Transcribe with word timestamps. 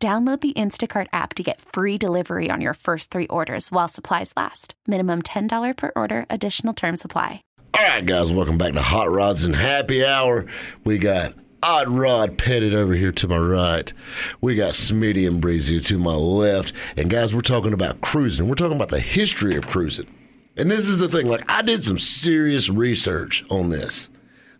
Download 0.00 0.40
the 0.40 0.52
Instacart 0.52 1.08
app 1.12 1.34
to 1.34 1.42
get 1.42 1.60
free 1.60 1.98
delivery 1.98 2.50
on 2.52 2.60
your 2.60 2.74
first 2.74 3.10
three 3.10 3.26
orders 3.26 3.72
while 3.72 3.88
supplies 3.88 4.32
last. 4.36 4.74
Minimum 4.86 5.22
$10 5.22 5.76
per 5.76 5.90
order, 5.96 6.24
additional 6.30 6.72
term 6.72 6.96
supply. 6.96 7.42
All 7.74 7.82
right, 7.88 8.06
guys, 8.06 8.30
welcome 8.30 8.58
back 8.58 8.74
to 8.74 8.80
Hot 8.82 9.10
Rods 9.10 9.44
and 9.44 9.56
Happy 9.56 10.04
Hour. 10.04 10.46
We 10.84 10.98
got 10.98 11.34
Odd 11.64 11.88
Rod 11.88 12.38
Pettit 12.38 12.74
over 12.74 12.94
here 12.94 13.10
to 13.10 13.26
my 13.26 13.38
right. 13.38 13.92
We 14.40 14.54
got 14.54 14.74
Smitty 14.74 15.26
and 15.26 15.40
Breezy 15.40 15.80
to 15.80 15.98
my 15.98 16.14
left. 16.14 16.74
And 16.96 17.10
guys, 17.10 17.34
we're 17.34 17.40
talking 17.40 17.72
about 17.72 18.00
cruising. 18.00 18.48
We're 18.48 18.54
talking 18.54 18.76
about 18.76 18.90
the 18.90 19.00
history 19.00 19.56
of 19.56 19.66
cruising. 19.66 20.06
And 20.56 20.70
this 20.70 20.86
is 20.86 20.98
the 20.98 21.08
thing, 21.08 21.26
like 21.26 21.42
I 21.50 21.62
did 21.62 21.82
some 21.82 21.98
serious 21.98 22.68
research 22.68 23.44
on 23.50 23.70
this. 23.70 24.10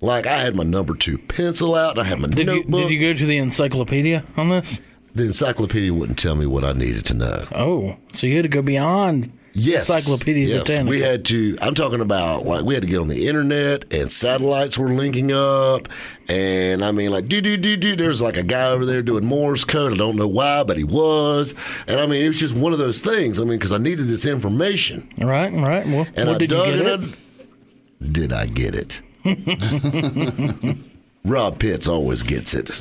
Like 0.01 0.27
I 0.27 0.39
had 0.39 0.57
my 0.57 0.65
number 0.65 0.97
two 0.97 1.17
pencil 1.19 1.77
out, 1.77 1.97
I 1.97 2.03
had 2.05 2.19
my 2.19 2.27
Did 2.27 2.39
you, 2.39 2.45
notebook. 2.57 2.81
did 2.83 2.91
you 2.91 3.01
go 3.01 3.17
to 3.17 3.27
the 3.27 3.37
encyclopedia 3.37 4.25
on 4.37 4.49
this? 4.49 4.81
The 5.15 5.25
encyclopedia 5.25 5.93
wouldn't 5.93 6.19
tell 6.19 6.35
me 6.35 6.47
what 6.47 6.65
I 6.65 6.73
needed 6.73 7.05
to 7.07 7.15
know. 7.15 7.47
Oh, 7.53 7.97
so 8.13 8.27
you 8.27 8.37
had 8.37 8.43
to 8.43 8.49
go 8.49 8.63
beyond 8.63 9.33
Yes. 9.55 9.89
Encyclopedia 9.89 10.47
yes. 10.47 10.59
Britannica. 10.59 10.91
We 10.91 11.01
had 11.01 11.25
to, 11.27 11.59
I'm 11.61 11.75
talking 11.75 12.01
about 12.01 12.47
like 12.47 12.65
we 12.65 12.75
had 12.75 12.83
to 12.85 12.87
get 12.89 12.99
on 13.01 13.09
the 13.09 13.27
internet 13.27 13.93
and 13.93 14.13
satellites 14.13 14.79
were 14.79 14.91
linking 14.91 15.33
up. 15.33 15.89
And 16.29 16.85
I 16.85 16.93
mean, 16.93 17.11
like, 17.11 17.27
do, 17.27 17.41
do, 17.41 17.57
do, 17.57 17.77
do. 17.77 17.97
There's 17.97 18.23
like 18.23 18.37
a 18.37 18.45
guy 18.45 18.67
over 18.69 18.87
there 18.87 19.03
doing 19.03 19.25
Morse 19.25 19.65
code. 19.65 19.93
I 19.93 19.97
don't 19.97 20.15
know 20.15 20.29
why, 20.29 20.63
but 20.63 20.77
he 20.77 20.85
was. 20.85 21.55
And 21.89 21.99
I 21.99 22.07
mean, 22.07 22.23
it 22.25 22.29
was 22.29 22.39
just 22.39 22.55
one 22.55 22.73
of 22.73 22.79
those 22.79 23.01
things. 23.01 23.41
I 23.41 23.45
mean, 23.45 23.59
because 23.59 23.73
I 23.73 23.79
needed 23.79 24.07
this 24.07 24.27
information. 24.27 25.09
Right, 25.19 25.53
right. 25.53 25.85
Well, 25.89 26.07
And 26.15 26.27
well 26.29 26.37
I 26.37 26.39
did 26.39 26.51
you 26.53 26.57
dug 26.57 26.67
get 26.67 26.87
and 26.87 27.05
it? 27.05 27.11
I- 27.11 28.07
did 28.13 28.33
I 28.33 28.47
get 28.47 28.77
it? 28.77 29.01
Rob 31.25 31.59
Pitts 31.59 31.89
always 31.89 32.23
gets 32.23 32.55
it. 32.55 32.81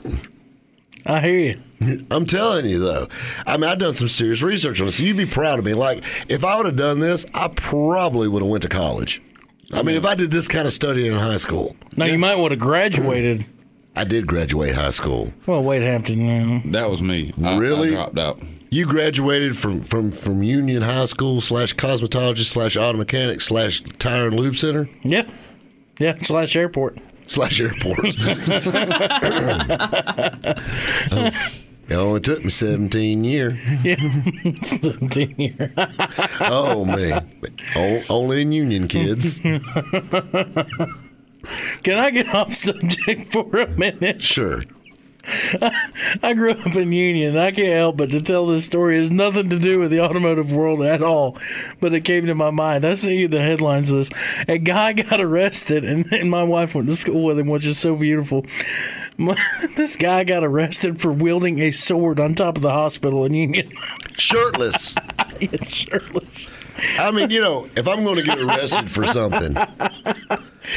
I 1.07 1.21
hear 1.21 1.39
you. 1.79 2.05
I'm 2.11 2.25
telling 2.25 2.65
you 2.65 2.79
though. 2.79 3.07
I 3.45 3.57
mean, 3.57 3.69
I've 3.69 3.79
done 3.79 3.93
some 3.93 4.09
serious 4.09 4.41
research 4.41 4.79
on 4.81 4.87
this. 4.87 4.99
You'd 4.99 5.17
be 5.17 5.25
proud 5.25 5.57
of 5.59 5.65
me. 5.65 5.73
Like, 5.73 6.03
if 6.27 6.43
I 6.43 6.57
would 6.57 6.65
have 6.65 6.75
done 6.75 6.99
this, 6.99 7.25
I 7.33 7.47
probably 7.49 8.27
would 8.27 8.41
have 8.41 8.49
went 8.49 8.63
to 8.63 8.69
college. 8.69 9.21
I 9.73 9.83
mean, 9.83 9.95
if 9.95 10.05
I 10.05 10.15
did 10.15 10.31
this 10.31 10.47
kind 10.47 10.65
of 10.65 10.73
study 10.73 11.07
in 11.07 11.13
high 11.13 11.37
school, 11.37 11.75
Now 11.95 12.05
you 12.05 12.17
might 12.17 12.35
would 12.37 12.51
have 12.51 12.59
graduated. 12.59 13.45
I 13.95 14.03
did 14.03 14.27
graduate 14.27 14.75
high 14.75 14.91
school. 14.91 15.33
Well, 15.47 15.63
Wade 15.63 15.81
Hampton. 15.81 16.19
You 16.21 16.45
know. 16.45 16.61
That 16.71 16.89
was 16.89 17.01
me. 17.01 17.33
I, 17.43 17.57
Really? 17.57 17.89
I 17.89 17.93
dropped 17.93 18.19
out. 18.19 18.39
You 18.69 18.85
graduated 18.85 19.57
from 19.57 19.81
from 19.81 20.11
from 20.11 20.43
Union 20.43 20.81
High 20.81 21.05
School 21.05 21.41
slash 21.41 21.73
cosmetology 21.75 22.43
slash 22.43 22.75
auto 22.77 22.97
mechanic 22.97 23.41
slash 23.41 23.81
tire 23.97 24.27
and 24.27 24.37
lube 24.39 24.55
center 24.57 24.89
Yeah, 25.03 25.23
yeah. 25.99 26.17
Slash 26.21 26.55
airport. 26.55 26.97
Slash 27.27 27.61
airport. 27.61 27.99
Oh, 31.89 31.93
it 31.93 31.95
only 31.95 32.19
took 32.19 32.43
me 32.43 32.49
17 32.49 33.23
years. 33.23 33.57
Yeah, 33.81 33.95
seventeen 34.61 35.33
year. 35.37 35.71
Oh 36.41 36.83
man, 36.83 37.31
O- 37.77 38.01
only 38.09 38.41
in 38.41 38.51
Union 38.51 38.89
kids. 38.89 39.39
Can 39.39 39.61
I 41.97 42.09
get 42.11 42.27
off 42.35 42.53
subject 42.53 43.31
for 43.31 43.55
a 43.57 43.67
minute? 43.69 44.21
Sure. 44.21 44.63
I 45.27 46.33
grew 46.35 46.51
up 46.51 46.75
in 46.75 46.91
Union. 46.91 47.37
I 47.37 47.51
can't 47.51 47.75
help 47.75 47.97
but 47.97 48.11
to 48.11 48.21
tell 48.21 48.47
this 48.47 48.65
story. 48.65 48.97
It 48.97 49.01
has 49.01 49.11
nothing 49.11 49.49
to 49.49 49.59
do 49.59 49.79
with 49.79 49.91
the 49.91 49.99
automotive 49.99 50.53
world 50.53 50.81
at 50.81 51.03
all, 51.03 51.37
but 51.79 51.93
it 51.93 52.01
came 52.01 52.25
to 52.27 52.35
my 52.35 52.51
mind. 52.51 52.85
I 52.85 52.93
see 52.93 53.27
the 53.27 53.41
headlines 53.41 53.91
of 53.91 53.97
this. 53.97 54.45
A 54.47 54.57
guy 54.57 54.93
got 54.93 55.19
arrested, 55.19 55.83
and, 55.83 56.11
and 56.13 56.31
my 56.31 56.43
wife 56.43 56.75
went 56.75 56.87
to 56.87 56.95
school 56.95 57.23
with 57.23 57.39
him, 57.39 57.47
which 57.47 57.65
is 57.65 57.77
so 57.77 57.95
beautiful. 57.95 58.45
My, 59.17 59.37
this 59.75 59.95
guy 59.95 60.23
got 60.23 60.43
arrested 60.43 61.01
for 61.01 61.11
wielding 61.11 61.59
a 61.59 61.71
sword 61.71 62.19
on 62.19 62.33
top 62.33 62.55
of 62.55 62.61
the 62.61 62.71
hospital 62.71 63.25
in 63.25 63.33
Union. 63.33 63.71
Shirtless. 64.17 64.95
It's 65.39 65.73
shirtless. 65.73 66.51
I 66.99 67.11
mean, 67.11 67.29
you 67.29 67.41
know, 67.41 67.69
if 67.75 67.87
I'm 67.87 68.03
going 68.03 68.17
to 68.17 68.23
get 68.23 68.39
arrested 68.39 68.89
for 68.89 69.05
something, 69.07 69.55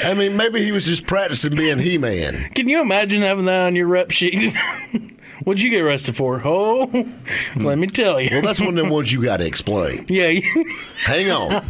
I 0.04 0.14
mean, 0.14 0.36
maybe 0.36 0.62
he 0.64 0.72
was 0.72 0.86
just 0.86 1.06
practicing 1.06 1.54
being 1.56 1.78
He 1.78 1.98
Man. 1.98 2.50
Can 2.54 2.68
you 2.68 2.80
imagine 2.80 3.22
having 3.22 3.44
that 3.46 3.66
on 3.66 3.76
your 3.76 3.86
rep 3.86 4.10
sheet? 4.10 4.54
What'd 5.44 5.62
you 5.62 5.70
get 5.70 5.80
arrested 5.80 6.16
for? 6.16 6.40
Oh, 6.44 6.90
let 7.56 7.78
me 7.78 7.86
tell 7.86 8.20
you. 8.20 8.28
Well, 8.30 8.42
that's 8.42 8.60
one 8.60 8.70
of 8.70 8.74
them 8.76 8.90
ones 8.90 9.10
you 9.10 9.22
got 9.22 9.38
to 9.38 9.46
explain. 9.46 10.04
yeah. 10.08 10.38
Hang 11.04 11.30
on. 11.30 11.64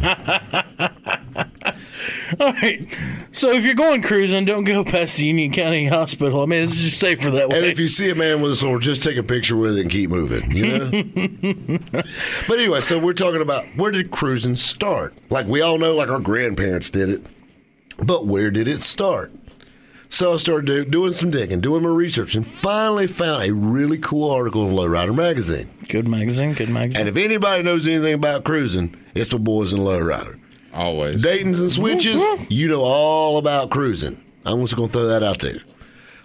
All 2.39 2.53
right. 2.53 2.85
So 3.31 3.51
if 3.51 3.65
you're 3.65 3.75
going 3.75 4.01
cruising, 4.01 4.45
don't 4.45 4.63
go 4.63 4.83
past 4.83 5.17
the 5.17 5.25
Union 5.27 5.51
County 5.51 5.87
Hospital. 5.87 6.41
I 6.41 6.45
mean, 6.45 6.63
it's 6.63 6.79
just 6.79 6.99
safer 6.99 7.31
that 7.31 7.49
way. 7.49 7.57
And 7.57 7.65
if 7.65 7.79
you 7.79 7.87
see 7.87 8.09
a 8.09 8.15
man 8.15 8.41
with 8.41 8.51
a 8.51 8.55
sword, 8.55 8.81
just 8.81 9.03
take 9.03 9.17
a 9.17 9.23
picture 9.23 9.55
with 9.55 9.77
it 9.77 9.81
and 9.81 9.89
keep 9.89 10.09
moving, 10.09 10.51
you 10.51 10.67
know? 10.67 10.89
but 12.47 12.59
anyway, 12.59 12.81
so 12.81 12.99
we're 12.99 13.13
talking 13.13 13.41
about 13.41 13.65
where 13.75 13.91
did 13.91 14.11
cruising 14.11 14.55
start? 14.55 15.13
Like 15.29 15.47
we 15.47 15.61
all 15.61 15.77
know, 15.77 15.95
like 15.95 16.09
our 16.09 16.19
grandparents 16.19 16.89
did 16.89 17.09
it. 17.09 17.25
But 17.97 18.25
where 18.25 18.51
did 18.51 18.67
it 18.67 18.81
start? 18.81 19.31
So 20.11 20.33
I 20.33 20.37
started 20.37 20.65
do, 20.65 20.83
doing 20.83 21.13
some 21.13 21.31
digging, 21.31 21.61
doing 21.61 21.83
my 21.83 21.89
research, 21.89 22.35
and 22.35 22.45
finally 22.45 23.07
found 23.07 23.43
a 23.43 23.53
really 23.53 23.97
cool 23.97 24.29
article 24.29 24.67
in 24.67 24.75
Lowrider 24.75 25.15
Magazine. 25.15 25.71
good 25.87 26.05
magazine, 26.05 26.53
good 26.53 26.67
magazine. 26.67 26.99
And 26.99 27.09
if 27.09 27.15
anybody 27.15 27.63
knows 27.63 27.87
anything 27.87 28.15
about 28.15 28.43
cruising, 28.43 28.97
it's 29.15 29.29
the 29.29 29.39
boys 29.39 29.71
in 29.71 29.79
Lowrider. 29.79 30.40
Always. 30.73 31.21
Dayton's 31.21 31.59
and 31.59 31.71
switches, 31.71 32.23
you 32.49 32.67
know 32.67 32.81
all 32.81 33.37
about 33.37 33.69
cruising. 33.69 34.23
I'm 34.45 34.61
just 34.61 34.75
going 34.75 34.87
to 34.87 34.93
throw 34.93 35.07
that 35.07 35.23
out 35.23 35.39
there. 35.39 35.59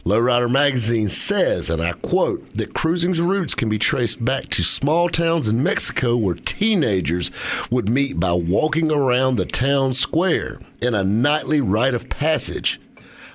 Lowrider 0.04 0.48
Magazine 0.48 1.08
says, 1.08 1.68
and 1.68 1.82
I 1.82 1.92
quote, 1.94 2.54
that 2.54 2.74
cruising's 2.74 3.20
roots 3.20 3.56
can 3.56 3.68
be 3.68 3.76
traced 3.78 4.24
back 4.24 4.44
to 4.50 4.62
small 4.62 5.08
towns 5.08 5.48
in 5.48 5.64
Mexico 5.64 6.16
where 6.16 6.36
teenagers 6.36 7.32
would 7.72 7.88
meet 7.88 8.20
by 8.20 8.32
walking 8.32 8.92
around 8.92 9.34
the 9.34 9.46
town 9.46 9.92
square 9.92 10.60
in 10.80 10.94
a 10.94 11.02
nightly 11.02 11.60
rite 11.60 11.94
of 11.94 12.08
passage. 12.08 12.80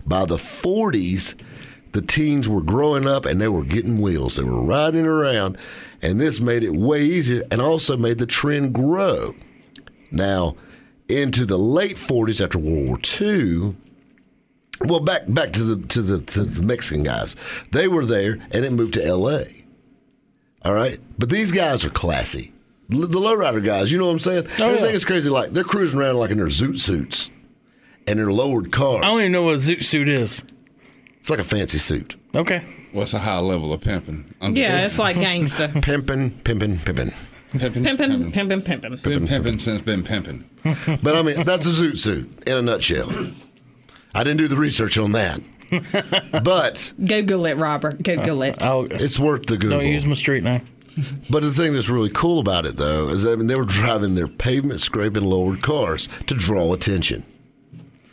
By 0.06 0.24
the 0.24 0.38
40s, 0.38 1.36
the 1.92 2.02
teens 2.02 2.48
were 2.48 2.62
growing 2.62 3.06
up 3.06 3.26
and 3.26 3.42
they 3.42 3.50
were 3.50 3.66
getting 3.66 4.00
wheels. 4.00 4.38
They 4.38 4.44
were 4.44 4.64
riding 4.64 5.06
around, 5.06 5.58
and 6.02 6.22
this 6.22 6.40
made 6.40 6.64
it 6.64 6.74
way 6.74 7.04
easier 7.04 7.44
and 7.52 7.62
also 7.62 7.98
made 7.98 8.18
the 8.18 8.26
trend 8.26 8.74
grow. 8.74 9.36
Now, 10.10 10.56
into 11.20 11.46
the 11.46 11.58
late 11.58 11.98
40s 11.98 12.44
after 12.44 12.58
World 12.58 12.88
War 12.88 13.00
II, 13.22 13.76
well, 14.86 15.00
back 15.00 15.24
back 15.28 15.54
to 15.54 15.64
the 15.64 15.88
to 15.88 16.02
the 16.02 16.20
to 16.22 16.44
the 16.44 16.62
Mexican 16.64 17.04
guys, 17.04 17.36
they 17.72 17.88
were 17.88 18.06
there, 18.06 18.40
and 18.52 18.66
it 18.66 18.72
moved 18.72 18.96
to 18.96 19.06
L.A. 19.06 19.64
All 20.64 20.74
right, 20.74 21.00
but 21.20 21.30
these 21.30 21.52
guys 21.52 21.84
are 21.86 21.90
classy. 21.90 22.54
L- 22.92 23.02
The 23.02 23.20
lowrider 23.20 23.64
guys, 23.64 23.92
you 23.92 23.98
know 23.98 24.06
what 24.08 24.12
I'm 24.14 24.20
saying? 24.20 24.48
Oh, 24.60 24.70
and 24.70 24.78
the 24.84 24.88
yeah. 24.90 24.96
is 24.96 25.06
crazy. 25.06 25.30
Like 25.30 25.52
they're 25.52 25.64
cruising 25.64 26.00
around 26.00 26.18
like 26.18 26.32
in 26.32 26.38
their 26.38 26.48
zoot 26.48 26.80
suits 26.80 27.30
and 28.08 28.18
their 28.20 28.32
lowered 28.32 28.72
cars. 28.72 29.02
I 29.04 29.10
don't 29.10 29.20
even 29.20 29.32
know 29.32 29.44
what 29.44 29.56
a 29.56 29.60
zoot 29.60 29.84
suit 29.84 30.10
is. 30.10 30.44
It's 31.20 31.30
like 31.30 31.40
a 31.40 31.44
fancy 31.44 31.78
suit. 31.78 32.16
Okay. 32.34 32.64
What's 32.92 33.14
a 33.14 33.20
high 33.20 33.38
level 33.38 33.72
of 33.74 33.82
pimping? 33.82 34.34
Under 34.42 34.60
Yeah, 34.60 34.86
it's 34.86 34.98
like 34.98 35.16
gangster. 35.18 35.68
Pimping, 35.82 36.32
pimping, 36.44 36.80
pimping. 36.80 37.14
Pimping, 37.52 37.84
Pimping, 37.84 38.32
pimping, 38.32 38.62
pimping. 38.62 38.96
Been 38.98 39.28
pimping 39.28 39.60
since 39.60 39.82
been 39.82 40.04
pimping. 40.04 40.50
But 41.04 41.16
I 41.16 41.22
mean, 41.22 41.44
that's 41.44 41.66
a 41.66 41.70
zoot 41.70 41.98
suit 41.98 42.44
in 42.48 42.54
a 42.58 42.62
nutshell. 42.62 43.10
I 44.14 44.24
didn't 44.24 44.38
do 44.38 44.48
the 44.48 44.58
research 44.58 44.98
on 44.98 45.14
that, 45.14 45.42
but 46.44 46.94
Google 47.04 47.46
it, 47.46 47.56
Robert. 47.58 48.04
Google 48.04 48.42
it. 48.44 48.62
I'll, 48.62 48.84
it's 48.92 49.18
worth 49.18 49.46
the 49.48 49.58
Google. 49.58 49.80
don't 49.80 49.88
use 49.88 50.06
my 50.06 50.14
street 50.16 50.44
name. 50.44 50.68
But 51.30 51.44
the 51.44 51.54
thing 51.54 51.72
that's 51.72 51.88
really 51.88 52.10
cool 52.10 52.40
about 52.40 52.66
it, 52.66 52.76
though, 52.76 53.08
is 53.08 53.26
I 53.26 53.36
mean 53.36 53.48
they 53.48 53.56
were 53.56 53.64
driving 53.64 54.16
their 54.16 54.28
pavement 54.28 54.82
scraping 54.82 55.24
lowered 55.24 55.62
cars 55.62 56.10
to 56.28 56.36
draw 56.36 56.74
attention. 56.74 57.24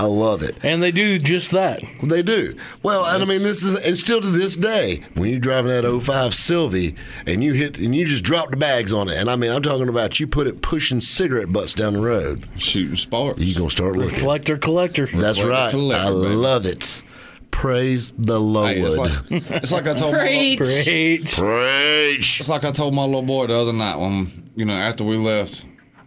I 0.00 0.04
love 0.04 0.42
it. 0.44 0.56
And 0.62 0.80
they 0.80 0.92
do 0.92 1.18
just 1.18 1.50
that. 1.50 1.80
They 2.02 2.22
do. 2.22 2.56
Well, 2.84 3.04
and 3.04 3.20
I 3.20 3.26
mean, 3.26 3.42
this 3.42 3.64
is, 3.64 3.76
and 3.78 3.98
still 3.98 4.20
to 4.20 4.30
this 4.30 4.56
day, 4.56 5.02
when 5.14 5.28
you're 5.28 5.40
driving 5.40 5.72
that 5.72 6.00
05 6.02 6.34
Sylvie 6.34 6.94
and 7.26 7.42
you 7.42 7.52
hit, 7.54 7.78
and 7.78 7.94
you 7.96 8.06
just 8.06 8.22
drop 8.22 8.50
the 8.50 8.56
bags 8.56 8.92
on 8.92 9.08
it, 9.08 9.16
and 9.16 9.28
I 9.28 9.34
mean, 9.34 9.50
I'm 9.50 9.62
talking 9.62 9.88
about 9.88 10.20
you 10.20 10.28
put 10.28 10.46
it 10.46 10.62
pushing 10.62 11.00
cigarette 11.00 11.52
butts 11.52 11.74
down 11.74 11.94
the 11.94 12.00
road, 12.00 12.46
Shooting 12.56 12.94
sparks. 12.94 13.40
you're 13.40 13.58
going 13.58 13.68
to 13.70 13.74
start 13.74 13.96
looking. 13.96 14.14
Reflector 14.14 14.56
collector. 14.56 15.06
That's 15.06 15.40
Reflector 15.42 15.48
right. 15.48 15.70
collector, 15.72 16.08
I 16.08 16.22
baby. 16.22 16.34
love 16.36 16.64
it. 16.66 17.02
Praise 17.50 18.12
the 18.12 18.38
Lord. 18.38 18.76
Hey, 18.76 18.82
it's 18.82 18.96
like 18.96 19.10
it's 19.30 19.72
like 19.72 19.86
I 19.88 19.94
told 19.94 20.12
my, 20.12 20.20
Preach. 20.20 20.58
Preach. 20.58 21.36
Preach. 21.38 22.40
it's 22.40 22.48
like 22.48 22.62
I 22.62 22.70
told 22.70 22.94
my 22.94 23.02
little 23.04 23.22
boy 23.22 23.48
the 23.48 23.54
other 23.56 23.72
night 23.72 23.96
when 23.96 24.50
you 24.54 24.64
know 24.64 24.74
after 24.74 25.02
we 25.02 25.16
left 25.16 25.64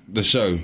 the 0.08 0.24
show, 0.24 0.60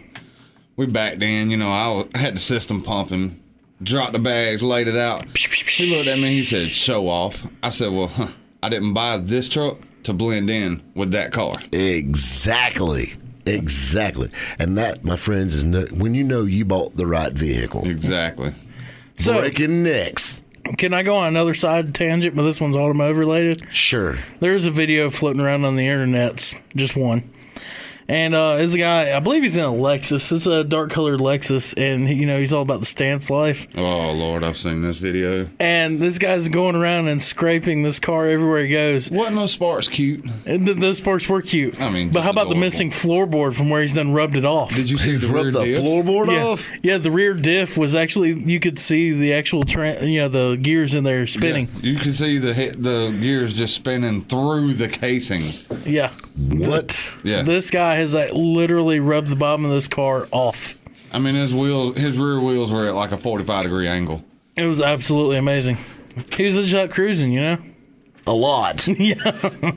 we 0.78 0.86
back 0.86 1.22
in. 1.22 1.52
You 1.52 1.58
know, 1.58 1.70
I, 1.70 1.88
was, 1.90 2.08
I 2.16 2.20
had 2.20 2.36
the 2.36 2.40
system 2.40 2.82
pumping, 2.82 3.42
dropped 3.84 4.14
the 4.14 4.20
bags, 4.20 4.64
laid 4.64 4.88
it 4.88 4.96
out. 4.96 5.26
He 5.38 5.96
looked 5.96 6.08
at 6.08 6.20
me. 6.20 6.30
He 6.30 6.44
said, 6.46 6.68
"Show 6.70 7.08
off." 7.10 7.46
I 7.62 7.70
said, 7.70 7.92
"Well, 7.92 8.08
huh, 8.08 8.30
I 8.64 8.70
didn't 8.70 8.94
buy 8.94 9.18
this 9.18 9.50
truck 9.50 9.80
to 10.04 10.14
blend 10.14 10.50
in 10.50 10.82
with 10.96 11.12
that 11.12 11.34
car." 11.34 11.56
Exactly. 11.74 13.16
Exactly. 13.46 14.30
And 14.60 14.78
that, 14.78 15.04
my 15.06 15.16
friends, 15.16 15.56
is 15.56 15.64
no, 15.64 15.86
when 15.86 16.14
you 16.14 16.24
know 16.24 16.44
you 16.44 16.66
bought 16.66 16.98
the 16.98 17.08
right 17.08 17.32
vehicle. 17.32 17.88
Exactly. 17.88 18.54
So, 19.18 19.40
Breaking 19.40 19.84
necks. 19.84 20.44
can 20.78 20.94
I 20.94 21.02
go 21.02 21.16
on 21.16 21.28
another 21.30 21.54
side 21.54 21.96
tangent, 21.96 22.36
but 22.36 22.44
this 22.44 22.60
one's 22.60 22.76
automotive 22.76 23.18
related? 23.18 23.66
Sure. 23.74 24.16
There's 24.42 24.66
a 24.66 24.72
video 24.72 25.10
floating 25.10 25.42
around 25.42 25.64
on 25.66 25.76
the 25.78 25.88
internets, 25.88 26.60
just 26.76 26.96
one. 26.96 27.30
And 28.10 28.34
uh, 28.34 28.56
it's 28.60 28.74
a 28.74 28.78
guy, 28.78 29.16
I 29.16 29.20
believe 29.20 29.44
he's 29.44 29.58
in 29.58 29.64
a 29.66 29.68
Lexus. 29.68 30.32
It's 30.32 30.46
a 30.46 30.64
dark 30.64 30.92
colored 30.92 31.20
Lexus, 31.20 31.74
and 31.78 32.08
you 32.08 32.26
know 32.26 32.40
he's 32.40 32.54
all 32.54 32.62
about 32.62 32.80
the 32.80 32.86
stance 32.86 33.30
life. 33.30 33.68
Oh 33.76 34.12
Lord, 34.12 34.44
I've 34.44 34.58
seen 34.58 34.82
this 34.82 34.98
video. 34.98 35.50
And 35.60 36.00
this 36.00 36.18
guy's 36.18 36.48
going 36.48 36.76
around 36.76 37.08
and 37.10 37.22
scraping 37.22 37.84
this 37.84 38.00
car 38.00 38.28
everywhere 38.28 38.64
he 38.64 38.70
goes. 38.70 39.12
Wasn't 39.12 39.36
those 39.36 39.52
sparks 39.52 39.88
cute? 39.90 40.24
And 40.46 40.66
th- 40.66 40.78
those 40.78 40.98
sparks 41.00 41.28
were 41.28 41.42
cute. 41.42 41.82
I 41.82 41.90
mean, 41.90 42.10
but 42.12 42.22
how 42.22 42.28
just 42.30 42.34
about 42.36 42.44
the 42.46 42.52
adorable. 42.52 42.60
missing 42.62 42.92
floorboard 42.92 43.56
from 43.56 43.70
where 43.70 43.82
he's 43.82 43.94
done 43.94 44.14
rubbed 44.14 44.38
it 44.38 44.46
off? 44.46 44.74
Did 44.74 44.90
you 44.90 44.98
see 44.98 45.18
the 45.18 45.28
rear 45.28 45.52
the 45.52 45.64
diff? 45.66 45.82
floorboard 45.82 46.28
yeah, 46.32 46.44
off? 46.46 46.70
yeah, 46.82 46.98
the 46.98 47.12
rear 47.12 47.34
diff 47.34 47.78
was 47.78 47.94
actually 47.94 48.32
you 48.32 48.60
could 48.62 48.80
see 48.80 49.12
the 49.12 49.34
actual 49.34 49.66
tra- 49.66 50.06
you 50.06 50.20
know 50.22 50.30
the 50.30 50.56
gears 50.62 50.94
in 50.94 51.04
there 51.04 51.28
spinning. 51.28 51.68
Yeah, 51.82 51.92
you 51.92 52.00
could 52.00 52.16
see 52.16 52.38
the 52.38 52.54
hit, 52.54 52.82
the 52.82 53.12
gears 53.20 53.54
just 53.54 53.76
spinning 53.76 54.22
through 54.22 54.76
the 54.76 54.88
casing. 54.88 55.42
Yeah, 55.86 56.12
What? 56.36 57.14
Yeah, 57.24 57.42
this 57.42 57.70
guy 57.70 57.97
has 57.98 58.14
like 58.14 58.32
literally 58.34 59.00
rubbed 59.00 59.28
the 59.30 59.36
bottom 59.36 59.66
of 59.66 59.72
this 59.72 59.88
car 59.88 60.28
off. 60.32 60.74
I 61.14 61.20
mean 61.20 61.36
his 61.36 61.54
wheel, 61.54 61.94
his 61.94 62.18
rear 62.18 62.40
wheels 62.40 62.72
were 62.72 62.86
at 62.88 62.96
like 62.96 63.12
a 63.12 63.18
forty-five 63.18 63.64
degree 63.64 63.88
angle. 63.88 64.24
It 64.56 64.66
was 64.66 64.82
absolutely 64.82 65.38
amazing. 65.38 65.78
He 66.34 66.46
was 66.46 66.56
just 66.56 66.74
out 66.74 66.90
cruising, 66.90 67.32
you 67.32 67.42
know. 67.42 67.58
A 68.26 68.34
lot. 68.34 68.88
Yeah. 69.00 69.72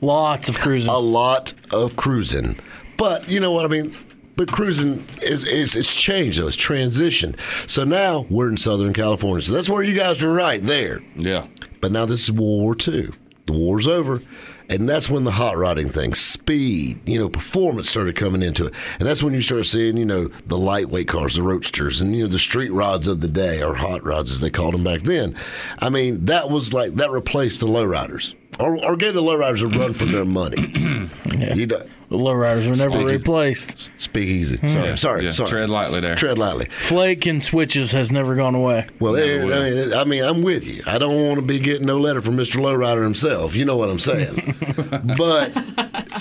Lots 0.00 0.48
of 0.48 0.58
cruising. 0.60 0.92
a 0.92 0.98
lot 0.98 1.54
of 1.72 1.96
cruising. 1.96 2.58
But 2.96 3.28
you 3.28 3.40
know 3.40 3.50
what 3.52 3.64
I 3.64 3.68
mean? 3.68 3.96
But 4.36 4.52
cruising 4.52 5.06
is, 5.22 5.44
is 5.44 5.74
it's 5.74 5.94
changed 5.94 6.38
though. 6.38 6.46
It's 6.46 6.56
transitioned. 6.56 7.38
So 7.68 7.84
now 7.84 8.26
we're 8.28 8.50
in 8.50 8.56
Southern 8.58 8.92
California. 8.92 9.42
So 9.42 9.52
that's 9.54 9.70
where 9.70 9.82
you 9.82 9.98
guys 9.98 10.22
were 10.22 10.32
right 10.32 10.62
there. 10.62 11.00
Yeah, 11.16 11.46
But 11.80 11.92
now 11.92 12.04
this 12.06 12.24
is 12.24 12.32
World 12.32 12.60
War 12.62 12.76
II. 12.76 13.08
The 13.46 13.52
war's 13.52 13.86
over. 13.88 14.22
And 14.68 14.88
that's 14.88 15.08
when 15.08 15.24
the 15.24 15.30
hot 15.30 15.56
rodding 15.56 15.88
thing, 15.88 16.14
speed, 16.14 16.98
you 17.06 17.18
know, 17.18 17.28
performance 17.28 17.88
started 17.88 18.16
coming 18.16 18.42
into 18.42 18.66
it. 18.66 18.74
And 18.98 19.08
that's 19.08 19.22
when 19.22 19.34
you 19.34 19.40
start 19.40 19.66
seeing, 19.66 19.96
you 19.96 20.04
know, 20.04 20.28
the 20.46 20.58
lightweight 20.58 21.08
cars, 21.08 21.36
the 21.36 21.42
roadsters, 21.42 22.00
and, 22.00 22.14
you 22.14 22.24
know, 22.24 22.28
the 22.28 22.38
street 22.38 22.72
rods 22.72 23.06
of 23.06 23.20
the 23.20 23.28
day, 23.28 23.62
or 23.62 23.74
hot 23.74 24.04
rods 24.04 24.32
as 24.32 24.40
they 24.40 24.50
called 24.50 24.74
them 24.74 24.84
back 24.84 25.02
then. 25.02 25.36
I 25.78 25.88
mean, 25.88 26.24
that 26.26 26.50
was 26.50 26.74
like, 26.74 26.94
that 26.96 27.10
replaced 27.10 27.60
the 27.60 27.66
lowriders. 27.66 28.34
Or, 28.58 28.82
or 28.84 28.96
gave 28.96 29.12
the 29.14 29.22
lowriders 29.22 29.62
a 29.62 29.66
run 29.66 29.92
for 29.92 30.06
their 30.06 30.24
money. 30.24 30.72
You 31.36 31.66
know, 31.66 31.78
the 32.08 32.16
lowriders 32.16 32.62
were 32.66 32.74
never 32.76 32.90
Speaking- 32.98 33.06
replaced. 33.06 33.90
speak 33.98 34.26
easy. 34.26 34.56
Hmm. 34.56 34.66
Sorry, 34.66 34.88
Yeah, 34.88 34.94
sorry, 34.94 35.24
yeah, 35.24 35.30
sorry. 35.32 35.50
tread 35.50 35.68
lightly 35.70 36.00
there. 36.00 36.14
Tread 36.14 36.38
lightly. 36.38 36.64
Flake 36.78 37.26
and 37.26 37.44
switches 37.44 37.92
has 37.92 38.10
never 38.10 38.34
gone 38.34 38.54
away. 38.54 38.86
Well, 39.00 39.12
Never 39.12 39.48
there- 39.50 39.60
I 39.60 39.70
mean, 39.70 39.94
I 39.94 40.04
mean, 40.04 40.24
I'm 40.24 40.42
with 40.42 40.66
you. 40.66 40.82
I 40.86 40.96
don't 40.96 41.26
want 41.26 41.36
to 41.36 41.42
be 41.42 41.58
getting 41.60 41.86
no 41.86 41.98
letter 41.98 42.22
from 42.22 42.36
Mr. 42.38 42.56
Lowrider 42.60 43.02
himself. 43.02 43.54
You 43.54 43.66
know 43.66 43.76
what 43.76 43.90
I'm 43.90 43.98
saying. 43.98 44.54
but 45.18 45.52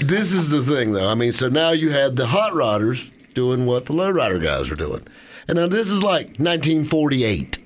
this 0.01 0.33
is 0.33 0.49
the 0.49 0.63
thing, 0.63 0.91
though. 0.91 1.09
I 1.09 1.15
mean, 1.15 1.31
so 1.31 1.47
now 1.47 1.71
you 1.71 1.91
had 1.91 2.17
the 2.17 2.27
hot 2.27 2.51
rodders 2.51 3.09
doing 3.33 3.65
what 3.65 3.85
the 3.85 3.93
lowrider 3.93 4.41
guys 4.43 4.69
are 4.69 4.75
doing, 4.75 5.07
and 5.47 5.57
now 5.57 5.67
this 5.67 5.89
is 5.89 6.03
like 6.03 6.39
1948. 6.39 7.59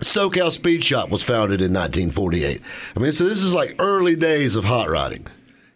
SoCal 0.00 0.50
Speed 0.52 0.82
Shop 0.84 1.08
was 1.10 1.22
founded 1.22 1.60
in 1.60 1.72
1948. 1.72 2.60
I 2.96 3.00
mean, 3.00 3.12
so 3.12 3.24
this 3.24 3.42
is 3.42 3.52
like 3.52 3.76
early 3.78 4.16
days 4.16 4.56
of 4.56 4.64
hot 4.64 4.88
rodding. 4.88 5.26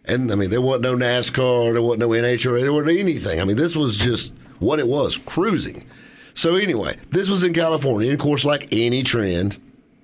And 0.05 0.31
I 0.31 0.35
mean, 0.35 0.49
there 0.49 0.61
wasn't 0.61 0.83
no 0.83 0.95
NASCAR, 0.95 1.73
there 1.73 1.81
wasn't 1.81 1.99
no 2.01 2.09
NHRA, 2.09 2.61
there 2.61 2.73
wasn't 2.73 2.97
anything. 2.99 3.39
I 3.39 3.45
mean, 3.45 3.57
this 3.57 3.75
was 3.75 3.97
just 3.97 4.33
what 4.59 4.79
it 4.79 4.87
was 4.87 5.17
cruising. 5.17 5.85
So, 6.33 6.55
anyway, 6.55 6.97
this 7.09 7.29
was 7.29 7.43
in 7.43 7.53
California. 7.53 8.09
And 8.09 8.19
of 8.19 8.23
course, 8.23 8.45
like 8.45 8.67
any 8.71 9.03
trend, 9.03 9.57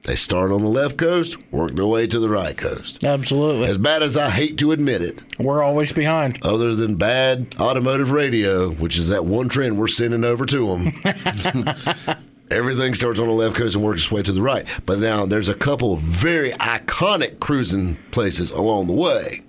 they 0.03 0.15
start 0.15 0.51
on 0.51 0.61
the 0.61 0.69
left 0.69 0.97
coast, 0.97 1.37
work 1.51 1.75
their 1.75 1.87
way 1.87 2.05
to 2.07 2.19
the 2.19 2.29
right 2.29 2.55
coast. 2.57 3.03
Absolutely. 3.03 3.67
As 3.67 3.77
bad 3.79 4.03
as 4.03 4.15
I 4.15 4.29
hate 4.29 4.57
to 4.59 4.71
admit 4.71 5.01
it, 5.01 5.23
We're 5.39 5.63
always 5.63 5.91
behind. 5.91 6.37
other 6.45 6.75
than 6.75 6.95
bad 6.97 7.55
automotive 7.59 8.11
radio, 8.11 8.69
which 8.71 8.99
is 8.99 9.07
that 9.07 9.25
one 9.25 9.49
trend 9.49 9.79
we're 9.79 9.87
sending 9.87 10.23
over 10.23 10.45
to 10.45 10.67
them. 10.67 12.15
Everything 12.55 12.93
starts 12.95 13.19
on 13.19 13.27
the 13.27 13.33
left 13.33 13.55
coast 13.55 13.75
and 13.75 13.83
works 13.83 14.03
its 14.03 14.11
way 14.11 14.23
to 14.23 14.31
the 14.31 14.41
right. 14.41 14.65
But 14.85 14.99
now 14.99 15.25
there's 15.25 15.49
a 15.49 15.53
couple 15.53 15.93
of 15.93 15.99
very 15.99 16.51
iconic 16.53 17.39
cruising 17.39 17.97
places 18.11 18.49
along 18.51 18.87
the 18.87 18.93
way. 18.93 19.41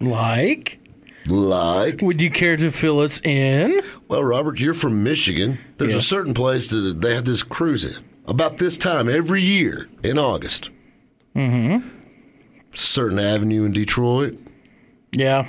Like, 0.00 0.78
Like, 1.26 2.02
would 2.02 2.20
you 2.20 2.30
care 2.30 2.56
to 2.56 2.70
fill 2.70 3.00
us 3.00 3.20
in? 3.22 3.80
well, 4.08 4.22
Robert, 4.24 4.58
you're 4.60 4.74
from 4.74 5.02
Michigan. 5.02 5.58
There's 5.78 5.92
Yeah. 5.92 5.98
a 5.98 6.02
certain 6.02 6.34
place 6.34 6.68
that 6.70 7.00
they 7.00 7.14
have 7.14 7.24
this 7.24 7.42
cruising 7.42 7.94
about 8.26 8.58
this 8.58 8.76
time 8.76 9.08
every 9.08 9.42
year 9.42 9.88
in 10.02 10.18
August. 10.18 10.70
Mm-hmm. 11.36 11.88
Certain 12.74 13.18
avenue 13.18 13.64
in 13.64 13.72
Detroit. 13.72 14.38
Yeah, 15.12 15.46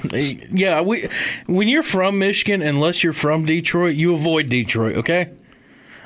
yeah. 0.52 0.82
We, 0.82 1.08
when 1.48 1.68
you're 1.70 1.84
from 1.84 2.20
Michigan, 2.20 2.62
unless 2.62 3.02
you're 3.04 3.14
from 3.14 3.46
Detroit, 3.46 3.96
you 3.96 4.14
avoid 4.14 4.50
Detroit. 4.50 4.98
Okay, 4.98 5.30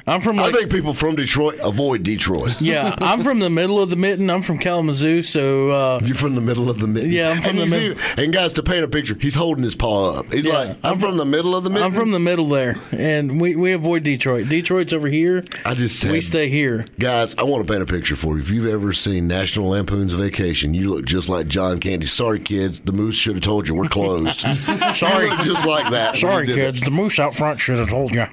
I'm 0.07 0.21
from 0.21 0.39
I 0.39 0.51
think 0.53 0.71
people 0.71 0.93
from 0.93 1.15
Detroit 1.17 1.59
avoid 1.61 2.03
Detroit. 2.03 2.55
yeah, 2.61 2.95
I'm 2.99 3.21
from 3.23 3.39
the 3.39 3.49
middle 3.49 3.79
of 3.81 3.89
the 3.89 3.97
mitten. 3.97 4.29
I'm 4.29 4.41
from 4.41 4.57
Kalamazoo, 4.57 5.21
so 5.21 5.69
uh, 5.69 5.99
You're 6.01 6.15
from 6.15 6.35
the 6.35 6.41
middle 6.41 6.69
of 6.69 6.79
the 6.79 6.87
mitten. 6.87 7.11
Yeah, 7.11 7.29
I'm 7.31 7.41
from 7.41 7.59
and 7.59 7.69
the 7.71 7.79
you 7.81 7.89
mid- 7.89 7.97
see- 8.15 8.23
And 8.23 8.31
guys, 8.33 8.53
to 8.53 8.63
paint 8.63 8.85
a 8.85 8.87
picture, 8.87 9.17
he's 9.19 9.35
holding 9.35 9.63
his 9.63 9.75
paw 9.75 10.19
up. 10.19 10.31
He's 10.33 10.45
Yeah, 10.47 10.53
like, 10.59 10.77
I'm, 10.83 10.99
from 10.99 11.17
the 11.17 11.25
middle 11.25 11.55
of 11.57 11.65
the 11.65 11.69
mitten. 11.69 11.85
I'm 11.85 11.91
from 11.93 12.11
the 12.11 12.19
middle 12.19 12.47
there, 12.47 12.77
and 12.91 13.41
we, 13.41 13.57
we 13.57 13.73
avoid 13.73 14.03
Detroit. 14.03 14.47
Detroit's 14.47 14.93
over 14.93 15.09
here. 15.09 15.43
I 15.65 15.73
just 15.73 15.99
said, 15.99 16.11
We 16.13 16.21
stay 16.21 16.47
here. 16.47 16.85
guys, 16.97 17.35
I 17.37 17.43
want 17.43 17.67
to 17.67 17.71
paint 17.71 17.83
a 17.83 17.85
picture 17.85 18.15
for 18.15 18.35
you. 18.35 18.41
If 18.41 18.49
you've 18.49 18.67
ever 18.67 18.93
seen 18.93 19.27
National 19.27 19.67
Lampoon's 19.67 20.13
Vacation, 20.13 20.73
you 20.73 20.89
look 20.89 21.05
just 21.05 21.27
like 21.27 21.47
John 21.47 21.81
Candy. 21.81 22.07
Sorry, 22.07 22.39
kids, 22.39 22.79
the 22.79 22.93
moose 22.93 23.15
should 23.17 23.35
have 23.35 23.43
told 23.43 23.67
you 23.67 23.75
we're 23.75 23.89
closed. 23.89 24.39
Sorry. 24.93 25.27
just 25.43 25.65
like 25.65 25.91
that. 25.91 26.15
Sorry, 26.15 26.45
did 26.45 26.57
it. 26.57 26.61
kids. 26.61 26.79
The 26.81 26.91
moose 26.91 27.19
out 27.19 27.35
front 27.35 27.59
should 27.59 27.77
have 27.77 27.89
told 27.89 28.13
you. 28.13 28.25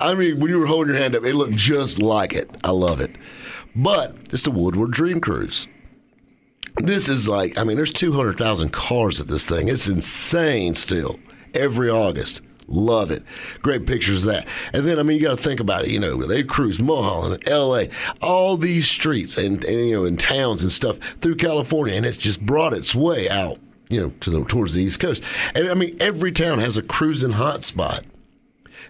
I 0.00 0.14
mean, 0.14 0.38
when 0.40 0.50
you 0.50 0.58
were 0.58 0.66
holding 0.66 0.92
your 0.92 1.00
hand 1.00 1.13
up, 1.14 1.24
it 1.24 1.34
looked 1.34 1.56
just 1.56 2.00
like 2.00 2.32
it. 2.32 2.50
I 2.64 2.70
love 2.70 3.00
it. 3.00 3.16
But 3.76 4.16
it's 4.30 4.42
the 4.44 4.50
Woodward 4.50 4.92
Dream 4.92 5.20
Cruise. 5.20 5.68
This 6.76 7.08
is 7.08 7.28
like, 7.28 7.56
I 7.56 7.64
mean, 7.64 7.76
there's 7.76 7.92
200,000 7.92 8.70
cars 8.72 9.20
at 9.20 9.28
this 9.28 9.46
thing. 9.46 9.68
It's 9.68 9.86
insane 9.86 10.74
still. 10.74 11.18
Every 11.54 11.88
August. 11.88 12.40
Love 12.66 13.10
it. 13.10 13.22
Great 13.62 13.86
pictures 13.86 14.24
of 14.24 14.32
that. 14.32 14.48
And 14.72 14.86
then, 14.86 14.98
I 14.98 15.02
mean, 15.02 15.18
you 15.18 15.22
got 15.22 15.36
to 15.36 15.42
think 15.42 15.60
about 15.60 15.84
it. 15.84 15.90
You 15.90 16.00
know, 16.00 16.26
they 16.26 16.42
cruise 16.42 16.80
Mulholland, 16.80 17.46
L.A., 17.48 17.90
all 18.22 18.56
these 18.56 18.88
streets 18.88 19.36
and, 19.36 19.62
and, 19.64 19.88
you 19.88 19.94
know, 19.94 20.04
in 20.04 20.16
towns 20.16 20.62
and 20.62 20.72
stuff 20.72 20.98
through 21.20 21.36
California. 21.36 21.94
And 21.94 22.06
it's 22.06 22.18
just 22.18 22.44
brought 22.44 22.72
its 22.72 22.94
way 22.94 23.28
out, 23.28 23.58
you 23.88 24.00
know, 24.00 24.12
to 24.20 24.30
the, 24.30 24.44
towards 24.44 24.74
the 24.74 24.82
East 24.82 24.98
Coast. 24.98 25.22
And 25.54 25.68
I 25.68 25.74
mean, 25.74 25.96
every 26.00 26.32
town 26.32 26.58
has 26.58 26.76
a 26.76 26.82
cruising 26.82 27.32
hotspot. 27.32 28.04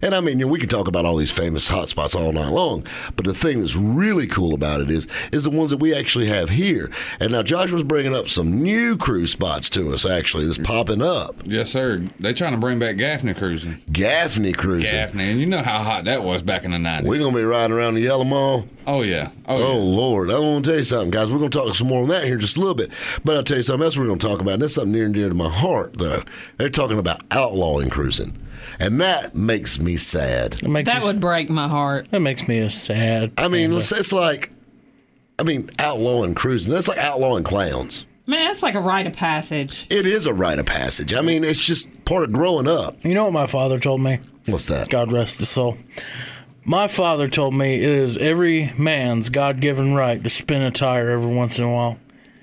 And 0.05 0.15
I 0.15 0.21
mean, 0.21 0.39
you 0.39 0.45
know, 0.45 0.53
we 0.53 0.59
can 0.59 0.69
talk 0.69 0.87
about 0.87 1.07
all 1.07 1.17
these 1.17 1.31
famous 1.31 1.69
hotspots 1.69 2.15
all 2.15 2.31
night 2.33 2.53
long, 2.53 2.87
but 3.17 3.25
the 3.25 3.35
thing 3.35 3.61
that's 3.61 3.75
really 3.75 4.27
cool 4.27 4.53
about 4.55 4.81
it 4.83 4.91
is 4.91 5.09
is 5.33 5.45
the 5.45 5.51
ones 5.51 5.71
that 5.71 5.79
we 5.79 5.95
actually 5.95 6.27
have 6.27 6.51
here. 6.51 6.91
And 7.21 7.33
now 7.33 7.43
Josh 7.43 7.71
was 7.73 7.83
bringing 7.83 8.15
up 8.15 8.29
some 8.29 8.63
new 8.63 8.97
cruise 8.97 9.33
spots 9.33 9.71
to 9.71 9.93
us 9.95 10.05
actually 10.05 10.45
that's 10.47 10.59
popping 10.59 11.01
up. 11.03 11.35
Yes, 11.45 11.71
sir. 11.71 12.05
They're 12.21 12.35
trying 12.35 12.53
to 12.53 12.61
bring 12.61 12.79
back 12.79 12.99
Gaffney 12.99 13.33
cruising. 13.35 13.79
Gaffney 13.91 14.53
cruising. 14.53 14.91
Gaffney, 14.91 15.31
and 15.31 15.41
you 15.41 15.47
know 15.47 15.63
how 15.63 15.83
hot 15.83 16.05
that 16.05 16.23
was 16.23 16.43
back 16.43 16.65
in 16.65 16.71
the 16.73 16.79
nineties. 16.79 17.09
We're 17.09 17.19
gonna 17.21 17.37
be 17.37 17.43
riding 17.43 17.75
around 17.75 17.95
the 17.95 18.03
Yellow 18.03 18.25
Mall. 18.25 18.67
oh 18.87 19.01
yeah. 19.03 19.31
Oh, 19.49 19.57
Oh 19.57 19.59
yeah. 19.59 19.97
Lord, 19.97 20.31
I 20.31 20.39
want 20.39 20.65
to 20.67 20.71
tell 20.71 20.79
you 20.79 20.85
something, 20.85 21.11
guys. 21.11 21.31
We're 21.31 21.39
gonna 21.39 21.49
talk 21.51 21.75
some 21.75 21.89
more 21.89 22.03
on 22.03 22.09
that 22.09 22.25
here 22.25 22.35
in 22.35 22.41
just 22.41 22.57
a 22.59 22.61
little 22.61 22.75
bit. 22.75 22.91
But 23.25 23.37
I'll 23.37 23.43
tell 23.43 23.57
you 23.57 23.63
something 23.63 23.85
else 23.85 23.97
we're 23.97 24.07
gonna 24.07 24.19
talk 24.19 24.41
about. 24.43 24.55
And 24.55 24.63
that's 24.63 24.75
something 24.75 24.93
near 24.93 25.07
and 25.07 25.15
dear 25.15 25.31
to 25.31 25.35
my 25.35 25.49
heart, 25.49 25.97
though. 25.97 26.23
They're 26.59 26.69
talking 26.69 26.99
about 26.99 27.23
outlawing 27.31 27.89
cruising, 27.89 28.37
and 28.79 29.01
that 29.01 29.35
makes 29.35 29.79
me 29.79 29.97
sad. 29.97 30.55
It 30.63 30.69
makes 30.69 30.91
That 30.91 31.01
you, 31.03 31.07
would 31.09 31.21
break 31.21 31.49
my 31.51 31.69
heart. 31.69 32.11
that 32.11 32.21
makes 32.21 32.47
me 32.49 32.59
a 32.59 32.71
sad. 32.71 33.33
I 33.39 33.49
mean, 33.49 33.73
it's, 33.73 33.93
it's 33.93 34.13
like, 34.13 34.51
I 35.39 35.43
mean, 35.43 35.71
outlawing 35.79 36.35
cruising. 36.35 36.73
That's 36.73 36.89
like 36.89 36.99
outlawing 36.99 37.45
clowns. 37.45 38.07
Man, 38.27 38.47
that's 38.47 38.63
like 38.63 38.75
a 38.75 38.81
rite 38.81 39.07
of 39.07 39.13
passage. 39.13 39.87
It 39.91 40.07
is 40.07 40.27
a 40.27 40.33
rite 40.33 40.59
of 40.59 40.65
passage. 40.67 41.13
I 41.13 41.21
mean, 41.21 41.45
it's 41.45 41.61
just 41.61 41.89
part 42.07 42.25
of 42.25 42.33
growing 42.33 42.67
up. 42.67 42.97
You 43.05 43.13
know 43.15 43.25
what 43.25 43.33
my 43.35 43.47
father 43.47 43.79
told 43.79 44.01
me? 44.01 44.19
What's 44.47 44.67
that? 44.69 44.89
God 44.89 45.13
rest 45.13 45.39
his 45.41 45.51
soul. 45.51 45.77
My 46.65 46.87
father 46.87 47.29
told 47.29 47.53
me 47.55 47.75
it 47.77 47.83
is 47.83 48.17
every 48.17 48.73
man's 48.79 49.29
God 49.29 49.61
given 49.61 49.95
right 49.95 50.23
to 50.25 50.31
spin 50.31 50.63
a 50.63 50.71
tire 50.71 51.11
every 51.11 51.35
once 51.35 51.59
in 51.59 51.67
a 51.67 51.73
while. 51.73 51.99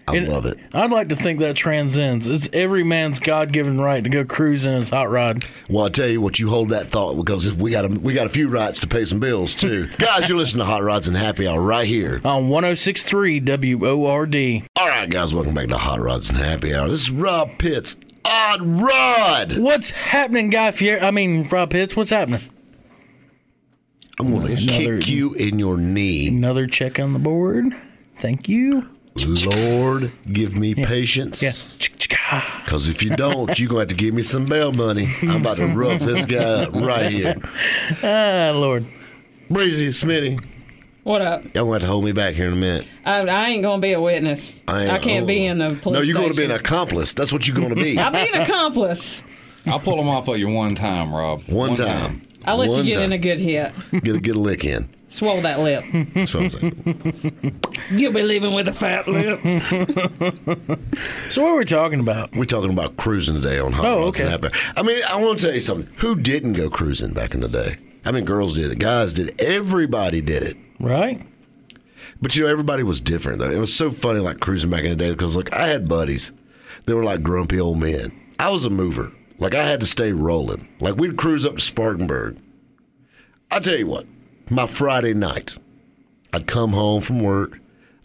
I 0.07 0.17
And 0.17 0.27
love 0.29 0.45
it. 0.45 0.57
I'd 0.73 0.89
like 0.91 1.09
to 1.09 1.15
think 1.15 1.39
that 1.39 1.55
transcends. 1.55 2.27
It's 2.27 2.49
every 2.53 2.83
man's 2.83 3.19
God 3.19 3.53
given 3.53 3.79
right 3.79 4.03
to 4.03 4.09
go 4.09 4.25
cruise 4.25 4.65
in 4.65 4.73
his 4.73 4.89
hot 4.89 5.09
rod. 5.11 5.45
Well, 5.69 5.85
I 5.85 5.89
tell 5.89 6.07
you 6.07 6.19
what, 6.19 6.39
you 6.39 6.49
hold 6.49 6.69
that 6.69 6.89
thought 6.89 7.15
because 7.15 7.53
we 7.53 7.71
got 7.71 7.85
a, 7.85 7.87
we 7.87 8.13
got 8.13 8.25
a 8.25 8.29
few 8.29 8.49
rights 8.49 8.79
to 8.81 8.87
pay 8.87 9.05
some 9.05 9.19
bills 9.19 9.53
too. 9.53 9.87
Guys, 9.99 10.27
you're 10.27 10.37
listening 10.37 10.59
to 10.59 10.65
Hot 10.65 10.83
Rods 10.83 11.07
and 11.07 11.15
Happy 11.15 11.47
Hour 11.47 11.61
right 11.61 11.85
here. 11.87 12.19
On 12.25 12.49
1063 12.49 13.41
WORD. 13.75 14.63
All 14.75 14.87
right, 14.87 15.09
guys, 15.09 15.33
welcome 15.33 15.53
back 15.53 15.67
to 15.67 15.77
Hot 15.77 15.99
Rods 15.99 16.29
and 16.29 16.37
Happy 16.37 16.73
Hour. 16.73 16.89
This 16.89 17.01
is 17.01 17.11
Rob 17.11 17.57
Pitts. 17.59 17.95
Odd 18.25 18.61
Rod. 18.61 19.57
What's 19.57 19.89
happening, 19.91 20.49
Guy 20.49 20.71
Fieri? 20.71 20.99
I 21.01 21.11
mean, 21.11 21.47
Rob 21.47 21.69
Pitts, 21.71 21.95
what's 21.95 22.09
happening? 22.11 22.41
I'm 24.19 24.31
going 24.31 24.55
to 24.55 24.65
kick 24.65 25.07
you 25.07 25.33
in 25.33 25.57
your 25.57 25.77
knee. 25.77 26.27
Another 26.27 26.67
check 26.67 26.99
on 26.99 27.13
the 27.13 27.19
board. 27.19 27.65
Thank 28.17 28.47
you. 28.47 28.87
Lord, 29.17 30.11
give 30.31 30.55
me 30.55 30.73
patience. 30.73 31.43
Yeah. 31.43 31.51
Chick-chick-ah. 31.79 32.61
Because 32.63 32.87
if 32.87 33.03
you 33.03 33.09
don't, 33.15 33.59
you're 33.59 33.69
going 33.69 33.87
to 33.87 33.91
have 33.91 33.97
to 33.97 34.03
give 34.03 34.13
me 34.13 34.23
some 34.23 34.45
bail 34.45 34.71
money. 34.71 35.09
I'm 35.21 35.41
about 35.41 35.57
to 35.57 35.67
rough 35.67 35.99
this 36.01 36.25
guy 36.25 36.37
up 36.63 36.73
right 36.73 37.11
here. 37.11 37.35
Ah, 38.03 38.51
Lord. 38.55 38.85
Breezy, 39.49 39.89
Smitty, 39.89 40.43
What 41.03 41.21
up? 41.21 41.43
y'all 41.53 41.65
going 41.65 41.81
to 41.81 41.87
hold 41.87 42.05
me 42.05 42.13
back 42.13 42.35
here 42.35 42.47
in 42.47 42.53
a 42.53 42.55
minute. 42.55 42.87
I, 43.05 43.19
I 43.27 43.49
ain't 43.49 43.63
gonna 43.63 43.81
be 43.81 43.91
a 43.91 43.99
witness. 43.99 44.57
I, 44.67 44.85
ain't- 44.85 45.03
can't 45.03 45.27
be 45.27 45.47
oh. 45.47 45.51
in 45.51 45.57
the 45.57 45.75
police 45.81 45.99
No, 45.99 46.01
you're 46.01 46.15
going 46.15 46.29
to 46.29 46.37
be 46.37 46.45
an 46.45 46.51
accomplice. 46.51 47.13
That's 47.13 47.33
what 47.33 47.47
you're 47.47 47.57
going 47.57 47.69
to 47.69 47.75
be. 47.75 47.99
I'll 47.99 48.11
be 48.11 48.29
an 48.33 48.41
accomplice. 48.41 49.21
I'll 49.65 49.79
pull 49.79 49.97
them 49.97 50.07
off 50.07 50.27
of 50.29 50.37
you 50.37 50.49
one 50.49 50.73
time, 50.73 51.13
Rob. 51.13 51.43
One, 51.43 51.75
time. 51.75 52.21
I'll 52.45 52.57
let 52.57 52.69
One 52.69 52.79
you 52.79 52.85
get 52.85 52.95
time. 52.95 53.03
in 53.05 53.11
a 53.11 53.17
good 53.17 53.39
hit. 53.39 53.73
Get 54.03 54.15
a, 54.15 54.19
get 54.19 54.35
a 54.35 54.39
lick 54.39 54.63
in. 54.65 54.89
Swallow 55.11 55.41
that 55.41 55.59
lip. 55.59 55.83
That's 56.13 56.33
what 56.33 56.43
I'm 56.43 56.49
saying. 56.49 57.61
You'll 57.91 58.13
be 58.13 58.21
leaving 58.23 58.53
with 58.53 58.69
a 58.69 58.73
fat 58.73 59.09
lip. 59.09 59.39
So, 61.29 61.41
what 61.41 61.49
are 61.49 61.57
we 61.57 61.65
talking 61.65 61.99
about? 61.99 62.33
We're 62.33 62.45
talking 62.45 62.69
about 62.71 62.95
cruising 62.95 63.35
today 63.35 63.59
on 63.59 63.73
Hot 63.73 63.85
Oh, 63.85 63.99
Rods 64.05 64.21
and 64.21 64.45
okay. 64.45 64.57
I 64.77 64.83
mean, 64.83 65.01
I 65.09 65.17
want 65.17 65.39
to 65.39 65.47
tell 65.47 65.53
you 65.53 65.59
something. 65.59 65.91
Who 65.97 66.15
didn't 66.15 66.53
go 66.53 66.69
cruising 66.69 67.11
back 67.11 67.33
in 67.33 67.41
the 67.41 67.49
day? 67.49 67.77
I 68.05 68.11
mean, 68.13 68.23
girls 68.23 68.55
did 68.55 68.71
it, 68.71 68.79
guys 68.79 69.13
did 69.13 69.29
it, 69.29 69.41
everybody 69.41 70.21
did 70.21 70.43
it. 70.43 70.55
Right? 70.79 71.21
But 72.21 72.33
you 72.35 72.43
know, 72.43 72.49
everybody 72.49 72.83
was 72.83 73.01
different 73.01 73.39
though. 73.39 73.51
It 73.51 73.57
was 73.57 73.75
so 73.75 73.91
funny, 73.91 74.19
like 74.19 74.39
cruising 74.39 74.69
back 74.69 74.83
in 74.83 74.91
the 74.91 74.95
day, 74.95 75.11
because 75.11 75.35
like 75.35 75.53
I 75.53 75.67
had 75.67 75.89
buddies, 75.89 76.31
they 76.85 76.93
were 76.93 77.03
like 77.03 77.21
grumpy 77.21 77.59
old 77.59 77.79
men. 77.79 78.17
I 78.39 78.49
was 78.49 78.63
a 78.63 78.69
mover. 78.69 79.11
Like 79.39 79.55
I 79.55 79.65
had 79.67 79.81
to 79.81 79.85
stay 79.85 80.13
rolling. 80.13 80.69
Like 80.79 80.95
we'd 80.95 81.17
cruise 81.17 81.45
up 81.45 81.55
to 81.55 81.61
Spartanburg. 81.61 82.37
I 83.51 83.59
tell 83.59 83.75
you 83.77 83.87
what, 83.87 84.05
my 84.51 84.67
Friday 84.67 85.13
night, 85.13 85.55
I'd 86.33 86.45
come 86.45 86.73
home 86.73 87.01
from 87.01 87.21
work. 87.23 87.59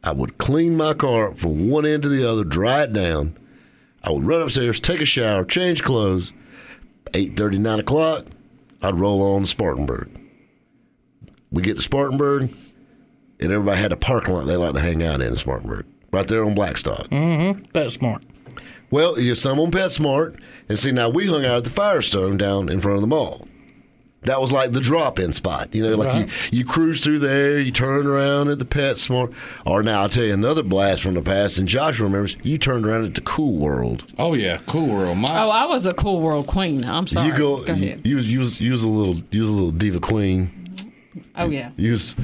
I 0.04 0.12
would 0.12 0.38
clean 0.38 0.76
my 0.76 0.94
car 0.94 1.30
up 1.30 1.38
from 1.38 1.68
one 1.68 1.84
end 1.84 2.04
to 2.04 2.08
the 2.08 2.28
other, 2.28 2.44
dry 2.44 2.84
it 2.84 2.92
down. 2.92 3.36
I 4.04 4.12
would 4.12 4.24
run 4.24 4.42
upstairs, 4.42 4.78
take 4.78 5.00
a 5.00 5.04
shower, 5.04 5.44
change 5.44 5.82
clothes. 5.82 6.32
Eight 7.14 7.36
thirty, 7.36 7.58
nine 7.58 7.80
o'clock, 7.80 8.26
I'd 8.82 8.98
roll 8.98 9.22
on 9.22 9.42
to 9.42 9.46
Spartanburg. 9.46 10.08
We 11.50 11.62
get 11.62 11.76
to 11.76 11.82
Spartanburg, 11.82 12.54
and 13.40 13.52
everybody 13.52 13.80
had 13.80 13.92
a 13.92 13.96
parking 13.96 14.34
lot 14.34 14.46
they 14.46 14.56
like 14.56 14.74
to 14.74 14.80
hang 14.80 15.02
out 15.02 15.20
in 15.20 15.28
in 15.28 15.36
Spartanburg, 15.36 15.86
right 16.12 16.26
there 16.28 16.44
on 16.44 16.54
Blackstock. 16.54 17.08
Mm-hmm. 17.08 17.64
That's 17.72 17.94
smart. 17.94 18.24
Well, 18.90 19.18
you're 19.18 19.34
some 19.34 19.58
on 19.58 19.70
PetSmart, 19.70 20.40
and 20.68 20.78
see 20.78 20.92
now 20.92 21.08
we 21.08 21.26
hung 21.26 21.44
out 21.44 21.58
at 21.58 21.64
the 21.64 21.70
Firestone 21.70 22.36
down 22.36 22.68
in 22.68 22.80
front 22.80 22.96
of 22.96 23.00
the 23.00 23.08
mall. 23.08 23.48
That 24.26 24.40
was 24.40 24.52
like 24.52 24.72
the 24.72 24.80
drop-in 24.80 25.32
spot, 25.32 25.74
you 25.74 25.82
know, 25.82 25.94
like 25.94 26.08
Right. 26.08 26.18
you, 26.18 26.24
uh-huh. 26.26 26.48
you 26.52 26.64
cruise 26.64 27.00
through 27.02 27.20
there, 27.20 27.58
you 27.58 27.70
turn 27.72 28.06
around 28.06 28.48
at 28.48 28.58
the 28.58 28.64
Pet 28.64 28.96
PetSmart, 28.96 29.32
or 29.64 29.82
now 29.82 30.02
I'll 30.02 30.08
tell 30.08 30.24
you 30.24 30.34
another 30.34 30.62
blast 30.62 31.02
from 31.02 31.14
the 31.14 31.22
past, 31.22 31.58
and 31.58 31.66
Josh 31.66 31.98
remembers 31.98 32.36
you 32.42 32.58
turned 32.58 32.86
around 32.86 33.04
at 33.04 33.14
the 33.14 33.20
Cool 33.22 33.54
World. 33.56 34.04
Oh 34.18 34.34
yeah, 34.34 34.58
cool 34.66 34.86
world. 34.88 35.18
My 35.18 35.42
Oh, 35.42 35.50
I 35.50 35.64
was 35.66 35.86
a 35.86 35.94
cool 35.94 36.20
world 36.20 36.46
queen. 36.46 36.84
I'm 36.84 37.06
sorry. 37.06 37.28
you 37.28 37.36
go, 37.36 37.64
Go 37.64 37.72
you, 37.74 37.86
ahead. 37.86 38.06
you, 38.06 38.16
was- 38.16 38.30
you, 38.32 38.38
was- 38.40 38.60
you 38.60 38.70
was 38.72 38.84
a 38.84 38.88
little, 38.88 39.22
you 39.30 39.40
was 39.40 39.48
a 39.50 39.52
little 39.52 39.70
diva 39.72 39.98
queen. 40.00 40.50
Oh 41.36 41.48
yeah. 41.48 41.70
You 41.76 41.92
was 41.92 42.14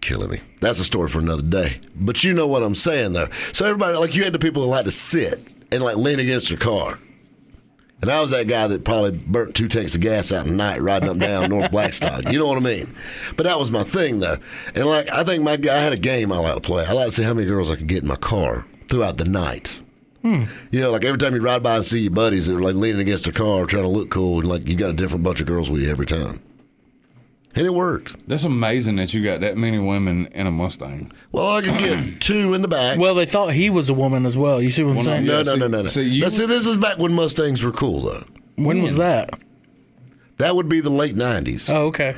killing 0.00 0.30
me. 0.30 0.40
That's 0.60 0.78
a 0.78 0.84
story 0.84 1.08
for 1.08 1.18
another 1.20 1.42
day. 1.42 1.80
But 1.96 2.22
you 2.24 2.32
know 2.34 2.46
what 2.46 2.62
I'm 2.62 2.74
saying, 2.74 3.12
though. 3.12 3.28
So 3.52 3.64
everybody, 3.66 3.96
like, 3.96 4.14
you 4.14 4.24
had 4.24 4.32
the 4.32 4.38
people 4.38 4.62
that 4.62 4.68
like 4.68 4.84
to 4.86 4.90
sit 4.90 5.52
and 5.72 5.82
like 5.82 5.96
lean 5.96 6.18
against 6.20 6.48
their 6.48 6.58
car. 6.58 6.98
And 8.02 8.10
I 8.10 8.20
was 8.20 8.30
that 8.30 8.48
guy 8.48 8.66
that 8.66 8.84
probably 8.84 9.12
burnt 9.12 9.54
two 9.54 9.68
tanks 9.68 9.94
of 9.94 10.00
gas 10.00 10.32
out 10.32 10.46
in 10.46 10.52
the 10.52 10.56
night 10.56 10.80
riding 10.80 11.08
up 11.08 11.18
down 11.18 11.50
North 11.50 11.70
Blackstock. 11.72 12.32
You 12.32 12.38
know 12.38 12.46
what 12.46 12.56
I 12.56 12.60
mean? 12.60 12.94
But 13.36 13.44
that 13.44 13.58
was 13.58 13.70
my 13.70 13.82
thing, 13.82 14.20
though. 14.20 14.38
And 14.74 14.86
like, 14.86 15.10
I 15.10 15.22
think 15.22 15.42
my 15.42 15.52
I 15.52 15.78
had 15.78 15.92
a 15.92 15.98
game 15.98 16.32
I 16.32 16.38
like 16.38 16.54
to 16.54 16.60
play. 16.60 16.86
I 16.86 16.92
like 16.92 17.06
to 17.08 17.12
see 17.12 17.22
how 17.22 17.34
many 17.34 17.46
girls 17.46 17.70
I 17.70 17.76
could 17.76 17.88
get 17.88 18.02
in 18.02 18.08
my 18.08 18.16
car 18.16 18.64
throughout 18.88 19.18
the 19.18 19.24
night. 19.26 19.78
Hmm. 20.22 20.44
You 20.70 20.80
know, 20.80 20.90
like 20.90 21.04
every 21.04 21.18
time 21.18 21.34
you 21.34 21.40
ride 21.40 21.62
by 21.62 21.76
and 21.76 21.84
see 21.84 22.00
your 22.00 22.10
buddies 22.10 22.46
they're 22.46 22.58
like 22.58 22.74
leaning 22.74 23.00
against 23.00 23.24
their 23.24 23.32
car 23.32 23.64
trying 23.66 23.84
to 23.84 23.88
look 23.88 24.10
cool, 24.10 24.40
and 24.40 24.48
like 24.48 24.66
you 24.66 24.76
got 24.76 24.90
a 24.90 24.94
different 24.94 25.24
bunch 25.24 25.40
of 25.40 25.46
girls 25.46 25.70
with 25.70 25.82
you 25.82 25.90
every 25.90 26.06
time. 26.06 26.42
And 27.56 27.66
it 27.66 27.74
worked. 27.74 28.14
that's 28.28 28.44
amazing 28.44 28.96
that 28.96 29.12
you 29.12 29.24
got 29.24 29.40
that 29.40 29.56
many 29.56 29.78
women 29.78 30.26
in 30.28 30.46
a 30.46 30.52
Mustang. 30.52 31.10
Well, 31.32 31.48
I 31.56 31.62
could 31.62 31.78
get 31.78 32.20
two 32.20 32.54
in 32.54 32.62
the 32.62 32.68
back. 32.68 32.98
Well, 32.98 33.14
they 33.14 33.26
thought 33.26 33.52
he 33.54 33.70
was 33.70 33.88
a 33.90 33.94
woman 33.94 34.24
as 34.24 34.38
well. 34.38 34.62
You 34.62 34.70
see 34.70 34.84
what 34.84 34.90
I'm 34.90 34.96
Well, 34.96 35.04
no, 35.06 35.12
saying? 35.12 35.24
no, 35.26 35.32
yeah, 35.38 35.42
no, 35.42 35.52
see- 35.54 35.58
no, 35.58 35.66
no, 35.68 35.82
no. 35.82 35.88
see, 35.88 36.02
you- 36.02 36.22
Now, 36.22 36.28
see, 36.28 36.46
this 36.46 36.64
is 36.66 36.76
back 36.76 36.98
when 36.98 37.12
Mustangs 37.12 37.64
were 37.64 37.72
cool, 37.72 38.02
though. 38.02 38.24
When 38.56 38.82
was 38.82 38.96
that? 38.96 39.30
That 40.38 40.54
would 40.54 40.68
be 40.68 40.80
the 40.80 40.90
late 40.90 41.16
'90s. 41.16 41.72
Oh, 41.74 41.86
okay. 41.86 42.14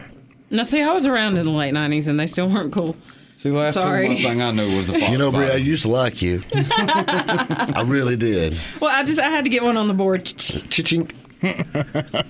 Now 0.50 0.62
see, 0.64 0.82
I 0.82 0.92
was 0.92 1.06
around 1.06 1.38
in 1.38 1.44
the 1.44 1.50
late 1.50 1.72
'90s, 1.74 2.06
and 2.08 2.20
they 2.20 2.26
still 2.26 2.48
weren't 2.48 2.72
cool. 2.72 2.94
See, 3.38 3.50
last 3.50 3.74
Sorry. 3.74 4.02
cool 4.06 4.14
Mustang 4.14 4.42
I 4.42 4.50
knew 4.52 4.76
was 4.76 4.86
the 4.86 4.92
Fox 5.00 5.10
you 5.10 5.18
know, 5.18 5.32
Brie, 5.32 5.46
I 5.46 5.52
body. 5.52 5.62
used 5.62 5.82
to 5.82 5.88
like 5.88 6.20
you. 6.22 6.42
I 6.54 7.82
really 7.86 8.16
did. 8.16 8.56
Well, 8.80 8.90
I 8.94 9.02
just 9.02 9.18
I 9.18 9.30
had 9.30 9.44
to 9.44 9.50
get 9.50 9.62
one 9.64 9.76
on 9.76 9.88
the 9.88 9.94
board. 9.94 10.24
Chink. 10.26 11.12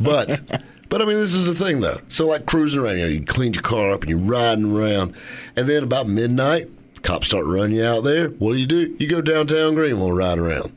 but, 0.00 0.62
but 0.92 1.00
I 1.00 1.06
mean, 1.06 1.16
this 1.16 1.34
is 1.34 1.46
the 1.46 1.54
thing, 1.54 1.80
though. 1.80 2.00
So, 2.08 2.26
like 2.26 2.44
cruising 2.44 2.80
around, 2.82 2.98
you 2.98 3.04
know, 3.04 3.08
you 3.10 3.24
clean 3.24 3.54
your 3.54 3.62
car 3.62 3.92
up 3.92 4.02
and 4.02 4.10
you're 4.10 4.18
riding 4.18 4.76
around, 4.76 5.14
and 5.56 5.66
then 5.66 5.82
about 5.82 6.06
midnight, 6.06 6.68
cops 7.02 7.28
start 7.28 7.46
running 7.46 7.76
you 7.78 7.84
out 7.84 8.04
there. 8.04 8.28
What 8.28 8.52
do 8.52 8.58
you 8.58 8.66
do? 8.66 8.94
You 8.98 9.08
go 9.08 9.22
downtown 9.22 9.74
Greenville 9.74 10.08
and 10.08 10.16
ride 10.18 10.38
around. 10.38 10.70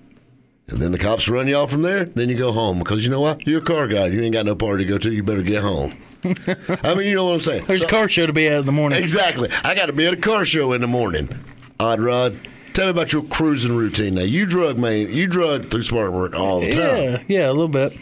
And 0.70 0.82
then 0.82 0.94
the 0.94 0.98
cops 0.98 1.28
run 1.28 1.48
you 1.50 1.56
off 1.56 1.70
from 1.70 1.82
there. 1.82 2.06
Then 2.06 2.30
you 2.30 2.36
go 2.38 2.54
home 2.54 2.80
because 2.80 3.04
you 3.04 3.12
know 3.12 3.20
what? 3.20 3.46
You're 3.46 3.60
a 3.62 3.66
car 3.66 3.88
guy. 3.90 4.08
You 4.08 4.22
ain't 4.24 4.34
got 4.34 4.46
no 4.46 4.56
party 4.56 4.86
to 4.86 4.90
go 4.90 4.98
to. 4.98 5.12
You 5.12 5.22
better 5.22 5.44
get 5.44 5.62
home. 5.62 5.94
I 6.24 6.96
mean, 6.96 7.08
you 7.08 7.16
know 7.16 7.26
what 7.26 7.34
I'm 7.34 7.42
saying. 7.42 7.66
There's 7.68 7.82
So- 7.82 7.88
a 7.88 7.90
car 7.90 8.08
show 8.08 8.26
to 8.26 8.34
be 8.34 8.48
at 8.48 8.62
in 8.62 8.66
the 8.66 8.72
morning. 8.72 8.98
Exactly. 9.00 9.50
I 9.66 9.76
got 9.76 9.88
to 9.88 9.94
be 9.94 10.08
at 10.08 10.14
a 10.14 10.18
car 10.18 10.46
show 10.46 10.72
in 10.74 10.80
the 10.82 10.88
morning. 10.88 11.30
Odd 11.80 12.00
Rod, 12.00 12.40
tell 12.74 12.86
me 12.86 12.92
about 12.92 13.12
your 13.14 13.24
cruising 13.26 13.76
routine. 13.76 14.16
Now 14.16 14.22
you 14.24 14.46
drug 14.48 14.80
man, 14.80 15.12
you 15.14 15.28
drug 15.28 15.70
through 15.70 15.84
Spartanburg 15.84 16.34
all 16.34 16.62
the 16.62 16.72
time. 16.72 16.82
Yeah, 16.82 17.24
yeah, 17.28 17.50
a 17.50 17.52
little 17.52 17.68
bit. 17.68 17.96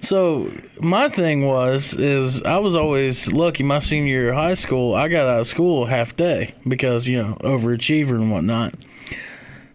So 0.00 0.50
my 0.80 1.08
thing 1.08 1.46
was 1.46 1.94
is 1.94 2.42
I 2.42 2.58
was 2.58 2.74
always 2.74 3.32
lucky. 3.32 3.62
My 3.62 3.78
senior 3.80 4.12
year 4.12 4.30
of 4.30 4.36
high 4.36 4.54
school, 4.54 4.94
I 4.94 5.08
got 5.08 5.26
out 5.26 5.40
of 5.40 5.46
school 5.46 5.86
half 5.86 6.16
day 6.16 6.54
because 6.66 7.08
you 7.08 7.22
know 7.22 7.36
overachiever 7.40 8.12
and 8.12 8.30
whatnot. 8.30 8.74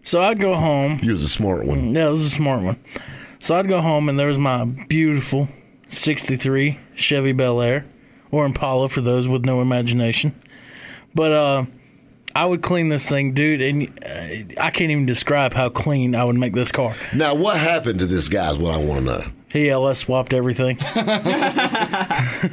So 0.02 0.22
I'd 0.22 0.40
go 0.40 0.54
home. 0.54 1.00
You 1.02 1.12
was 1.12 1.22
a 1.22 1.28
smart 1.28 1.64
one. 1.66 1.94
Yeah, 1.94 2.08
this 2.08 2.20
is 2.20 2.26
a 2.26 2.36
smart 2.36 2.62
one. 2.62 2.78
So 3.40 3.56
I'd 3.56 3.68
go 3.68 3.80
home 3.80 4.08
and 4.08 4.18
there 4.18 4.26
was 4.26 4.38
my 4.38 4.64
beautiful 4.64 5.48
'63 5.88 6.78
Chevy 6.94 7.32
Bel 7.32 7.60
Air 7.60 7.84
or 8.30 8.46
Impala 8.46 8.88
for 8.88 9.00
those 9.00 9.28
with 9.28 9.44
no 9.44 9.60
imagination. 9.60 10.34
But 11.14 11.32
uh, 11.32 11.64
I 12.34 12.46
would 12.46 12.62
clean 12.62 12.88
this 12.88 13.08
thing, 13.08 13.34
dude, 13.34 13.60
and 13.60 13.88
uh, 14.04 14.62
I 14.62 14.70
can't 14.70 14.90
even 14.90 15.04
describe 15.06 15.52
how 15.52 15.68
clean 15.68 16.14
I 16.14 16.24
would 16.24 16.36
make 16.36 16.54
this 16.54 16.72
car. 16.72 16.96
Now, 17.14 17.34
what 17.34 17.58
happened 17.58 17.98
to 17.98 18.06
this 18.06 18.28
guy 18.28 18.50
is 18.50 18.58
what 18.58 18.74
I 18.74 18.78
want 18.78 19.00
to 19.00 19.04
know. 19.04 19.26
He 19.52 19.68
LS 19.68 19.98
swapped 19.98 20.32
everything. 20.32 20.76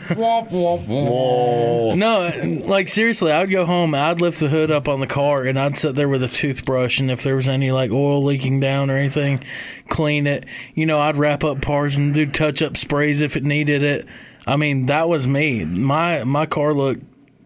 Womp, 0.10 0.50
womp, 0.50 0.86
womp. 0.86 1.96
No, 1.96 2.29
like 2.68 2.89
seriously, 2.89 3.32
I'd 3.32 3.50
go 3.50 3.65
home, 3.65 3.96
I'd 3.96 4.20
lift 4.20 4.41
the 4.41 4.50
hood 4.50 4.70
up 4.70 4.89
on 4.89 5.00
the 5.00 5.08
car, 5.08 5.44
and 5.44 5.58
I'd 5.58 5.77
sit 5.77 5.96
there 5.96 6.10
with 6.10 6.22
a 6.24 6.27
toothbrush, 6.27 7.00
and 7.00 7.10
if 7.10 7.24
there 7.24 7.38
was 7.38 7.48
any 7.48 7.72
like 7.72 7.89
oil 7.91 8.22
leaking 8.24 8.60
down 8.60 8.89
or 8.89 8.98
anything, 8.98 9.41
clean 9.88 10.27
it. 10.27 10.46
You 10.75 10.86
know, 10.86 11.00
I'd 11.00 11.15
wrap 11.15 11.46
up 11.46 11.62
parts 11.62 11.96
and 11.96 12.13
do 12.13 12.25
touch 12.25 12.62
up 12.62 12.75
sprays 12.75 13.22
if 13.22 13.38
it 13.38 13.44
needed 13.44 13.82
it. 13.82 14.06
I 14.46 14.58
mean, 14.58 14.88
that 14.88 15.08
was 15.08 15.25
me. 15.25 15.63
My 15.63 16.25
my 16.25 16.46
car 16.46 16.74
looked 16.74 17.03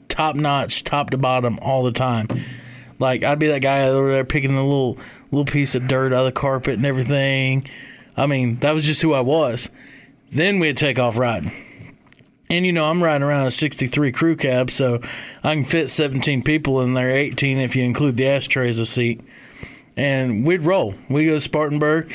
top 0.10 0.36
notch, 0.36 0.84
top 0.84 1.12
to 1.12 1.18
bottom, 1.18 1.60
all 1.62 1.84
the 1.84 1.92
time. 1.92 2.28
Like 2.98 3.24
I'd 3.24 3.40
be 3.40 3.48
that 3.48 3.62
guy 3.62 3.84
over 3.84 4.12
there 4.12 4.26
picking 4.26 4.56
the 4.56 4.64
little 4.64 4.98
little 5.32 5.46
piece 5.46 5.76
of 5.76 5.88
dirt 5.88 6.12
out 6.12 6.20
of 6.20 6.26
the 6.26 6.32
carpet 6.32 6.74
and 6.76 6.86
everything. 6.86 7.68
I 8.16 8.26
mean, 8.26 8.60
that 8.60 8.74
was 8.74 8.86
just 8.86 9.02
who 9.02 9.14
I 9.14 9.22
was. 9.22 9.70
Then 10.32 10.60
we'd 10.60 10.78
take 10.78 11.00
off 11.00 11.18
riding. 11.18 11.52
And 12.50 12.66
you 12.66 12.72
know, 12.72 12.86
I'm 12.86 13.04
riding 13.04 13.24
around 13.24 13.48
a 13.48 13.52
63 13.52 14.12
crew 14.12 14.36
cab, 14.36 14.70
so 14.70 15.00
I 15.44 15.56
can 15.56 15.66
fit 15.66 15.90
17 15.90 16.44
people 16.44 16.82
in 16.82 16.94
there, 16.94 17.10
18 17.10 17.58
if 17.58 17.76
you 17.76 17.84
include 17.84 18.18
the 18.18 18.28
ashtray 18.28 18.70
as 18.70 18.80
a 18.80 18.86
seat. 18.86 19.22
And 19.96 20.46
we'd 20.46 20.62
roll. 20.62 20.96
We 21.10 21.26
go 21.26 21.34
to 21.34 21.42
Spartanburg, 21.42 22.14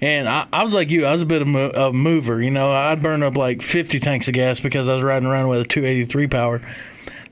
And 0.00 0.28
I, 0.28 0.46
I 0.52 0.62
was 0.62 0.74
like 0.74 0.90
you, 0.90 1.06
I 1.06 1.12
was 1.12 1.22
a 1.22 1.26
bit 1.26 1.42
of 1.42 1.48
mo- 1.48 1.70
a 1.70 1.92
mover. 1.92 2.42
You 2.42 2.50
know, 2.50 2.72
I'd 2.72 3.02
burn 3.02 3.22
up 3.22 3.36
like 3.36 3.62
50 3.62 4.00
tanks 4.00 4.28
of 4.28 4.34
gas 4.34 4.60
because 4.60 4.88
I 4.88 4.94
was 4.94 5.02
riding 5.02 5.28
around 5.28 5.48
with 5.48 5.60
a 5.60 5.64
283 5.64 6.26
power. 6.26 6.60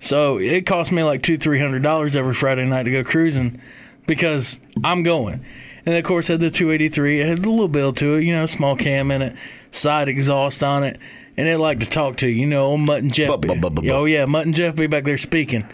So 0.00 0.38
it 0.38 0.66
cost 0.66 0.92
me 0.92 1.02
like 1.02 1.23
two, 1.23 1.38
three 1.38 1.59
hundred 1.59 1.83
dollars 1.83 2.14
every 2.14 2.35
Friday 2.35 2.66
night 2.66 2.83
to 2.83 2.90
go 2.90 3.02
cruising 3.02 3.61
because 4.06 4.61
I'm 4.82 5.02
going. 5.02 5.44
And 5.87 5.94
of 5.94 6.04
course, 6.04 6.28
had 6.28 6.40
the 6.40 6.50
283. 6.50 7.20
It 7.20 7.26
had 7.26 7.38
a 7.44 7.50
little 7.50 7.68
build 7.68 7.96
to 7.99 8.14
it, 8.14 8.25
you 8.25 8.34
know, 8.34 8.46
small 8.46 8.75
cam 8.76 9.11
in 9.11 9.23
it, 9.23 9.37
side 9.70 10.08
exhaust 10.08 10.62
on 10.62 10.82
it, 10.82 10.99
and 11.37 11.46
it 11.46 11.58
liked 11.58 11.82
to 11.82 11.90
talk 11.90 12.16
to 12.18 12.28
you, 12.28 12.42
you 12.42 12.46
know, 12.46 12.66
old 12.66 12.80
Mutt 12.80 13.02
and 13.02 13.12
Jeff. 13.12 13.40
Bu- 13.40 13.54
bu- 13.61 13.70
bu- 13.70 13.90
oh 13.90 14.04
yeah, 14.06 14.25
Mutt 14.25 14.46
and 14.46 14.54
Jeff 14.54 14.76
be 14.76 14.87
back 14.87 15.04
there 15.04 15.18
speaking. 15.18 15.66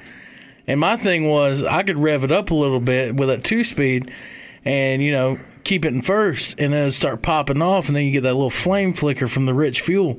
And 0.67 0.81
my 0.81 0.97
thing 0.97 1.29
was, 1.29 1.63
I 1.63 1.83
could 1.83 1.99
rev 1.99 2.25
it 2.25 2.33
up 2.33 2.51
a 2.51 2.55
little 2.55 2.81
bit 2.81 3.17
with 3.17 3.29
that 3.29 3.45
two 3.45 3.65
speed, 3.65 4.11
and 4.65 5.03
you 5.03 5.13
know, 5.13 5.39
keep 5.65 5.85
it 5.85 5.95
in 5.95 6.03
first, 6.03 6.59
and 6.59 6.73
then 6.73 6.91
start 6.91 7.23
popping 7.23 7.63
off, 7.63 7.89
and 7.89 7.97
then 7.97 8.05
you 8.05 8.13
get 8.13 8.23
that 8.23 8.35
little 8.35 8.51
flame 8.51 8.93
flicker 8.93 9.29
from 9.29 9.47
the 9.47 9.55
rich 9.55 9.81
fuel. 9.81 10.19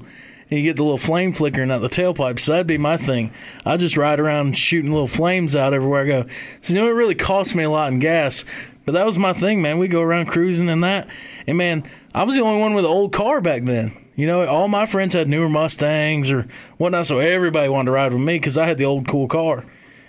You 0.52 0.64
get 0.64 0.76
the 0.76 0.84
little 0.84 0.98
flame 0.98 1.32
flickering 1.32 1.72
out 1.72 1.80
the 1.80 1.88
tailpipe. 1.88 2.38
So 2.38 2.52
that'd 2.52 2.68
be 2.68 2.78
my 2.78 2.98
thing. 2.98 3.32
I 3.66 3.78
just 3.78 3.96
ride 3.96 4.20
around 4.20 4.58
shooting 4.58 4.92
little 4.92 5.08
flames 5.08 5.56
out 5.56 5.74
everywhere 5.74 6.04
I 6.04 6.08
go. 6.08 6.26
So 6.62 6.74
you 6.74 6.82
know, 6.82 6.88
it 6.88 6.92
really 6.92 7.16
cost 7.16 7.56
me 7.56 7.64
a 7.64 7.70
lot 7.70 7.92
in 7.92 8.00
gas, 8.00 8.44
but 8.86 8.92
that 8.92 9.06
was 9.06 9.18
my 9.18 9.32
thing, 9.32 9.62
man. 9.62 9.80
We 9.80 9.88
go 9.88 10.02
around 10.02 10.26
cruising 10.26 10.70
and 10.70 10.84
that, 10.84 11.08
and 11.48 11.58
man, 11.58 11.90
I 12.14 12.24
was 12.24 12.36
the 12.36 12.42
only 12.42 12.60
one 12.60 12.74
with 12.74 12.84
an 12.84 12.92
old 12.92 13.14
car 13.14 13.40
back 13.40 13.64
then. 13.64 13.94
You 14.18 14.28
know, 14.28 14.46
all 14.46 14.68
my 14.68 14.86
friends 14.86 15.14
had 15.14 15.30
newer 15.30 15.48
Mustangs 15.48 16.30
or 16.30 16.48
whatnot, 16.78 17.08
so 17.08 17.20
everybody 17.20 17.70
wanted 17.70 17.86
to 17.86 17.92
ride 17.92 18.12
with 18.12 18.22
me 18.22 18.36
because 18.36 18.58
I 18.58 18.68
had 18.68 18.78
the 18.78 18.86
old 18.86 19.08
cool 19.08 19.30
car. 19.30 19.64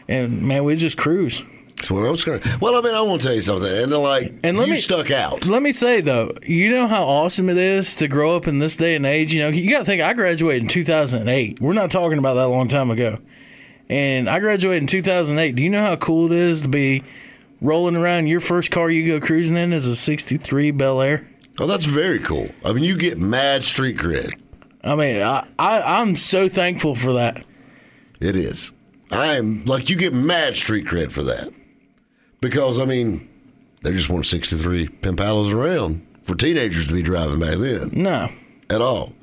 And 0.09 0.43
man, 0.43 0.65
we 0.65 0.75
just 0.75 0.99
cruise. 0.99 1.43
What 1.91 2.07
I'm 2.09 2.17
scared. 2.17 2.43
Well, 2.61 2.75
I 2.77 2.81
mean, 2.81 2.95
I 2.95 3.01
want 3.03 3.21
to 3.23 3.27
tell 3.29 3.35
you 3.35 3.43
something, 3.43 3.71
and 3.73 3.91
like, 3.93 4.35
And 4.45 4.57
let 4.59 4.69
you 4.69 4.75
me- 4.75 4.81
stuck 4.81 5.11
out. 5.11 5.47
Let 5.47 5.63
me 5.63 5.73
say 5.73 6.01
though, 6.01 6.33
you 6.47 6.71
know 6.71 6.87
how 6.87 7.05
awesome 7.05 7.49
it 7.49 7.57
is 7.59 7.95
to 7.97 8.09
grow 8.09 8.37
up 8.37 8.47
in 8.49 8.59
this 8.59 8.77
day 8.77 8.95
and 8.95 9.05
age. 9.07 9.33
You 9.35 9.43
know, 9.43 9.49
you 9.49 9.71
got 9.71 9.81
to 9.81 9.85
think 9.85 10.03
I 10.03 10.13
graduated 10.13 10.63
in 10.63 10.69
2008. 10.69 11.61
We're 11.61 11.73
not 11.73 11.91
talking 11.91 12.19
about 12.19 12.35
that 12.35 12.49
long 12.49 12.69
time 12.69 12.91
ago. 12.91 13.19
And 13.89 14.29
I 14.29 14.39
graduated 14.39 14.83
in 14.85 14.87
2008. 14.87 15.55
Do 15.55 15.63
you 15.63 15.69
know 15.71 15.85
how 15.85 15.97
cool 15.97 16.33
it 16.33 16.39
is 16.39 16.63
to 16.63 16.69
be 16.69 17.03
rolling 17.61 17.97
around? 17.97 18.27
Your 18.29 18.41
first 18.41 18.71
car 18.71 18.89
you 18.91 19.07
go 19.07 19.25
cruising 19.25 19.57
in 19.57 19.73
is 19.73 19.87
a 19.87 19.97
'63 19.97 20.71
Bel 20.71 21.01
Air. 21.03 21.27
Oh, 21.59 21.67
that's 21.67 21.85
very 21.85 22.19
cool. 22.21 22.49
I 22.65 22.73
mean, 22.73 22.85
you 22.85 22.97
get 22.97 23.19
mad 23.19 23.65
street 23.65 23.99
cred. 23.99 24.33
I 24.83 24.95
mean, 24.95 25.21
I, 25.23 25.47
I 25.59 26.01
I'm 26.01 26.17
so 26.17 26.49
thankful 26.49 26.95
for 26.95 27.13
that. 27.15 27.45
It 28.21 28.35
is. 28.37 28.73
I 29.11 29.37
am 29.37 29.65
like 29.67 29.91
you 29.91 29.97
get 29.97 30.15
mad 30.15 30.57
street 30.57 30.87
cred 30.87 31.13
for 31.13 31.23
that 31.25 31.53
because 32.43 32.79
I 32.79 32.85
mean, 32.85 33.27
there 33.83 33.95
just 33.95 34.11
weren't 34.11 34.27
63 34.27 34.89
Pimpalas 34.89 35.55
around 35.55 36.07
for 36.25 36.35
teenagers 36.35 36.87
to 36.89 36.93
be 36.93 37.03
driving 37.03 37.41
back 37.41 37.57
then 37.57 37.91
No, 37.95 38.29
at 38.69 38.83
all. 38.83 39.15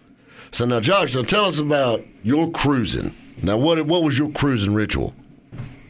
So 0.52 0.66
now, 0.66 0.80
Josh, 0.80 1.14
now 1.14 1.22
tell 1.22 1.46
us 1.46 1.60
about 1.60 2.04
your 2.24 2.50
cruising. 2.50 3.16
Now, 3.44 3.58
what 3.58 3.86
what 3.86 4.02
was 4.04 4.18
your 4.18 4.32
cruising 4.32 4.74
ritual? 4.74 5.14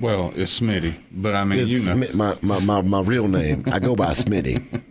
Well, 0.01 0.31
it's 0.35 0.59
Smitty, 0.59 0.95
but 1.11 1.35
I 1.35 1.43
mean, 1.43 1.59
It's 1.59 1.71
you 1.71 1.95
know, 1.95 2.05
Smi- 2.05 2.13
my, 2.13 2.37
my, 2.41 2.59
my, 2.59 2.81
my 2.81 3.01
real 3.01 3.27
name. 3.27 3.65
I 3.71 3.79
go 3.79 3.95
by 3.95 4.11
Smitty. 4.11 4.81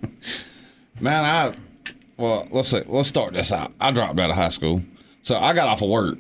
man, 1.00 1.25
I 1.25 1.54
well, 2.16 2.49
let's 2.50 2.68
say 2.68 2.83
let's 2.87 3.09
start 3.09 3.33
this 3.35 3.52
out. 3.52 3.73
I 3.80 3.90
dropped 3.90 4.18
out 4.18 4.30
of 4.30 4.37
high 4.37 4.49
school, 4.49 4.83
so 5.23 5.37
I 5.38 5.52
got 5.52 5.68
off 5.68 5.83
of 5.83 5.88
work. 5.88 6.18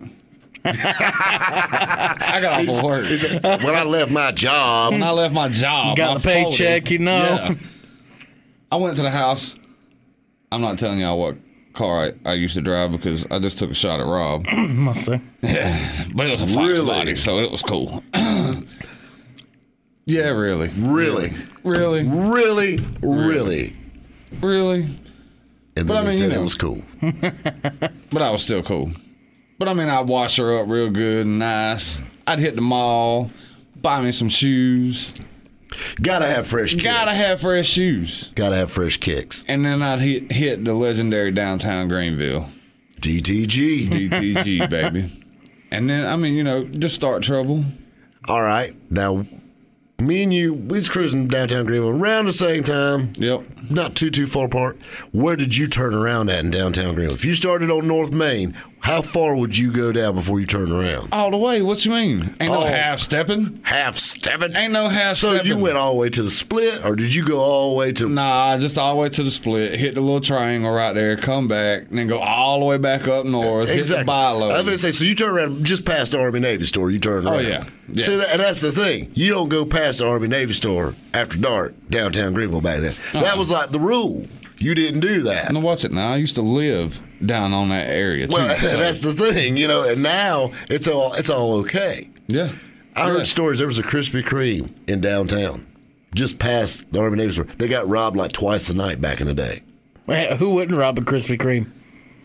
I 0.64 2.38
got 2.40 2.60
off 2.60 2.68
of 2.78 2.82
work. 2.84 3.06
He 3.06 3.16
when 3.38 3.74
I 3.74 3.82
left 3.84 4.10
my 4.10 4.32
job, 4.32 4.92
when 4.92 5.02
I 5.02 5.10
left 5.10 5.34
my 5.34 5.48
job, 5.48 5.96
Got 5.96 6.18
a 6.18 6.20
paycheck, 6.20 6.82
folder- 6.82 6.92
you 6.92 6.98
know. 7.00 7.16
Yeah. 7.24 7.54
I 8.70 8.76
went 8.76 8.96
to 8.96 9.02
the 9.02 9.10
house. 9.10 9.54
I'm 10.52 10.60
not 10.60 10.78
telling 10.78 10.98
y'all 11.00 11.18
what 11.18 11.36
car 11.74 12.12
I, 12.24 12.30
I 12.30 12.32
used 12.34 12.54
to 12.54 12.60
drive 12.60 12.92
because 12.92 13.26
I 13.30 13.38
just 13.38 13.58
took 13.58 13.70
a 13.70 13.74
shot 13.74 14.00
at 14.00 14.06
Rob, 14.06 14.44
Mustang. 14.52 15.22
but 15.40 16.26
it 16.26 16.30
was 16.30 16.42
a 16.42 16.46
Fox 16.46 16.56
Really? 16.68 16.86
body, 16.86 17.16
so 17.16 17.38
it 17.38 17.50
was 17.50 17.62
cool. 17.62 18.02
yeah, 20.04 20.28
really, 20.28 20.68
really, 20.78 21.32
really, 21.64 22.06
really, 22.08 22.78
really. 23.02 23.76
really. 24.40 24.82
And 25.76 25.86
then 25.86 25.86
But 25.86 25.96
I 25.98 26.02
mean, 26.06 26.14
said 26.14 26.32
you 26.32 26.38
it 26.38 26.42
was 26.42 26.54
cool. 26.54 26.82
But 28.10 28.22
I 28.22 28.30
was 28.30 28.42
still 28.42 28.62
cool. 28.62 28.90
But 29.58 29.68
I 29.68 29.74
mean, 29.74 29.88
I'd 29.88 30.06
wash 30.08 30.36
her 30.36 30.58
up 30.58 30.68
real 30.68 30.90
good 30.90 31.26
and 31.26 31.38
nice. 31.40 32.00
I'd 32.26 32.38
hit 32.38 32.54
the 32.54 32.60
mall, 32.60 33.30
buy 33.80 34.00
me 34.02 34.12
some 34.12 34.28
shoes. 34.28 35.14
Gotta 36.00 36.26
have 36.26 36.46
fresh 36.46 36.72
kicks. 36.72 36.84
Gotta 36.84 37.12
have 37.14 37.40
fresh 37.40 37.66
shoes. 37.68 38.30
Gotta 38.34 38.56
have 38.56 38.70
fresh 38.70 38.96
kicks. 38.98 39.44
And 39.48 39.64
then 39.64 39.82
I'd 39.82 40.00
hit, 40.00 40.32
hit 40.32 40.64
the 40.64 40.72
legendary 40.74 41.30
downtown 41.30 41.88
Greenville. 41.88 42.48
DTG. 43.00 43.88
DTG, 43.88 44.70
baby. 44.70 45.10
And 45.70 45.88
then, 45.90 46.06
I 46.06 46.16
mean, 46.16 46.34
you 46.34 46.42
know, 46.44 46.64
just 46.64 46.94
start 46.94 47.22
trouble. 47.22 47.64
All 48.26 48.42
right. 48.42 48.74
Now, 48.90 49.26
me 49.98 50.22
and 50.22 50.32
you, 50.32 50.54
we 50.54 50.78
was 50.78 50.88
cruising 50.88 51.28
downtown 51.28 51.66
Greenville 51.66 51.90
around 51.90 52.26
the 52.26 52.32
same 52.32 52.64
time, 52.64 53.12
Yep. 53.16 53.42
not 53.70 53.94
too, 53.94 54.10
too 54.10 54.26
far 54.26 54.46
apart. 54.46 54.78
Where 55.12 55.36
did 55.36 55.56
you 55.56 55.66
turn 55.68 55.92
around 55.94 56.30
at 56.30 56.44
in 56.44 56.50
downtown 56.50 56.94
Greenville? 56.94 57.16
If 57.16 57.24
you 57.24 57.34
started 57.34 57.70
on 57.70 57.86
North 57.86 58.12
Main, 58.12 58.54
how 58.88 59.02
far 59.02 59.36
would 59.36 59.56
you 59.56 59.70
go 59.70 59.92
down 59.92 60.14
before 60.14 60.40
you 60.40 60.46
turn 60.46 60.72
around? 60.72 61.08
All 61.12 61.30
the 61.30 61.36
way. 61.36 61.62
What 61.62 61.84
you 61.84 61.90
mean? 61.92 62.34
Ain't 62.40 62.52
no 62.52 62.62
Oh. 62.62 62.66
half 62.66 63.00
stepping. 63.00 63.60
Half 63.62 63.98
stepping? 63.98 64.56
Ain't 64.56 64.72
no 64.72 64.88
half 64.88 65.16
stepping. 65.16 65.30
So 65.30 65.34
stepping. 65.36 65.58
you 65.58 65.62
went 65.62 65.76
all 65.76 65.92
the 65.92 65.98
way 65.98 66.10
to 66.10 66.22
the 66.22 66.30
split, 66.30 66.84
or 66.84 66.96
did 66.96 67.14
you 67.14 67.24
go 67.24 67.38
all 67.38 67.70
the 67.70 67.76
way 67.76 67.92
to. 67.92 68.08
Nah, 68.08 68.56
just 68.58 68.78
all 68.78 68.94
the 68.94 69.00
way 69.02 69.08
to 69.10 69.22
the 69.22 69.30
split, 69.30 69.78
hit 69.78 69.94
the 69.94 70.00
little 70.00 70.20
triangle 70.20 70.70
right 70.72 70.94
there, 70.94 71.16
come 71.16 71.48
back, 71.48 71.82
and 71.90 71.98
then 71.98 72.06
go 72.06 72.18
all 72.18 72.60
the 72.60 72.64
way 72.64 72.78
back 72.78 73.06
up 73.06 73.26
north, 73.26 73.68
hit 73.68 73.86
the 73.88 74.04
buy 74.04 74.30
low. 74.30 74.50
I 74.50 74.56
was 74.56 74.64
gonna 74.64 74.78
say, 74.78 74.92
so 74.92 75.04
you 75.04 75.14
turn 75.14 75.30
around 75.36 75.64
just 75.64 75.84
past 75.84 76.12
the 76.12 76.18
Army 76.20 76.40
Navy 76.40 76.66
store. 76.66 76.90
You 76.90 76.98
turn 76.98 77.26
oh, 77.26 77.32
around. 77.32 77.44
Oh, 77.44 77.48
yeah. 77.48 77.64
Yeah. 77.90 78.04
See, 78.04 78.16
that, 78.16 78.30
and 78.32 78.40
that's 78.40 78.60
the 78.60 78.70
thing. 78.72 79.10
You 79.14 79.30
don't 79.32 79.48
go 79.48 79.64
past 79.64 79.98
the 79.98 80.06
Army 80.08 80.28
Navy 80.28 80.52
store 80.52 80.94
after 81.14 81.38
dark 81.38 81.74
downtown 81.88 82.34
Greenville 82.34 82.60
back 82.60 82.80
then. 82.80 82.94
That 83.12 83.24
Uh-uh. 83.32 83.38
was 83.38 83.50
like 83.50 83.70
the 83.70 83.80
rule. 83.80 84.26
You 84.58 84.74
didn't 84.74 85.00
do 85.00 85.22
that. 85.22 85.48
And 85.48 85.62
what's 85.62 85.84
it 85.84 85.92
now? 85.92 86.12
I 86.12 86.16
used 86.16 86.34
to 86.34 86.42
live 86.42 87.00
down 87.24 87.52
on 87.52 87.68
that 87.70 87.88
area 87.88 88.26
too. 88.26 88.34
Well, 88.34 88.58
so- 88.60 88.76
that's 88.76 89.00
the 89.00 89.14
thing, 89.14 89.56
you 89.56 89.68
know. 89.68 89.82
And 89.84 90.02
now 90.02 90.52
it's 90.68 90.88
all 90.88 91.14
it's 91.14 91.30
all 91.30 91.52
okay. 91.60 92.10
yeah. 92.26 92.52
I 92.96 93.06
Yeah. 93.06 93.12
heard 93.14 93.26
stories. 93.28 93.58
There 93.58 93.68
was 93.68 93.78
a 93.78 93.82
Krispy 93.84 94.24
Kreme 94.24 94.70
in 94.88 95.00
downtown, 95.00 95.64
just 96.14 96.38
past 96.40 96.90
the 96.92 96.98
Army 97.00 97.16
Navy 97.18 97.32
store. 97.32 97.46
They 97.58 97.68
got 97.68 97.88
robbed 97.88 98.16
like 98.16 98.32
twice 98.32 98.68
a 98.70 98.74
night 98.74 99.00
back 99.00 99.20
in 99.20 99.28
the 99.28 99.34
day. 99.34 99.62
Man, 100.08 100.36
Who 100.38 100.50
wouldn't 100.50 100.76
rob 100.76 100.98
a 100.98 101.02
Krispy 101.02 101.38
Kreme? 101.38 101.70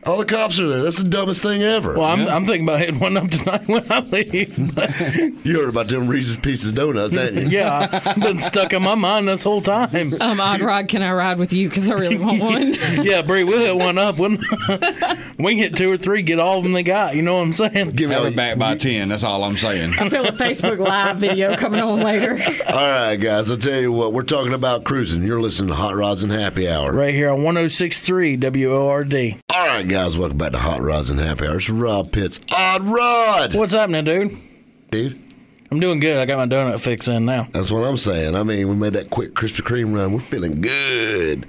All 0.06 0.18
the 0.18 0.26
cops 0.26 0.60
are 0.60 0.68
there. 0.68 0.82
That's 0.84 0.98
the 1.02 1.08
dumbest 1.10 1.42
thing 1.42 1.64
ever. 1.64 1.94
Well, 1.94 2.04
I'm, 2.08 2.22
Yeah. 2.22 2.36
I'm 2.36 2.46
thinking 2.46 2.68
about 2.68 2.80
hitting 2.80 3.00
one 3.00 3.16
up 3.18 3.30
tonight 3.30 3.68
when 3.68 3.90
I 3.92 4.00
leave. 4.00 4.58
you 5.46 5.60
heard 5.60 5.70
about 5.70 5.88
them 5.88 6.08
Reese's 6.08 6.38
Pieces 6.38 6.74
donuts, 6.74 7.16
hadn't 7.16 7.44
you? 7.50 7.58
yeah, 7.60 8.02
I've 8.06 8.20
been 8.22 8.40
stuck 8.40 8.74
in 8.74 8.84
my 8.84 8.96
mind 8.96 9.28
this 9.28 9.44
whole 9.44 9.62
time. 9.62 10.14
Um, 10.22 10.40
Odd 10.42 10.62
Rod, 10.62 10.88
can 10.90 11.04
I 11.04 11.12
ride 11.14 11.38
with 11.38 11.54
you? 11.54 11.70
Because 11.70 11.90
I 11.90 11.94
really 11.94 12.18
want 12.18 12.40
one. 12.44 12.74
Yeah, 13.04 13.22
Bree, 13.22 13.44
we'll 13.44 13.60
hit 13.60 13.76
one 13.76 13.98
up. 13.98 14.18
We'll, 14.18 14.32
we 15.38 15.52
can 15.52 15.58
hit 15.58 15.76
two 15.76 15.92
or 15.92 15.98
three, 15.98 16.22
get 16.22 16.40
all 16.40 16.58
of 16.58 16.64
them 16.64 16.74
they 16.74 16.84
got. 16.84 17.16
You 17.16 17.22
know 17.22 17.36
what 17.36 17.44
I'm 17.44 17.54
saying? 17.54 17.92
Give 17.92 18.10
me 18.10 18.16
all, 18.16 18.26
it 18.26 18.36
back 18.36 18.58
by 18.58 18.76
ten. 18.76 19.10
That's 19.10 19.24
all 19.24 19.44
I'm 19.44 19.58
saying. 19.58 19.94
I 20.00 20.10
feel 20.10 20.26
a 20.26 20.32
Facebook 20.32 20.80
Live 20.80 21.18
video 21.18 21.56
coming 21.56 21.80
on 21.80 22.02
later. 22.02 22.32
all 22.68 22.76
right, 22.76 23.16
guys. 23.16 23.50
I'll 23.50 23.58
tell 23.58 23.80
you 23.80 23.92
what. 23.92 24.14
We're 24.14 24.24
talking 24.24 24.54
about 24.54 24.84
cruising. 24.84 25.24
You're 25.24 25.42
listening 25.42 25.70
to 25.70 25.76
Hot 25.76 25.96
Rods 25.96 26.24
and 26.24 26.32
Happy 26.32 26.68
Hour. 26.70 26.92
Right 26.92 27.14
here 27.14 27.30
on 27.30 27.44
1063 27.44 28.38
WORD. 28.38 29.14
All 29.54 29.66
right, 29.68 29.88
guys. 29.88 29.93
Welcome 29.98 30.40
back 30.40 30.54
to 30.54 30.58
Hot 30.58 30.82
Rods 30.82 31.12
and 31.12 31.20
Happy 31.20 31.46
Hour. 31.46 31.58
It's 31.58 31.70
Rob 31.70 32.12
Pitts. 32.12 32.40
Odd 32.52 32.82
Rod, 32.82 33.54
What's 33.54 33.74
happening, 33.74 34.04
dude? 34.04 34.36
dude. 34.90 35.22
I'm 35.70 35.80
doing 35.80 36.00
good. 36.00 36.18
I 36.18 36.26
got 36.26 36.38
my 36.38 36.48
donut 36.48 36.80
fix 36.80 37.08
in 37.08 37.26
now. 37.26 37.48
That's 37.52 37.70
what 37.70 37.84
I'm 37.84 37.98
saying. 37.98 38.36
I 38.36 38.42
mean, 38.42 38.68
we 38.70 38.74
made 38.76 38.94
that 38.94 39.12
quick 39.12 39.36
Krispy 39.36 39.62
Kreme 39.62 39.94
run. 39.96 40.12
We're 40.12 40.20
feeling 40.20 40.62
good. 40.62 41.46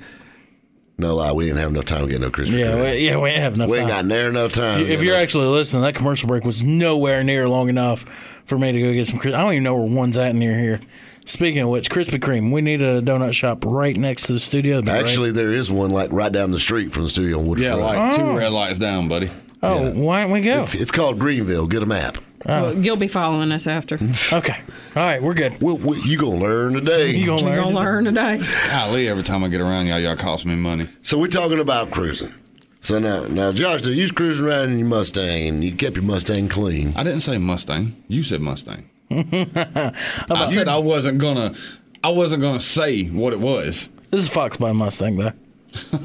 No 0.98 1.14
lie, 1.16 1.33
we 1.33 1.46
didn't 1.46 1.59
have 1.61 1.72
no 1.72 1.80
time 1.80 2.02
to 2.02 2.07
get 2.11 2.20
no 2.20 2.30
Krispy 2.30 2.59
Yeah, 2.59 2.72
Kreme. 2.72 2.83
we, 2.92 2.98
yeah, 3.07 3.16
we 3.18 3.30
ain't 3.30 3.40
have 3.40 3.54
enough 3.54 3.70
we 3.70 3.78
ain't 3.78 3.88
time. 3.88 4.09
got 4.09 4.14
near 4.14 4.28
enough 4.28 4.52
time. 4.52 4.80
to 4.85 4.90
if 4.92 5.02
you're 5.02 5.14
no- 5.16 5.20
actually 5.22 5.46
listening, 5.46 5.83
that 5.85 5.94
commercial 5.94 6.28
break 6.28 6.44
was 6.44 6.62
nowhere 6.62 7.24
near 7.24 7.48
long 7.48 7.70
enough 7.70 8.02
for 8.44 8.59
me 8.59 8.72
to 8.72 8.78
go 8.80 8.92
get 8.92 9.07
some. 9.09 9.18
Kris- 9.18 9.33
I 9.35 9.40
don't 9.42 9.52
even 9.54 9.64
know 9.64 9.74
where 9.76 9.90
one's 9.90 10.18
at 10.18 10.35
near 10.35 10.57
here. 10.59 10.80
Speaking 11.26 11.62
of 11.62 11.70
which, 11.70 11.88
Krispy 11.90 12.20
Kreme, 12.20 12.52
we 12.52 12.60
need 12.60 12.82
a 12.82 13.00
donut 13.00 13.32
shop 13.32 13.64
right 13.66 13.96
next 13.96 14.26
to 14.26 14.34
the 14.34 14.38
studio. 14.38 14.76
That'd 14.80 14.84
be 14.84 14.90
great. 14.90 15.04
Actually, 15.04 15.32
there 15.32 15.52
is 15.52 15.70
one 15.70 15.90
like 15.90 16.12
right 16.12 16.30
down 16.30 16.50
the 16.50 16.60
street 16.60 16.92
from 16.92 17.04
the 17.04 17.10
studio 17.10 17.38
on 17.38 17.46
Woodruff. 17.46 17.64
Yeah, 17.64 17.74
like 17.74 18.14
two 18.16 18.22
Oh. 18.22 18.37
red 18.37 18.52
lights 18.52 18.78
down, 18.78 19.08
buddy. 19.08 19.30
oh, 19.62 19.90
why 19.92 20.20
don't 20.20 20.30
we 20.32 20.42
go? 20.42 20.62
It's, 20.62 20.74
it's 20.74 20.90
called 20.90 21.18
Greenville. 21.18 21.66
Get 21.66 21.82
a 21.82 21.87
map. 21.87 22.18
Oh. 22.46 22.62
Well, 22.64 22.78
you'll 22.84 22.96
be 22.98 23.08
following 23.08 23.50
us 23.52 23.66
after. 23.66 23.98
Okay, 24.34 24.60
all 24.96 25.02
right, 25.02 25.22
we're 25.22 25.32
good. 25.32 25.58
Well, 25.62 25.78
we, 25.78 25.98
you 26.02 26.18
gonna 26.18 26.37
learn 26.37 26.74
today. 26.74 27.12
You 27.12 27.26
gonna 27.26 27.40
You're 27.42 27.50
learn? 27.52 27.62
gonna 27.64 27.74
learn 27.74 28.04
today. 28.04 28.42
Golly, 28.66 29.08
every 29.08 29.22
time 29.22 29.42
I 29.44 29.48
get 29.48 29.62
around 29.62 29.87
y'all, 29.87 29.98
y'all 29.98 30.16
cost 30.16 30.44
me 30.44 30.54
money. 30.56 30.88
so 31.00 31.16
we're 31.18 31.28
talking 31.28 31.58
about 31.58 31.90
cruising. 31.90 32.34
So 32.82 32.98
now, 32.98 33.24
now, 33.28 33.50
Josh, 33.50 33.82
you 33.87 34.02
was 34.02 34.10
cruising 34.10 34.44
around 34.46 34.72
in 34.72 34.78
your 34.78 34.88
Mustang, 34.88 35.48
and 35.48 35.64
you 35.64 35.74
kept 35.74 35.96
your 35.96 36.04
Mustang 36.04 36.48
clean. 36.50 36.92
I 36.94 37.02
didn't 37.02 37.22
say 37.22 37.38
Mustang. 37.38 37.96
You 38.08 38.22
said 38.22 38.42
Mustang. 38.42 38.90
I 39.14 40.46
said 40.53 40.68
I 40.68 40.79
wasn't 40.79 41.18
gonna. 41.18 41.55
I 42.03 42.11
wasn't 42.11 42.42
gonna 42.42 42.61
say 42.61 43.05
what 43.07 43.33
it 43.33 43.40
was. 43.40 43.90
This 44.11 44.22
is 44.24 44.29
Fox 44.29 44.57
body 44.57 44.74
Mustang 44.77 45.16
though. 45.16 45.33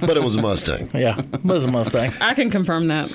but 0.02 0.18
it 0.18 0.24
was 0.24 0.36
a 0.36 0.42
Mustang. 0.42 0.90
Yeah, 0.94 1.20
it 1.20 1.44
was 1.46 1.66
a 1.66 1.72
Mustang. 1.72 2.14
I 2.22 2.34
can 2.34 2.50
confirm 2.50 2.88
that. 2.88 3.12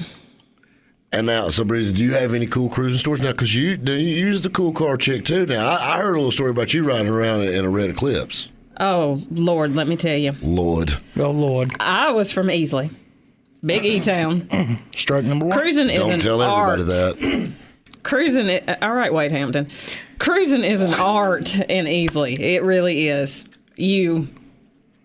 And 1.12 1.26
now, 1.26 1.48
so 1.48 1.64
Breezy, 1.64 1.92
do 1.92 2.02
you 2.02 2.14
have 2.14 2.34
any 2.34 2.46
cool 2.46 2.68
cruising 2.68 2.98
stories 2.98 3.22
now? 3.22 3.30
Because 3.32 3.54
you 3.54 3.76
do 3.76 3.92
you 3.92 4.16
use 4.26 4.40
the 4.42 4.50
cool 4.50 4.72
car 4.72 4.96
chick 4.96 5.24
too. 5.24 5.46
Now, 5.46 5.68
I, 5.68 5.94
I 5.94 6.02
heard 6.02 6.12
a 6.14 6.16
little 6.16 6.32
story 6.32 6.50
about 6.50 6.74
you 6.74 6.84
riding 6.84 7.08
around 7.08 7.42
in, 7.42 7.54
in 7.54 7.64
a 7.64 7.68
red 7.68 7.90
Eclipse. 7.90 8.48
Oh 8.80 9.20
Lord, 9.30 9.76
let 9.76 9.86
me 9.86 9.96
tell 9.96 10.16
you, 10.16 10.32
Lord, 10.42 10.92
Oh 11.16 11.30
Lord, 11.30 11.72
I 11.78 12.10
was 12.10 12.32
from 12.32 12.48
Easley, 12.48 12.90
big 13.64 13.84
E 13.84 14.00
town. 14.00 14.48
strike 14.96 15.22
number 15.24 15.46
one. 15.46 15.56
Cruising 15.58 15.88
is 15.90 16.00
don't 16.00 16.14
an 16.14 16.18
tell 16.20 16.42
everybody 16.42 16.82
art. 16.82 17.18
that. 17.20 17.52
Cruising, 18.04 18.48
i- 18.48 18.76
all 18.82 18.94
right, 18.94 19.12
Wade 19.12 19.32
Hampton. 19.32 19.66
Cruising 20.20 20.62
is 20.62 20.80
an 20.80 20.94
art 20.94 21.58
and 21.68 21.88
easily 21.88 22.34
It 22.54 22.62
really 22.62 23.08
is. 23.08 23.44
You, 23.76 24.28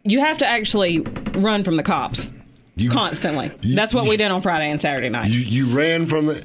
you 0.04 0.20
have 0.20 0.38
to 0.40 0.46
actually 0.46 1.00
run 1.34 1.64
from 1.64 1.76
the 1.76 1.84
cops 1.84 2.28
You, 2.76 2.92
constantly. 2.92 3.52
you- 3.62 3.76
That's 3.76 3.94
what 3.94 4.04
you- 4.04 4.12
we 4.12 4.18
did 4.18 4.30
on 4.32 4.42
Friday 4.42 4.70
and 4.70 4.80
Saturday 4.80 5.10
night. 5.10 5.32
You 5.32 5.40
you 5.40 5.66
ran 5.76 6.06
from 6.06 6.28
the 6.28 6.44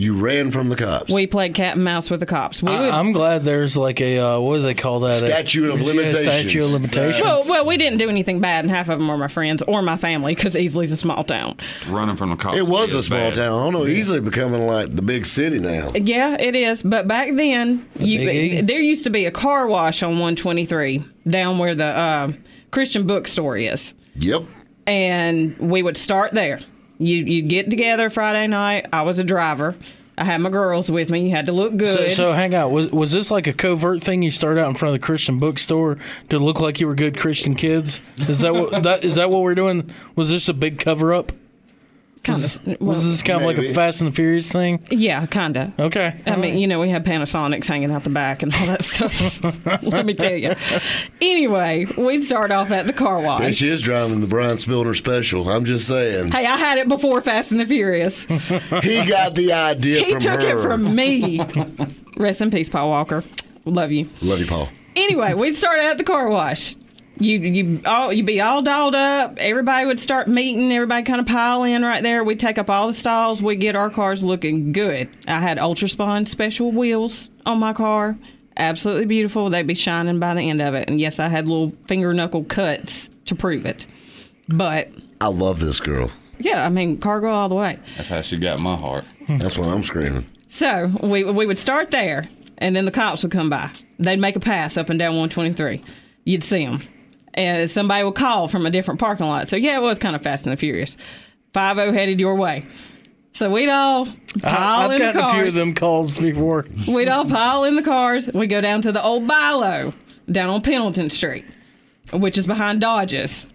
you 0.00 0.14
ran 0.14 0.50
from 0.50 0.70
the 0.70 0.76
cops. 0.76 1.12
we 1.12 1.26
played 1.26 1.52
cat 1.54 1.74
and 1.74 1.84
mouse 1.84 2.10
with 2.10 2.20
the 2.20 2.26
cops. 2.26 2.62
We 2.62 2.70
would, 2.70 2.80
I, 2.80 2.98
am 2.98 3.12
glad 3.12 3.42
there's 3.42 3.76
like 3.76 4.00
a 4.00 4.18
uh, 4.18 4.40
what 4.40 4.56
do 4.56 4.62
they 4.62 4.74
call 4.74 5.00
that? 5.00 5.18
Statute 5.20 5.68
of 5.70 5.80
Yeah, 5.80 5.86
limitations. 5.86 6.20
Statute 6.22 6.64
of 6.64 6.70
limitations. 6.72 7.22
well, 7.22 7.44
well, 7.48 7.66
we 7.66 7.76
didn't 7.76 7.98
do 7.98 8.08
anything 8.08 8.40
bad, 8.40 8.64
and 8.64 8.70
half 8.72 8.88
of 8.88 8.98
them 8.98 9.08
were 9.08 9.18
my 9.18 9.28
friends 9.28 9.62
or 9.68 9.82
my 9.82 9.96
family 9.98 10.34
because 10.34 10.54
Easley's 10.54 10.90
a 10.90 10.96
small 10.96 11.22
town. 11.22 11.58
Running 11.88 12.16
from 12.16 12.30
the 12.30 12.36
cops. 12.36 12.56
it 12.56 12.66
was 12.66 12.94
a 12.94 12.98
is 12.98 13.06
small 13.06 13.18
bad. 13.18 13.34
town. 13.34 13.58
I 13.60 13.62
don't 13.62 13.72
know. 13.74 13.86
Easily 13.86 14.20
becoming 14.20 14.66
like 14.66 14.96
the 14.96 15.02
big 15.02 15.26
city 15.26 15.58
now. 15.58 15.88
Yeah, 15.94 16.36
it 16.40 16.56
is. 16.56 16.82
But 16.82 17.06
back 17.06 17.34
then, 17.34 17.86
you, 17.98 18.18
Big 18.20 18.52
E? 18.54 18.60
there 18.62 18.80
used 18.80 19.04
to 19.04 19.10
be 19.10 19.26
a 19.26 19.30
car 19.30 19.66
wash 19.66 20.02
on 20.02 20.12
123 20.12 21.04
down 21.28 21.58
where 21.58 21.74
the 21.74 21.84
uh, 21.84 22.32
Christian 22.70 23.06
bookstore 23.06 23.56
is. 23.58 23.92
Yep. 24.16 24.44
and 24.86 25.56
we 25.58 25.82
would 25.82 25.96
start 25.96 26.32
there. 26.32 26.60
You 27.00 27.16
you'd 27.16 27.48
get 27.48 27.70
together 27.70 28.10
Friday 28.10 28.46
night. 28.46 28.86
I 28.92 29.02
was 29.02 29.18
a 29.18 29.24
driver. 29.24 29.74
I 30.18 30.24
had 30.24 30.42
my 30.42 30.50
girls 30.50 30.90
with 30.90 31.08
me. 31.08 31.24
You 31.24 31.30
had 31.30 31.46
to 31.46 31.52
look 31.52 31.74
good. 31.78 31.88
So, 31.88 32.08
so 32.10 32.32
hang 32.34 32.54
out. 32.54 32.70
Was 32.70 32.92
was 32.92 33.10
this 33.10 33.30
like 33.30 33.46
a 33.46 33.54
covert 33.54 34.02
thing? 34.02 34.20
You 34.22 34.30
started 34.30 34.60
out 34.60 34.68
in 34.68 34.74
front 34.74 34.94
of 34.94 35.00
the 35.00 35.04
Christian 35.04 35.38
bookstore 35.38 35.96
to 36.28 36.38
look 36.38 36.60
like 36.60 36.78
you 36.78 36.86
were 36.86 36.94
good 36.94 37.18
Christian 37.18 37.54
kids. 37.54 38.02
Is 38.18 38.40
that 38.40 38.52
what 38.52 38.82
that 38.82 39.02
is 39.02 39.14
that 39.14 39.30
what 39.30 39.40
we're 39.40 39.54
doing? 39.54 39.90
Was 40.16 40.28
this 40.28 40.46
a 40.48 40.54
big 40.54 40.78
cover 40.78 41.14
up? 41.14 41.32
Kind 42.22 42.36
Was, 42.42 42.56
of. 42.66 42.80
was 42.80 43.04
this 43.04 43.22
kind 43.22 43.40
of 43.40 43.46
like 43.46 43.58
a. 43.58 43.72
Fast 43.72 44.00
and 44.00 44.10
the 44.10 44.14
Furious 44.14 44.50
thing? 44.52 44.86
yeah, 44.90 45.24
kind 45.26 45.56
of. 45.56 45.78
Okay. 45.80 46.20
I 46.26 46.36
mean, 46.36 46.58
you 46.58 46.66
know, 46.66 46.78
we 46.80 46.88
had 46.90 47.04
Panasonics 47.04 47.66
hanging 47.66 47.90
out 47.90 48.04
the 48.04 48.10
back 48.10 48.42
and 48.42 48.54
all 48.54 48.66
that 48.66 48.82
stuff. 48.82 49.42
Let 49.82 50.04
me 50.06 50.14
tell 50.14 50.34
you. 50.36 50.54
Anyway, 51.20 51.86
we'd 51.96 52.22
start 52.22 52.50
off 52.50 52.70
at 52.70 52.86
the 52.86 52.92
car 52.92 53.16
And 53.18 53.26
wash. 53.26 53.56
she 53.56 53.68
is 53.68 53.82
driving 53.82 54.20
the 54.20 54.26
Brian 54.26 54.52
Spilner 54.56 54.96
special. 54.96 55.48
I'm 55.48 55.64
just 55.64 55.86
saying. 55.88 56.32
Hey, 56.32 56.46
I 56.46 56.56
had 56.56 56.78
it 56.78 56.88
before 56.88 57.20
Fast 57.20 57.50
and 57.52 57.60
the 57.60 57.66
Furious. 57.66 58.24
He 58.82 59.04
got 59.04 59.34
the 59.34 59.52
idea 59.52 60.00
He 60.02 60.12
from 60.12 60.20
took 60.20 60.40
her. 60.40 60.58
it 60.58 60.62
from 60.62 60.94
me. 60.94 61.40
Rest 62.16 62.40
in 62.40 62.50
peace, 62.50 62.68
Paul 62.68 62.88
Walker. 62.90 63.22
Love 63.64 63.92
you. 63.92 64.08
Love 64.22 64.40
you, 64.40 64.46
Paul. 64.46 64.68
anyway, 64.96 65.34
we'd 65.34 65.56
start 65.56 65.78
at 65.80 65.98
the 65.98 66.04
car 66.04 66.28
wash. 66.28 66.74
You 67.20 67.38
you 67.38 67.82
all 67.84 68.12
you'd 68.12 68.24
be 68.26 68.40
all 68.40 68.62
dolled 68.62 68.94
up. 68.94 69.36
Everybody 69.38 69.84
would 69.86 70.00
start 70.00 70.26
meeting. 70.26 70.72
Everybody 70.72 71.02
kind 71.04 71.20
of 71.20 71.26
pile 71.26 71.62
in 71.64 71.82
right 71.82 72.02
there. 72.02 72.24
We'd 72.24 72.40
take 72.40 72.56
up 72.58 72.70
all 72.70 72.88
the 72.88 72.94
stalls. 72.94 73.42
We'd 73.42 73.56
get 73.60 73.76
our 73.76 73.90
cars 73.90 74.24
looking 74.24 74.72
good. 74.72 75.08
I 75.28 75.38
had 75.40 75.58
Ultraspon 75.58 76.26
special 76.26 76.72
wheels 76.72 77.30
on 77.44 77.58
my 77.58 77.72
car. 77.74 78.16
Absolutely 78.56 79.06
beautiful. 79.06 79.50
They'd 79.50 79.66
be 79.66 79.74
shining 79.74 80.18
by 80.18 80.34
the 80.34 80.42
end 80.48 80.60
of 80.62 80.74
it. 80.74 80.88
And 80.88 80.98
yes, 81.00 81.18
I 81.20 81.28
had 81.28 81.46
little 81.46 81.70
finger 81.86 82.12
knuckle 82.14 82.44
cuts 82.44 83.10
to 83.26 83.34
prove 83.34 83.66
it. 83.66 83.86
But 84.48 84.88
I 85.20 85.28
love 85.28 85.60
this 85.60 85.78
girl. 85.78 86.10
yeah, 86.38 86.64
I 86.64 86.70
mean, 86.70 86.98
cargo 86.98 87.28
all 87.28 87.48
the 87.48 87.54
way. 87.54 87.78
That's 87.96 88.08
how 88.08 88.22
she 88.22 88.38
got 88.38 88.60
my 88.62 88.76
heart. 88.76 89.06
That's 89.28 89.56
why 89.58 89.66
I'm 89.70 89.82
screaming. 89.82 90.26
So 90.48 90.90
we 91.02 91.22
we 91.24 91.46
would 91.46 91.58
start 91.58 91.90
there, 91.90 92.26
and 92.58 92.74
then 92.74 92.84
the 92.86 92.90
cops 92.90 93.22
would 93.22 93.30
come 93.30 93.50
by. 93.50 93.70
They'd 93.98 94.18
make 94.18 94.36
a 94.36 94.40
pass 94.40 94.76
up 94.76 94.88
and 94.90 94.98
down 94.98 95.12
123. 95.12 95.82
You'd 96.24 96.42
see 96.42 96.64
them, 96.66 96.82
and 97.34 97.70
somebody 97.70 98.04
would 98.04 98.14
call 98.14 98.48
from 98.48 98.66
a 98.66 98.70
different 98.70 99.00
parking 99.00 99.26
lot. 99.26 99.48
So 99.48 99.56
yeah, 99.56 99.76
it 99.76 99.82
was 99.82 99.98
kind 99.98 100.16
of 100.16 100.22
Fast 100.22 100.44
and 100.44 100.52
the 100.52 100.56
Furious. 100.56 100.96
Five 101.52 101.78
O 101.78 101.92
headed 101.92 102.20
your 102.20 102.34
way. 102.36 102.64
So 103.32 103.50
we'd 103.50 103.68
all 103.68 104.06
pile 104.40 104.90
I, 104.90 104.96
in 104.96 105.02
I've 105.02 105.14
the 105.14 105.20
gotten 105.20 105.20
a 105.20 105.28
few 105.30 105.38
of 105.38 105.44
cars. 105.44 105.54
them 105.54 105.74
calls 105.74 106.18
before. 106.18 106.66
We'd 106.88 107.08
all 107.08 107.24
pile 107.24 107.64
in 107.64 107.76
the 107.76 107.82
cars. 107.82 108.28
We 108.28 108.46
go 108.46 108.60
down 108.60 108.82
to 108.82 108.92
the 108.92 109.02
old 109.02 109.26
BI-LO 109.26 109.94
down 110.30 110.50
on 110.50 110.62
Pendleton 110.62 111.10
Street, 111.10 111.44
which 112.12 112.36
is 112.36 112.46
behind 112.46 112.80
Dodges. 112.80 113.46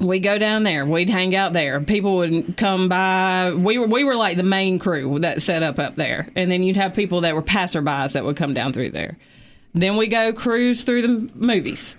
We 0.00 0.18
go 0.18 0.38
down 0.38 0.64
there. 0.64 0.84
We'd 0.84 1.08
hang 1.10 1.36
out 1.36 1.52
there. 1.52 1.80
People 1.80 2.16
would 2.16 2.56
come 2.56 2.88
by. 2.88 3.52
We 3.54 3.78
were 3.78 3.86
we 3.86 4.04
were 4.04 4.16
like 4.16 4.36
the 4.36 4.42
main 4.42 4.78
crew 4.78 5.18
that 5.20 5.40
set 5.40 5.62
up 5.62 5.78
up 5.78 5.94
there, 5.96 6.28
and 6.34 6.50
then 6.50 6.62
you'd 6.62 6.76
have 6.76 6.94
people 6.94 7.20
that 7.20 7.34
were 7.34 7.42
passerbys 7.42 8.12
that 8.12 8.24
would 8.24 8.36
come 8.36 8.54
down 8.54 8.72
through 8.72 8.90
there. 8.90 9.16
Then 9.72 9.96
we 9.96 10.08
go 10.08 10.32
cruise 10.32 10.82
through 10.82 11.02
the 11.02 11.30
movies. 11.36 11.94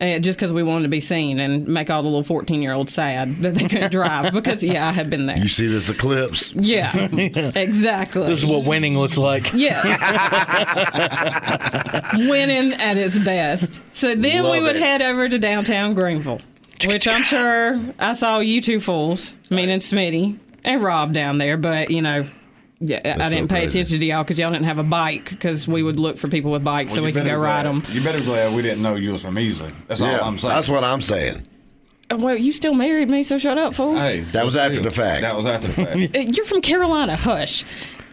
Uh, 0.00 0.20
just 0.20 0.38
because 0.38 0.52
we 0.52 0.62
wanted 0.62 0.84
to 0.84 0.88
be 0.88 1.00
seen 1.00 1.40
and 1.40 1.66
make 1.66 1.90
all 1.90 2.02
the 2.02 2.08
little 2.08 2.22
14 2.22 2.62
year 2.62 2.72
olds 2.72 2.94
sad 2.94 3.42
that 3.42 3.56
they 3.56 3.66
couldn't 3.66 3.90
drive 3.90 4.32
because 4.32 4.62
yeah 4.62 4.88
i 4.88 4.92
had 4.92 5.10
been 5.10 5.26
there 5.26 5.36
You 5.36 5.48
see 5.48 5.66
this 5.66 5.90
eclipse? 5.90 6.52
yeah 6.54 6.94
exactly 7.56 8.24
This 8.26 8.44
is 8.44 8.46
what 8.46 8.64
winning 8.64 8.96
looks 8.96 9.18
like. 9.18 9.52
Yes. 9.52 9.84
Winning 12.28 12.72
at 12.74 12.96
its 12.96 13.18
best. 13.18 13.80
So 13.94 14.14
then 14.14 14.44
we 14.50 14.60
would 14.60 14.76
it. 14.76 14.82
head 14.82 15.02
over 15.02 15.28
to 15.28 15.38
downtown 15.38 15.94
Greenville, 15.94 16.40
which 16.86 17.06
I'm 17.08 17.22
sure 17.24 17.80
I 17.98 18.12
saw 18.14 18.38
you 18.38 18.60
two 18.60 18.80
fools, 18.80 19.36
meaning 19.50 19.78
Smitty 19.80 20.38
and 20.64 20.82
Rob 20.82 21.12
down 21.12 21.38
there, 21.38 21.56
but 21.56 21.90
you 21.90 22.02
know. 22.02 22.28
Yeah, 22.80 22.98
I 22.98 23.00
That's 23.18 23.30
so 23.30 23.34
didn't 23.36 23.48
pay 23.50 23.62
crazy. 23.62 23.80
attention 23.80 24.00
to 24.00 24.06
y'all 24.06 24.22
because 24.22 24.38
y'all 24.38 24.52
didn't 24.52 24.66
have 24.66 24.78
a 24.78 24.84
bike 24.84 25.30
because 25.30 25.66
we 25.66 25.82
would 25.82 25.98
look 25.98 26.16
for 26.16 26.28
people 26.28 26.52
with 26.52 26.62
bikes 26.62 26.94
so 26.94 27.02
we 27.02 27.12
could 27.12 27.24
better 27.24 27.36
go 27.36 27.42
ride 27.42 27.66
them. 27.66 27.82
You 27.90 28.00
better 28.02 28.22
glad 28.22 28.54
we 28.54 28.62
didn't 28.62 28.82
know 28.82 28.94
you 28.94 29.12
was 29.12 29.22
from 29.22 29.34
Easley. 29.34 29.72
That's 29.88 30.00
all 30.00 30.08
I'm 30.08 30.38
saying. 30.38 30.54
that's 30.54 30.68
what 30.68 30.84
I'm 30.84 31.00
saying. 31.00 31.46
Well, 32.10 32.36
you 32.36 32.52
still 32.52 32.74
married 32.74 33.10
me, 33.10 33.22
so 33.22 33.36
shut 33.36 33.58
up, 33.58 33.74
fool. 33.74 33.94
Hey, 33.94 34.20
That 34.32 34.44
was 34.44 34.56
after 34.56 34.80
the 34.80 34.90
fact. 34.92 35.22
That 35.22 35.34
was 35.36 35.44
after 35.44 35.66
the 35.68 35.72
fact. 35.84 36.16
Uh, 36.16 36.20
You're 36.20 36.46
from 36.46 36.62
Carolina. 36.62 37.16
Hush. 37.16 37.64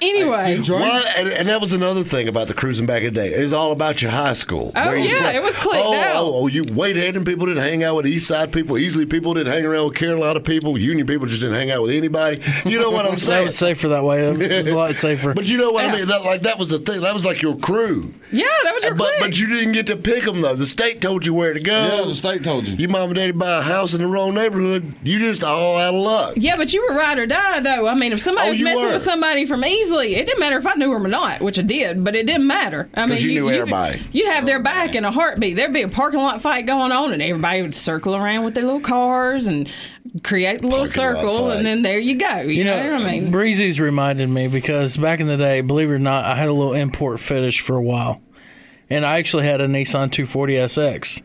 Anyway. 0.10 0.60
What? 0.60 1.18
And, 1.18 1.30
and 1.30 1.50
that 1.50 1.60
was 1.62 1.74
another 1.74 2.04
thing 2.04 2.28
about 2.28 2.48
the 2.48 2.54
cruising 2.54 2.86
back 2.86 3.04
in 3.04 3.14
the 3.14 3.20
day. 3.22 3.34
It 3.34 3.42
was 3.44 3.54
all 3.54 3.72
about 3.72 4.02
your 4.02 4.12
high 4.12 4.34
school. 4.34 4.72
Oh, 4.76 4.88
Where 4.88 4.98
yeah, 4.98 5.20
said, 5.20 5.36
it 5.36 5.44
was 5.44 5.56
clicked 5.56 5.84
oh, 5.86 5.96
out. 5.96 6.16
Oh, 6.16 6.34
oh, 6.36 6.48
you 6.48 6.64
Wade 6.74 6.96
Hampton 6.96 7.26
people 7.26 7.46
didn't 7.46 7.64
hang 7.64 7.84
out 7.84 7.96
with 7.96 8.08
East 8.08 8.28
Side 8.28 8.52
people. 8.54 8.78
Easily 8.78 9.06
people 9.06 9.34
didn't 9.34 9.52
hang 9.54 9.66
around 9.66 9.86
with 9.88 9.96
Carolina 9.96 10.40
people. 10.40 10.78
Union 10.78 11.08
people 11.08 11.26
just 11.28 11.42
didn't 11.42 11.56
hang 11.56 11.72
out 11.72 11.82
with 11.84 11.92
anybody. 11.92 12.42
You 12.66 12.80
know 12.80 12.92
what 12.92 13.06
I'm 13.06 13.18
saying? 13.18 13.36
That 13.36 13.46
was 13.46 13.58
safer 13.58 13.90
that 13.90 14.04
way. 14.04 14.26
It 14.26 14.38
was 14.38 14.70
a 14.70 14.76
lot 14.76 14.96
safer. 14.96 15.34
But 15.36 15.46
you 15.46 15.58
know 15.58 15.72
what 15.72 15.84
Yeah. 15.84 15.92
I 15.92 15.96
mean? 15.98 16.08
That, 16.08 16.24
like 16.24 16.42
that 16.44 16.58
was 16.58 16.70
the 16.70 16.80
thing. 16.80 17.02
That 17.02 17.14
was 17.14 17.26
like 17.26 17.42
your 17.42 17.58
crew. 17.58 18.14
Yeah, 18.36 18.46
that 18.64 18.74
was 18.74 18.84
your 18.84 18.96
But 18.96 19.06
clique. 19.18 19.20
but 19.22 19.40
you 19.40 19.48
didn't 19.48 19.72
get 19.72 19.88
to 19.88 19.96
pick 19.98 20.24
them 20.26 20.42
though. 20.42 20.56
The 20.56 20.66
state 20.66 21.02
told 21.02 21.26
you 21.26 21.34
where 21.34 21.54
to 21.54 21.60
go. 21.60 21.72
yeah, 22.00 22.06
the 22.06 22.14
state 22.16 22.44
told 22.44 22.68
you. 22.68 22.76
Your 22.76 22.90
mom 22.90 23.10
and 23.10 23.16
daddy 23.16 23.32
buy 23.32 23.60
a 23.60 23.62
house 23.62 23.94
in 23.94 24.02
the 24.02 24.08
wrong 24.08 24.34
neighborhood. 24.34 24.94
You 25.04 25.20
just 25.20 25.44
all 25.44 25.78
out 25.78 25.94
of 25.94 26.02
luck. 26.02 26.34
Yeah, 26.38 26.58
but 26.58 26.74
you 26.74 26.86
were 26.90 26.96
ride 26.96 27.18
or 27.20 27.26
die 27.26 27.60
though. 27.62 27.88
I 27.88 27.96
mean, 27.96 28.14
if 28.14 28.20
somebody 28.22 28.48
Oh, 28.48 28.52
was 28.52 28.62
messing 28.62 28.82
were. 28.84 28.94
with 28.94 29.04
somebody 29.04 29.46
from 29.46 29.62
Easley, 29.64 30.12
it 30.18 30.26
didn't 30.26 30.40
matter 30.40 30.58
if 30.58 30.68
I 30.68 30.74
knew 30.74 30.92
them 30.94 31.06
or 31.06 31.10
not, 31.10 31.42
which 31.42 31.58
I 31.60 31.62
did, 31.62 32.04
but 32.04 32.16
it 32.16 32.26
didn't 32.26 32.48
matter. 32.48 32.90
I 32.94 33.06
mean, 33.06 33.20
you 33.20 33.32
knew 33.32 33.50
everybody. 33.50 34.04
You'd 34.12 34.32
have 34.34 34.46
their 34.46 34.60
back 34.60 34.96
in 34.96 35.06
a 35.06 35.12
heartbeat. 35.12 35.56
There'd 35.56 35.74
be 35.74 35.82
a 35.84 35.88
parking 35.88 36.20
lot 36.20 36.42
fight 36.42 36.66
going 36.66 36.92
on, 36.92 37.14
and 37.14 37.22
everybody 37.22 37.62
would 37.62 37.76
circle 37.76 38.16
around 38.16 38.44
with 38.44 38.54
their 38.56 38.64
little 38.64 38.80
cars 38.82 39.48
and 39.48 39.72
create 40.24 40.60
a 40.60 40.64
little 40.64 40.80
Parking 40.86 40.92
circle, 40.94 41.52
and 41.52 41.66
then 41.66 41.82
there 41.82 42.00
you 42.00 42.16
go. 42.16 42.38
You, 42.42 42.50
You 42.50 42.64
know, 42.64 42.98
know, 43.00 43.06
I 43.06 43.12
mean, 43.12 43.32
Breezy's 43.32 43.80
reminded 43.80 44.30
me 44.30 44.48
because 44.48 44.96
back 44.98 45.20
in 45.20 45.28
the 45.28 45.36
day, 45.38 45.62
believe 45.62 45.90
it 45.90 45.94
or 45.94 46.00
not, 46.00 46.26
I 46.26 46.36
had 46.36 46.48
a 46.48 46.54
little 46.54 46.74
import 46.74 47.20
fetish 47.20 47.60
for 47.62 47.76
a 47.76 47.82
while. 47.82 48.22
And 48.90 49.06
I 49.06 49.18
actually 49.18 49.46
had 49.46 49.62
a 49.62 49.68
Nissan 49.68 50.12
240 50.12 50.54
SX. 50.54 51.22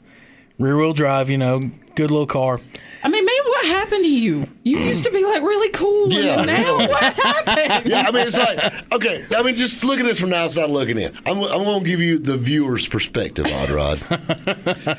Rear 0.58 0.76
wheel 0.76 0.92
drive, 0.92 1.30
you 1.30 1.38
know, 1.38 1.70
good 1.94 2.10
little 2.10 2.26
car. 2.26 2.60
I 3.02 3.08
mean, 3.08 3.24
man, 3.24 3.36
what 3.44 3.66
happened 3.66 4.04
to 4.04 4.10
you? 4.10 4.46
You 4.62 4.76
mm. 4.76 4.88
used 4.88 5.04
to 5.04 5.10
be 5.10 5.24
like 5.24 5.42
really 5.42 5.70
cool, 5.70 6.12
Yeah. 6.12 6.38
and 6.38 6.46
now 6.46 6.76
what 6.88 7.02
happened? 7.14 7.90
Yeah, 7.90 8.04
I 8.06 8.10
mean, 8.10 8.26
it's 8.26 8.36
like, 8.36 8.92
okay, 8.92 9.24
I 9.34 9.42
mean, 9.42 9.54
just 9.54 9.84
look 9.84 9.98
at 9.98 10.04
this 10.04 10.20
from 10.20 10.30
the 10.30 10.36
outside 10.36 10.68
looking 10.68 10.98
in. 10.98 11.16
I'm, 11.24 11.42
I'm 11.42 11.64
going 11.64 11.82
to 11.82 11.88
give 11.88 12.00
you 12.00 12.18
the 12.18 12.36
viewer's 12.36 12.86
perspective, 12.86 13.46
Odd 13.46 13.70
Rod. 13.70 14.98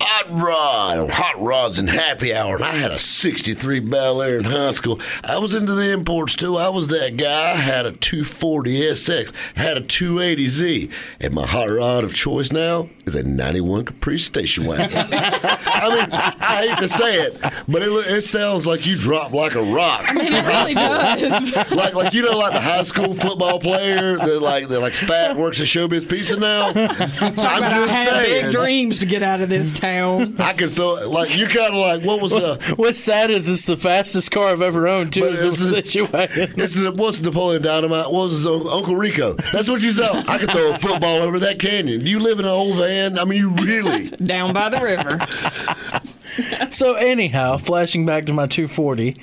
Hot 0.00 0.26
Rod, 0.30 0.98
oh, 0.98 1.08
Hot 1.10 1.40
Rods 1.42 1.78
and 1.78 1.88
Happy 1.88 2.34
Hour, 2.34 2.56
and 2.56 2.64
I 2.64 2.74
had 2.76 2.90
a 2.90 2.98
63 2.98 3.80
Bel 3.80 4.20
Air 4.20 4.38
in 4.38 4.44
high 4.44 4.72
school. 4.72 5.00
I 5.24 5.38
was 5.38 5.54
into 5.54 5.72
the 5.74 5.90
imports 5.92 6.36
too. 6.36 6.56
I 6.56 6.68
was 6.68 6.88
that 6.88 7.16
guy. 7.16 7.52
I 7.52 7.54
had 7.54 7.86
a 7.86 7.92
240 7.92 8.80
SX, 8.92 9.32
had 9.54 9.78
a 9.78 9.80
280Z, 9.80 10.90
and 11.20 11.34
my 11.34 11.46
hot 11.46 11.68
rod 11.70 12.04
of 12.04 12.14
choice 12.14 12.52
now 12.52 12.88
is 13.06 13.14
a 13.14 13.22
91 13.22 13.86
Caprice 13.86 14.24
station 14.24 14.66
wagon. 14.66 14.90
I 14.96 15.88
mean, 15.94 16.08
I 16.12 16.66
hate 16.66 16.78
to 16.78 16.88
say 16.88 17.22
it, 17.22 17.40
but 17.68 17.82
it, 17.82 17.88
it 17.90 18.22
sounds 18.22 18.66
like 18.66 18.86
you 18.86 18.96
dropped 18.98 19.32
like 19.32 19.54
a 19.54 19.62
rock. 19.62 20.04
I 20.08 20.12
mean, 20.12 20.32
it 20.32 20.44
really 20.44 20.74
does. 20.74 21.56
like 21.72 21.94
like 21.94 22.12
you 22.12 22.22
know 22.22 22.36
like 22.36 22.52
the 22.52 22.60
high 22.60 22.82
school 22.82 23.14
football 23.14 23.58
player 23.60 24.16
that 24.18 24.40
like 24.42 24.68
that 24.68 24.80
like 24.80 24.92
fat 24.92 25.36
works 25.36 25.60
at 25.60 25.66
Showbiz 25.66 26.08
Pizza 26.08 26.36
now. 26.38 26.68
I'm 26.68 26.74
But 26.74 27.38
I 27.38 27.60
just 27.86 27.92
had 27.92 28.08
saying. 28.26 28.44
big 28.46 28.52
dreams 28.52 28.98
to 29.00 29.06
get 29.06 29.22
out 29.22 29.40
of 29.40 29.48
this 29.48 29.72
town. 29.72 29.85
Town. 29.92 30.36
I 30.40 30.52
could 30.52 30.70
throw 30.70 30.94
like 31.08 31.36
you 31.36 31.46
kind 31.46 31.74
of 31.74 31.74
like 31.74 32.02
what 32.04 32.20
was 32.20 32.32
the 32.32 32.74
What's 32.76 32.98
sad 32.98 33.30
is 33.30 33.48
it's 33.48 33.66
the 33.66 33.76
fastest 33.76 34.30
car 34.30 34.48
I've 34.48 34.62
ever 34.62 34.86
owned 34.88 35.12
too. 35.12 35.24
Is 35.24 35.40
this 35.40 35.68
it's- 35.68 35.90
station 35.90 36.10
wagon. 36.12 36.54
It's 36.66 36.74
the, 36.74 36.92
what's 36.92 37.20
Napoleon 37.20 37.62
Dynamite? 37.62 38.06
What 38.10 38.24
was 38.24 38.32
his 38.32 38.46
Uncle, 38.46 38.70
Uncle 38.70 38.96
Rico? 38.96 39.34
That's 39.52 39.68
what 39.68 39.82
you 39.82 39.92
saw. 39.92 40.22
I 40.26 40.38
could 40.38 40.50
throw 40.50 40.72
a 40.74 40.78
football 40.78 41.22
over 41.22 41.38
that 41.40 41.58
canyon. 41.58 42.04
You 42.04 42.18
live 42.20 42.38
in 42.38 42.44
an 42.44 42.50
old 42.50 42.76
van. 42.78 43.18
I 43.18 43.24
mean, 43.24 43.38
you 43.38 43.50
really. 43.50 44.08
down 44.24 44.52
by 44.52 44.68
the 44.68 44.80
river. 44.80 46.70
So 46.70 46.94
anyhow, 46.94 47.56
flashing 47.56 48.04
back 48.06 48.26
to 48.26 48.32
my 48.32 48.46
240, 48.46 49.16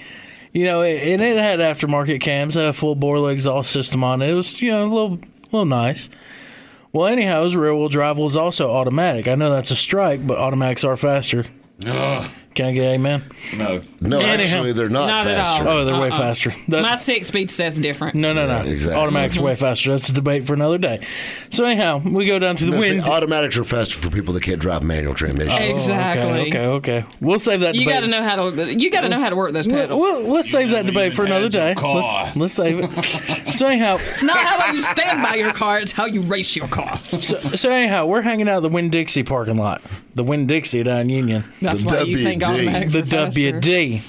you 0.54 0.66
know, 0.66 0.82
it, 0.82 1.02
and 1.04 1.22
it 1.22 1.38
had 1.38 1.60
aftermarket 1.60 2.22
cams, 2.22 2.56
had 2.56 2.66
a 2.66 2.74
full 2.74 2.96
bore 2.96 3.32
exhaust 3.32 3.72
system 3.72 4.04
on 4.04 4.22
it. 4.22 4.30
It 4.30 4.34
was, 4.34 4.62
you 4.62 4.72
know, 4.72 4.84
a 4.84 4.92
little, 4.92 5.20
little 5.52 5.66
nice. 5.66 6.10
Well, 6.94 7.08
anyhow, 7.08 7.44
his 7.44 7.56
rear 7.56 7.76
wheel 7.76 7.90
drive 7.90 8.18
was 8.20 8.36
also 8.36 8.72
automatic. 8.72 9.28
I 9.28 9.34
know 9.34 9.50
that's 9.50 9.72
a 9.72 9.76
strike, 9.76 10.26
but 10.26 10.38
automatics 10.38 10.84
are 10.84 10.96
faster. 10.96 11.44
Ugh, 11.84 12.30
Can 12.56 12.66
I 12.68 12.72
get 12.74 12.84
amen? 12.94 13.24
no. 13.58 13.82
No, 14.00 14.20
Anyhow. 14.20 14.44
actually, 14.58 14.74
they're 14.74 14.90
not, 14.90 15.08
Not 15.08 15.28
at 15.28 15.38
all. 15.40 15.46
faster. 15.46 15.68
Oh, 15.68 15.86
they're 15.86 16.00
way 16.00 16.10
Uh-uh. 16.10 16.18
faster. 16.18 16.54
That- 16.68 16.82
My 16.84 16.96
six 16.96 17.28
speed 17.28 17.50
says 17.50 17.80
different. 17.80 18.16
no, 18.16 18.34
no, 18.34 18.46
no. 18.48 18.62
exactly. 18.70 19.00
Automatics 19.02 19.38
are 19.38 19.44
way 19.44 19.56
faster. 19.56 19.92
That's 19.92 20.10
a 20.10 20.14
debate 20.14 20.46
for 20.46 20.54
another 20.54 20.78
day. 20.78 21.06
So 21.50 21.66
anyhow, 21.66 22.02
we 22.04 22.26
go 22.26 22.38
down 22.40 22.56
to 22.58 22.66
the 22.66 22.72
Now, 22.72 22.82
see, 22.82 22.92
wind. 22.98 23.06
automatics 23.06 23.58
are 23.58 23.64
faster 23.64 23.96
for 23.98 24.10
people 24.10 24.34
that 24.36 24.44
can't 24.44 24.60
drive 24.60 24.84
manual 24.84 25.16
transmission. 25.16 25.52
Oh, 25.62 25.66
exactly. 25.66 26.24
Oh, 26.24 26.34
Okay, 26.34 26.66
okay, 26.68 26.68
okay. 27.00 27.06
We'll 27.22 27.40
save 27.40 27.62
that. 27.62 27.76
You 27.76 27.82
debate. 27.82 27.94
got 27.96 28.00
to 28.02 28.08
know 28.08 28.24
how 28.24 28.50
to. 28.50 28.74
You 28.74 28.90
got 28.92 29.02
to 29.02 29.10
know 29.10 29.20
how 29.20 29.30
to 29.30 29.36
work 29.36 29.54
those 29.54 29.68
Well, 29.68 29.78
pedals. 29.78 30.00
well, 30.02 30.22
let's 30.22 30.52
save 30.52 30.70
that 30.70 30.86
never 30.86 30.92
debate 30.92 31.14
for 31.14 31.26
another 31.26 31.46
had 31.46 31.52
day. 31.52 31.74
your 31.82 31.96
Let's, 31.96 32.36
let's 32.36 32.54
save 32.54 32.80
it. 32.80 32.90
so 33.54 33.68
anyhow, 33.68 33.98
It's 34.00 34.22
not 34.24 34.38
how 34.38 34.72
you 34.72 34.82
stand 34.82 35.24
by 35.24 35.36
your 35.36 35.54
car; 35.54 35.80
it's 35.80 35.92
how 35.92 36.06
you 36.06 36.22
race 36.22 36.56
your 36.56 36.68
car. 36.68 36.98
so, 36.98 37.20
so 37.38 37.70
anyhow, 37.72 38.06
we're 38.06 38.22
hanging 38.22 38.48
out 38.50 38.58
at 38.58 38.62
the 38.64 38.70
Winn 38.70 38.90
Dixie 38.90 39.24
parking 39.24 39.58
lot, 39.58 39.82
the 40.16 40.24
Winn 40.24 40.46
Dixie 40.48 40.84
down 40.84 41.02
in 41.02 41.10
Union, 41.10 41.46
That's 41.62 41.82
The 41.82 41.88
why 41.90 42.02
you 42.02 42.18
think 42.18 42.43
WD. 42.48 42.92
the. 42.92 43.02
WD, 43.02 44.02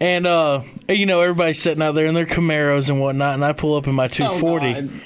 and 0.00 0.26
uh, 0.26 0.62
you 0.88 1.06
know 1.06 1.20
everybody's 1.20 1.60
sitting 1.60 1.82
out 1.82 1.92
there 1.92 2.06
in 2.06 2.14
their 2.14 2.26
Camaros 2.26 2.90
and 2.90 3.00
whatnot, 3.00 3.34
and 3.34 3.44
I 3.44 3.52
pull 3.52 3.76
up 3.76 3.86
in 3.86 3.94
my 3.94 4.08
240, 4.08 4.72
God. 4.72 5.00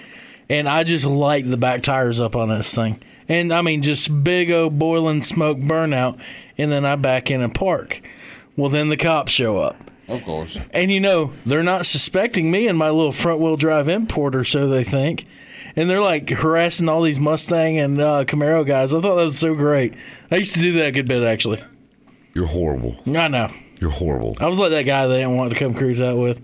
and 0.48 0.68
I 0.68 0.84
just 0.84 1.04
light 1.04 1.48
the 1.48 1.56
back 1.56 1.82
tires 1.82 2.20
up 2.20 2.36
on 2.36 2.48
this 2.48 2.74
thing, 2.74 3.00
and 3.28 3.52
I 3.52 3.62
mean 3.62 3.82
just 3.82 4.24
big 4.24 4.50
old 4.50 4.78
boiling 4.78 5.22
smoke 5.22 5.58
burnout, 5.58 6.20
and 6.56 6.72
then 6.72 6.84
I 6.84 6.96
back 6.96 7.30
in 7.30 7.42
and 7.42 7.54
park. 7.54 8.02
Well, 8.56 8.70
then 8.70 8.88
the 8.88 8.96
cops 8.96 9.32
show 9.32 9.58
up. 9.58 9.76
Of 10.08 10.24
course. 10.24 10.56
And 10.72 10.90
you 10.90 11.00
know, 11.00 11.32
they're 11.44 11.62
not 11.62 11.86
suspecting 11.86 12.50
me 12.50 12.66
and 12.66 12.78
my 12.78 12.90
little 12.90 13.12
front 13.12 13.40
wheel 13.40 13.56
drive 13.56 13.88
importer, 13.88 14.42
so 14.42 14.66
they 14.66 14.82
think. 14.82 15.26
And 15.76 15.88
they're 15.88 16.00
like 16.00 16.28
harassing 16.30 16.88
all 16.88 17.02
these 17.02 17.20
Mustang 17.20 17.78
and 17.78 18.00
uh, 18.00 18.24
Camaro 18.24 18.66
guys. 18.66 18.92
I 18.92 19.00
thought 19.00 19.16
that 19.16 19.24
was 19.24 19.38
so 19.38 19.54
great. 19.54 19.94
I 20.30 20.36
used 20.36 20.54
to 20.54 20.60
do 20.60 20.72
that 20.72 20.86
a 20.86 20.92
good 20.92 21.06
bit, 21.06 21.22
actually. 21.22 21.62
You're 22.38 22.46
horrible. 22.46 22.94
I 23.04 23.26
know. 23.26 23.48
You're 23.80 23.90
horrible. 23.90 24.36
I 24.38 24.46
was 24.46 24.60
like 24.60 24.70
that 24.70 24.84
guy 24.84 25.08
they 25.08 25.18
didn't 25.18 25.36
want 25.36 25.50
to 25.52 25.58
come 25.58 25.74
cruise 25.74 26.00
out 26.00 26.18
with. 26.18 26.40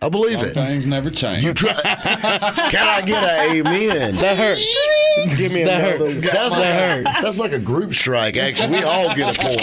I 0.00 0.08
believe 0.08 0.38
Some 0.38 0.46
it. 0.48 0.54
things 0.54 0.86
never 0.86 1.10
change. 1.10 1.44
You 1.44 1.52
try. 1.52 1.74
Can 1.82 2.88
I 2.88 3.02
get 3.02 3.22
an 3.22 3.56
amen? 3.58 4.16
That 4.16 4.38
hurt. 4.38 4.58
Give 5.36 5.52
me 5.52 5.64
that 5.64 5.96
another. 5.96 6.14
hurt. 6.14 6.22
That's 6.22 6.54
That 6.54 6.60
like 6.60 6.72
hurt. 6.72 7.00
A, 7.00 7.22
that's 7.22 7.38
like 7.38 7.52
a 7.52 7.58
group 7.58 7.92
strike. 7.92 8.38
Actually, 8.38 8.78
we 8.78 8.82
all 8.84 9.14
get 9.14 9.36
a 9.36 9.38
point. 9.38 9.58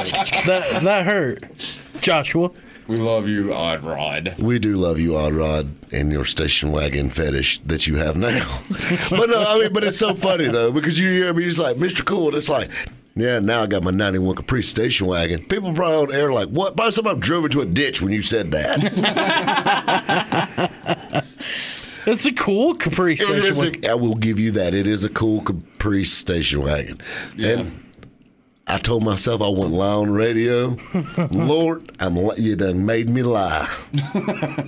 That 0.46 0.82
that 0.84 1.06
hurt. 1.08 1.44
Joshua. 2.00 2.52
We 2.88 2.98
love 2.98 3.28
you, 3.28 3.52
Odd 3.52 3.84
Rod. 3.84 4.36
We 4.38 4.60
do 4.60 4.78
love 4.78 5.00
you, 5.00 5.18
Odd 5.18 5.34
Rod, 5.34 5.74
and 5.92 6.12
your 6.12 6.26
station 6.26 6.72
wagon 6.72 7.10
fetish 7.10 7.62
that 7.66 7.88
you 7.88 7.96
have 7.96 8.18
now. 8.18 8.62
but 9.10 9.30
no, 9.32 9.44
I 9.48 9.58
mean, 9.58 9.74
but 9.74 9.84
it's 9.84 9.98
so 9.98 10.14
funny 10.14 10.48
though 10.48 10.72
because 10.72 11.00
you 11.00 11.10
hear 11.10 11.34
me, 11.34 11.46
he's 11.46 11.58
like 11.58 11.78
Mr. 11.78 12.06
Cool, 12.06 12.28
and 12.28 12.38
it's 12.38 12.50
like. 12.50 12.70
Yeah, 13.20 13.40
now 13.40 13.64
I 13.64 13.68
got 13.68 13.84
my 13.84 13.92
'91 13.92 14.36
Caprice 14.36 14.70
station 14.70 15.08
wagon. 15.08 15.44
People 15.46 15.74
probably 15.74 16.14
on 16.16 16.20
air 16.20 16.32
like, 16.32 16.48
"What?" 16.50 16.76
Probably 16.76 16.92
somebody 16.92 17.20
drove 17.20 17.46
into 17.46 17.62
a 17.62 17.66
ditch 17.66 18.02
when 18.02 18.12
you 18.14 18.22
said 18.22 18.52
that. 18.52 18.84
It's 22.08 22.26
a 22.26 22.32
cool 22.32 22.74
Capri 22.76 23.14
It 23.14 23.20
station. 23.20 23.36
is 23.46 23.60
wagon. 23.60 23.86
a, 23.86 23.90
I 23.90 23.94
will 23.94 24.16
give 24.16 24.40
you 24.40 24.52
that. 24.52 24.74
It 24.74 24.88
is 24.88 25.04
a 25.04 25.10
cool 25.10 25.42
Caprice 25.42 26.12
station 26.12 26.62
wagon. 26.64 27.00
And 27.38 27.84
I 28.66 28.80
told 28.80 29.04
myself 29.04 29.42
I 29.44 29.50
wouldn't 29.50 29.74
lie 29.74 29.94
on 29.94 30.10
radio. 30.10 30.76
Lord, 31.32 31.92
I'm 32.00 32.16
li- 32.16 32.38
you 32.38 32.56
done 32.56 32.86
made 32.86 33.10
me 33.10 33.22
lie. 33.22 33.66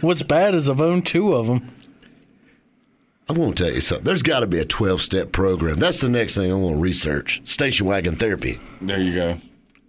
What's 0.01 0.21
bad 0.21 0.53
is 0.53 0.69
I've 0.69 0.81
owned 0.81 1.05
two 1.07 1.33
of 1.33 1.47
them. 1.47 1.73
I'm 3.31 3.37
going 3.37 3.53
to 3.53 3.63
tell 3.63 3.73
you 3.73 3.79
something. 3.79 4.03
There's 4.03 4.23
got 4.23 4.41
to 4.41 4.47
be 4.47 4.59
a 4.59 4.65
12 4.65 5.01
step 5.01 5.31
program. 5.31 5.79
That's 5.79 6.01
the 6.01 6.09
next 6.09 6.35
thing 6.35 6.51
I'm 6.51 6.61
going 6.61 6.73
to 6.73 6.79
research. 6.81 7.41
Station 7.45 7.87
wagon 7.87 8.17
therapy. 8.17 8.59
There 8.81 8.99
you 8.99 9.15
go. 9.15 9.37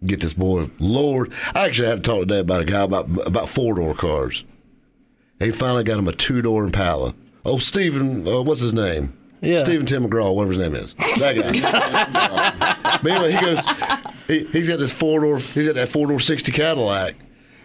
Get 0.07 0.20
this 0.20 0.33
boy, 0.33 0.70
Lord. 0.78 1.33
I 1.52 1.66
actually 1.66 1.88
had 1.88 2.05
to 2.05 2.09
talk 2.09 2.20
today 2.20 2.38
about 2.38 2.62
a 2.62 2.64
guy 2.64 2.83
about 2.83 3.26
about 3.26 3.48
four 3.48 3.74
door 3.74 3.94
cars. 3.94 4.44
He 5.40 5.50
finally 5.50 5.83
got 5.83 5.98
him 5.98 6.07
a 6.07 6.12
two 6.12 6.40
door 6.40 6.62
Impala. 6.64 7.16
Oh, 7.44 7.59
Stephen, 7.59 8.28
uh, 8.28 8.42
what's 8.42 8.61
his 8.61 8.74
name? 8.74 9.12
Yeah. 9.40 9.59
Stephen 9.59 9.87
Tim 9.87 10.09
McGraw, 10.09 10.33
whatever 10.33 10.52
his 10.52 10.61
name 10.61 10.76
is. 10.76 10.94
That 11.18 11.35
guy. 11.35 12.98
but 13.02 13.11
anyway, 13.11 13.33
he 13.33 13.40
goes, 13.40 13.64
he, 14.28 14.44
he's 14.52 14.68
got 14.68 14.78
this 14.78 14.92
four 14.92 15.18
door, 15.18 15.38
he's 15.38 15.66
got 15.66 15.74
that 15.74 15.88
four 15.88 16.07
door 16.07 16.20
60 16.20 16.52
Cadillac. 16.52 17.16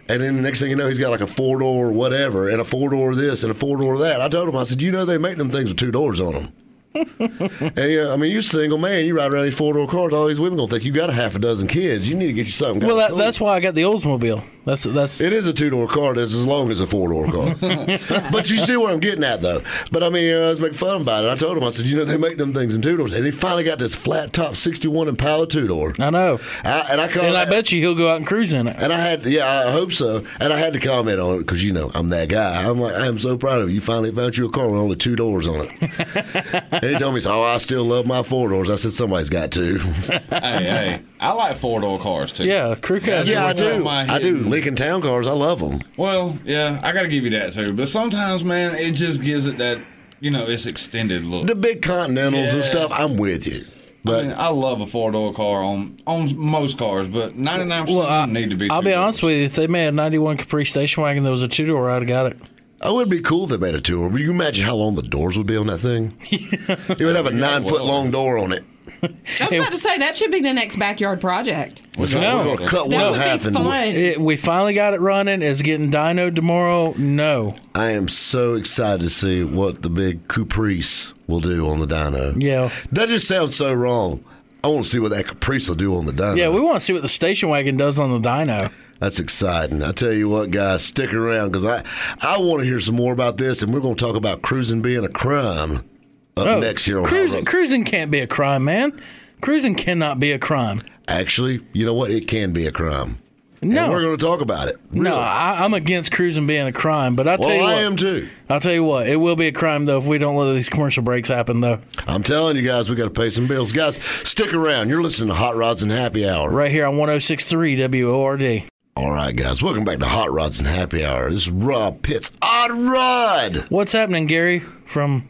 And 0.08 0.22
then 0.22 0.36
the 0.36 0.42
next 0.42 0.60
thing 0.60 0.70
you 0.70 0.76
know, 0.76 0.88
he's 0.88 0.98
got 0.98 1.10
like 1.10 1.20
a 1.20 1.26
four 1.26 1.58
door 1.58 1.92
whatever 1.92 2.48
and 2.48 2.60
a 2.60 2.64
four 2.64 2.90
door 2.90 3.14
this 3.14 3.42
and 3.42 3.50
a 3.50 3.54
four 3.54 3.76
door 3.76 3.98
that. 3.98 4.22
I 4.22 4.28
told 4.28 4.48
him, 4.48 4.56
I 4.56 4.62
said, 4.62 4.80
you 4.80 4.90
know, 4.90 5.04
they 5.04 5.18
make 5.18 5.36
them 5.36 5.50
things 5.50 5.68
with 5.68 5.76
two 5.76 5.90
doors 5.90 6.18
on 6.18 6.32
them. 6.32 6.52
And 6.94 7.76
yeah, 7.76 8.00
uh, 8.02 8.12
I 8.12 8.16
mean, 8.16 8.32
you're 8.32 8.42
single 8.42 8.78
man, 8.78 9.06
you 9.06 9.16
ride 9.16 9.32
around 9.32 9.44
these 9.44 9.54
four 9.54 9.74
door 9.74 9.86
cars, 9.86 10.12
all 10.12 10.26
these 10.26 10.40
women 10.40 10.58
gonna 10.58 10.70
think 10.70 10.84
you 10.84 10.92
got 10.92 11.10
a 11.10 11.12
half 11.12 11.34
a 11.34 11.38
dozen 11.38 11.68
kids. 11.68 12.08
You 12.08 12.14
need 12.14 12.28
to 12.28 12.32
get 12.32 12.46
you 12.46 12.52
something. 12.52 12.86
Well, 12.86 12.96
kinda 12.98 13.14
that, 13.14 13.22
that's 13.22 13.40
why 13.40 13.54
I 13.54 13.60
got 13.60 13.74
the 13.74 13.82
Oldsmobile. 13.82 14.42
That's 14.68 14.82
that's. 14.82 15.20
It 15.22 15.32
is 15.32 15.46
a 15.46 15.52
two 15.52 15.70
door 15.70 15.88
car 15.88 16.14
that's 16.14 16.34
as 16.34 16.44
long 16.44 16.70
as 16.70 16.80
a 16.80 16.86
four 16.86 17.08
door 17.08 17.30
car. 17.32 17.54
but 18.30 18.50
you 18.50 18.58
see 18.58 18.76
where 18.76 18.92
I'm 18.92 19.00
getting 19.00 19.24
at, 19.24 19.40
though. 19.40 19.62
But 19.90 20.02
I 20.02 20.10
mean, 20.10 20.24
you 20.24 20.34
know, 20.34 20.46
I 20.46 20.50
was 20.50 20.60
making 20.60 20.76
fun 20.76 21.00
about 21.00 21.24
it. 21.24 21.30
I 21.30 21.36
told 21.36 21.56
him, 21.56 21.64
I 21.64 21.70
said, 21.70 21.86
you 21.86 21.96
know, 21.96 22.04
they 22.04 22.18
make 22.18 22.36
them 22.36 22.52
things 22.52 22.74
in 22.74 22.82
two 22.82 22.96
doors. 22.96 23.12
And 23.12 23.24
he 23.24 23.30
finally 23.30 23.64
got 23.64 23.78
this 23.78 23.94
flat 23.94 24.34
top 24.34 24.56
61 24.56 25.08
Impala 25.08 25.46
two 25.46 25.66
door. 25.66 25.94
I 25.98 26.10
know. 26.10 26.38
I, 26.64 26.80
and 26.90 27.00
I 27.00 27.08
called 27.08 27.26
And 27.26 27.36
I 27.36 27.46
bet 27.46 27.72
you 27.72 27.80
he'll 27.80 27.94
go 27.94 28.10
out 28.10 28.18
and 28.18 28.26
cruise 28.26 28.52
in 28.52 28.66
it. 28.66 28.76
And 28.78 28.92
I 28.92 29.00
had, 29.00 29.24
yeah, 29.24 29.68
I 29.68 29.72
hope 29.72 29.92
so. 29.92 30.24
And 30.38 30.52
I 30.52 30.58
had 30.58 30.74
to 30.74 30.80
comment 30.80 31.18
on 31.18 31.36
it 31.36 31.38
because, 31.38 31.64
you 31.64 31.72
know, 31.72 31.90
I'm 31.94 32.10
that 32.10 32.28
guy. 32.28 32.62
I'm 32.62 32.78
like, 32.78 32.94
I 32.94 33.06
am 33.06 33.18
so 33.18 33.38
proud 33.38 33.62
of 33.62 33.70
you. 33.70 33.76
You 33.76 33.80
finally 33.80 34.12
found 34.12 34.36
you 34.36 34.46
a 34.46 34.50
car 34.50 34.68
with 34.68 34.80
only 34.80 34.96
two 34.96 35.16
doors 35.16 35.46
on 35.48 35.68
it. 35.70 36.77
and 36.82 36.90
he 36.92 36.98
told 36.98 37.14
me, 37.14 37.20
oh, 37.26 37.42
I 37.42 37.58
still 37.58 37.84
love 37.84 38.06
my 38.06 38.22
four 38.22 38.48
doors. 38.48 38.70
I 38.70 38.76
said, 38.76 38.92
somebody's 38.92 39.28
got 39.30 39.50
to. 39.52 39.78
hey, 39.78 40.20
hey. 40.30 41.02
I 41.20 41.32
like 41.32 41.58
four 41.58 41.80
door 41.80 41.98
cars 41.98 42.32
too. 42.32 42.44
Yeah, 42.44 42.74
crew 42.76 43.00
cab. 43.00 43.26
yeah, 43.26 43.42
I 43.44 43.46
one 43.48 43.56
do. 43.56 43.84
my 43.84 44.02
I 44.12 44.18
do. 44.18 44.34
hidden- 44.36 44.50
Lincoln 44.50 44.76
Town 44.76 45.02
cars, 45.02 45.26
I 45.26 45.32
love 45.32 45.60
them. 45.60 45.80
Well, 45.96 46.38
yeah, 46.44 46.80
I 46.82 46.92
got 46.92 47.02
to 47.02 47.08
give 47.08 47.24
you 47.24 47.30
that 47.30 47.52
too. 47.52 47.72
But 47.72 47.88
sometimes, 47.88 48.44
man, 48.44 48.74
it 48.74 48.92
just 48.92 49.22
gives 49.22 49.46
it 49.46 49.58
that, 49.58 49.78
you 50.20 50.30
know, 50.30 50.46
it's 50.46 50.66
extended 50.66 51.24
look. 51.24 51.46
The 51.46 51.54
big 51.54 51.82
Continentals 51.82 52.54
and 52.54 52.62
stuff, 52.64 52.90
I'm 52.92 53.16
with 53.16 53.46
you. 53.46 53.64
But 54.04 54.24
I, 54.24 54.28
mean, 54.28 54.36
I 54.38 54.48
love 54.48 54.80
a 54.80 54.86
four 54.86 55.10
door 55.10 55.34
car 55.34 55.62
on 55.62 55.98
on 56.06 56.38
most 56.38 56.78
cars, 56.78 57.08
but 57.08 57.34
ninety 57.36 57.64
nine 57.66 57.84
Well, 57.84 57.98
percent 57.98 58.10
I, 58.12 58.26
need 58.26 58.50
to 58.50 58.56
be. 58.56 58.70
I'll 58.70 58.80
be 58.80 58.90
doors. 58.92 58.96
honest 58.96 59.22
with 59.24 59.36
you. 59.36 59.44
If 59.44 59.56
they 59.56 59.66
made 59.66 59.88
a 59.88 59.92
'91 59.92 60.36
Capri 60.36 60.64
station 60.64 61.02
wagon 61.02 61.24
that 61.24 61.30
was 61.32 61.42
a 61.42 61.48
two 61.48 61.66
door, 61.66 61.90
I'd 61.90 62.02
have 62.02 62.06
got 62.08 62.26
it. 62.26 62.38
Oh, 62.80 62.92
it 62.94 62.96
would 62.96 63.10
be 63.10 63.20
cool 63.20 63.44
if 63.44 63.50
they 63.50 63.56
made 63.56 63.74
a 63.74 63.80
tour. 63.80 64.08
Would 64.08 64.20
you 64.20 64.30
imagine 64.30 64.64
how 64.64 64.76
long 64.76 64.94
the 64.94 65.02
doors 65.02 65.36
would 65.36 65.46
be 65.48 65.56
on 65.56 65.66
that 65.66 65.78
thing? 65.78 66.16
it 66.30 67.00
would 67.00 67.16
have 67.16 67.26
a 67.26 67.32
nine 67.32 67.64
foot 67.64 67.84
long 67.84 68.10
door 68.10 68.38
on 68.38 68.52
it. 68.52 68.64
I 69.00 69.08
was 69.48 69.52
about 69.58 69.72
to 69.72 69.78
say 69.78 69.98
that 69.98 70.16
should 70.16 70.30
be 70.32 70.40
the 70.40 70.52
next 70.52 70.76
backyard 70.76 71.20
project. 71.20 71.82
Which 71.98 72.14
No. 72.14 72.38
we're 72.38 72.44
going 72.44 72.58
to 72.58 72.66
cut 72.66 72.90
That 72.90 72.96
one 72.96 73.04
in 73.04 73.10
would 73.12 73.20
half. 73.20 73.40
be 73.42 73.46
And 73.48 73.56
fun. 73.56 73.82
It, 73.84 74.20
we 74.20 74.36
finally 74.36 74.74
got 74.74 74.94
it 74.94 75.00
running. 75.00 75.42
It's 75.42 75.62
getting 75.62 75.90
dynoed 75.90 76.34
tomorrow. 76.36 76.94
No. 76.96 77.54
I 77.74 77.90
am 77.90 78.08
so 78.08 78.54
excited 78.54 79.02
to 79.02 79.10
see 79.10 79.44
what 79.44 79.82
the 79.82 79.90
big 79.90 80.26
Caprice 80.28 81.14
will 81.28 81.40
do 81.40 81.68
on 81.68 81.78
the 81.80 81.86
dyno. 81.86 82.40
Yeah. 82.42 82.70
That 82.92 83.08
just 83.08 83.28
sounds 83.28 83.54
so 83.54 83.72
wrong. 83.72 84.24
I 84.64 84.68
want 84.68 84.84
to 84.84 84.90
see 84.90 84.98
what 84.98 85.10
that 85.12 85.26
Caprice 85.28 85.68
will 85.68 85.76
do 85.76 85.96
on 85.96 86.06
the 86.06 86.12
dyno. 86.12 86.36
Yeah, 86.36 86.48
we 86.48 86.60
want 86.60 86.76
to 86.76 86.80
see 86.80 86.92
what 86.92 87.02
the 87.02 87.08
station 87.08 87.48
wagon 87.48 87.76
does 87.76 88.00
on 88.00 88.10
the 88.20 88.28
dyno. 88.28 88.72
That's 89.00 89.20
exciting. 89.20 89.82
I 89.82 89.92
tell 89.92 90.12
you 90.12 90.28
what, 90.28 90.50
guys, 90.50 90.84
stick 90.84 91.12
around 91.14 91.50
because 91.52 91.64
I, 91.64 91.84
I 92.20 92.38
want 92.38 92.60
to 92.60 92.64
hear 92.66 92.80
some 92.80 92.96
more 92.96 93.12
about 93.12 93.36
this, 93.36 93.62
and 93.62 93.72
we're 93.72 93.80
going 93.80 93.94
to 93.94 94.04
talk 94.04 94.16
about 94.16 94.42
cruising 94.42 94.82
being 94.82 95.04
a 95.04 95.08
crime 95.08 95.88
up 96.36 96.46
Oh, 96.46 96.58
next 96.60 96.84
here 96.84 96.98
on 96.98 97.04
cruising, 97.04 97.44
cruising 97.44 97.84
can't 97.84 98.10
be 98.10 98.20
a 98.20 98.26
crime, 98.26 98.64
man. 98.64 99.00
Cruising 99.40 99.74
cannot 99.76 100.18
be 100.18 100.32
a 100.32 100.38
crime. 100.38 100.82
Actually, 101.06 101.60
you 101.72 101.86
know 101.86 101.94
what? 101.94 102.10
It 102.10 102.26
can 102.26 102.52
be 102.52 102.66
a 102.66 102.72
crime. 102.72 103.18
No. 103.62 103.84
And 103.84 103.92
we're 103.92 104.02
going 104.02 104.16
to 104.16 104.24
talk 104.24 104.40
about 104.40 104.68
it. 104.68 104.76
No, 104.92 105.10
Really. 105.10 105.22
I, 105.22 105.64
I'm 105.64 105.74
against 105.74 106.12
cruising 106.12 106.46
being 106.46 106.66
a 106.68 106.72
crime, 106.72 107.16
but 107.16 107.26
I'll 107.26 107.38
tell 107.38 107.48
Well, 107.48 107.56
you 107.56 107.62
I 107.64 107.74
what. 107.74 107.82
am 107.84 107.96
too. 107.96 108.28
I'll 108.48 108.60
tell 108.60 108.72
you 108.72 108.84
what. 108.84 109.08
It 109.08 109.16
will 109.16 109.34
be 109.34 109.46
a 109.48 109.52
crime 109.52 109.84
though 109.84 109.98
if 109.98 110.06
we 110.06 110.18
don't 110.18 110.36
let 110.36 110.52
these 110.54 110.70
commercial 110.70 111.02
breaks 111.02 111.28
happen 111.28 111.60
though. 111.60 111.80
I'm 112.06 112.22
telling 112.22 112.56
you 112.56 112.62
guys, 112.62 112.88
we 112.88 112.94
got 112.94 113.04
to 113.04 113.10
pay 113.10 113.30
some 113.30 113.46
bills. 113.48 113.72
Guys, 113.72 114.00
stick 114.24 114.54
around. 114.54 114.88
You're 114.90 115.02
listening 115.02 115.28
to 115.30 115.34
Hot 115.34 115.56
Rods 115.56 115.82
and 115.82 115.90
Happy 115.90 116.28
Hour. 116.28 116.50
Right 116.50 116.70
here 116.70 116.86
on 116.86 116.94
106.3 116.94 118.04
WORD. 118.04 118.62
All 118.98 119.12
right, 119.12 119.30
guys. 119.30 119.62
Welcome 119.62 119.84
back 119.84 120.00
to 120.00 120.06
Hot 120.06 120.32
Rods 120.32 120.58
and 120.58 120.66
Happy 120.66 121.04
Hour. 121.04 121.30
This 121.30 121.42
is 121.42 121.50
Rob 121.50 122.02
Pitts. 122.02 122.32
Odd 122.42 122.72
Rod. 122.72 123.66
What's 123.68 123.92
happening, 123.92 124.26
Gary 124.26 124.58
from 124.86 125.28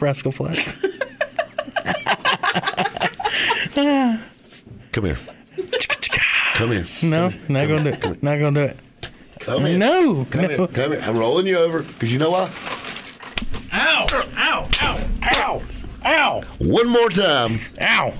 Rascal 0.00 0.32
Flatts? 0.32 0.72
Come 4.90 5.04
here. 5.04 5.16
Come 6.54 6.72
here. 6.72 6.84
No, 7.04 7.28
not 7.48 7.68
gonna 7.68 7.92
do 7.92 8.10
it. 8.10 8.22
Not 8.24 8.40
gonna 8.40 8.50
do 8.50 8.62
it. 8.62 8.76
Come 9.38 9.66
here. 9.66 9.78
No, 9.78 10.26
Come 10.28 10.42
no. 10.42 10.48
here. 10.48 10.66
Come 10.66 10.90
here. 10.90 11.00
I'm 11.04 11.16
rolling 11.16 11.46
you 11.46 11.58
over 11.58 11.84
because 11.84 12.12
you 12.12 12.18
know 12.18 12.32
why? 12.32 12.50
Ow! 13.72 14.06
Ow! 14.36 14.68
Ow! 14.82 15.08
Ow! 15.36 15.62
Ow! 16.06 16.42
One 16.58 16.88
more 16.88 17.08
time. 17.08 17.60
Ow! 17.80 18.12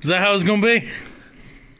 Is 0.00 0.10
that 0.10 0.22
how 0.22 0.32
it's 0.32 0.44
gonna 0.44 0.62
be? 0.62 0.88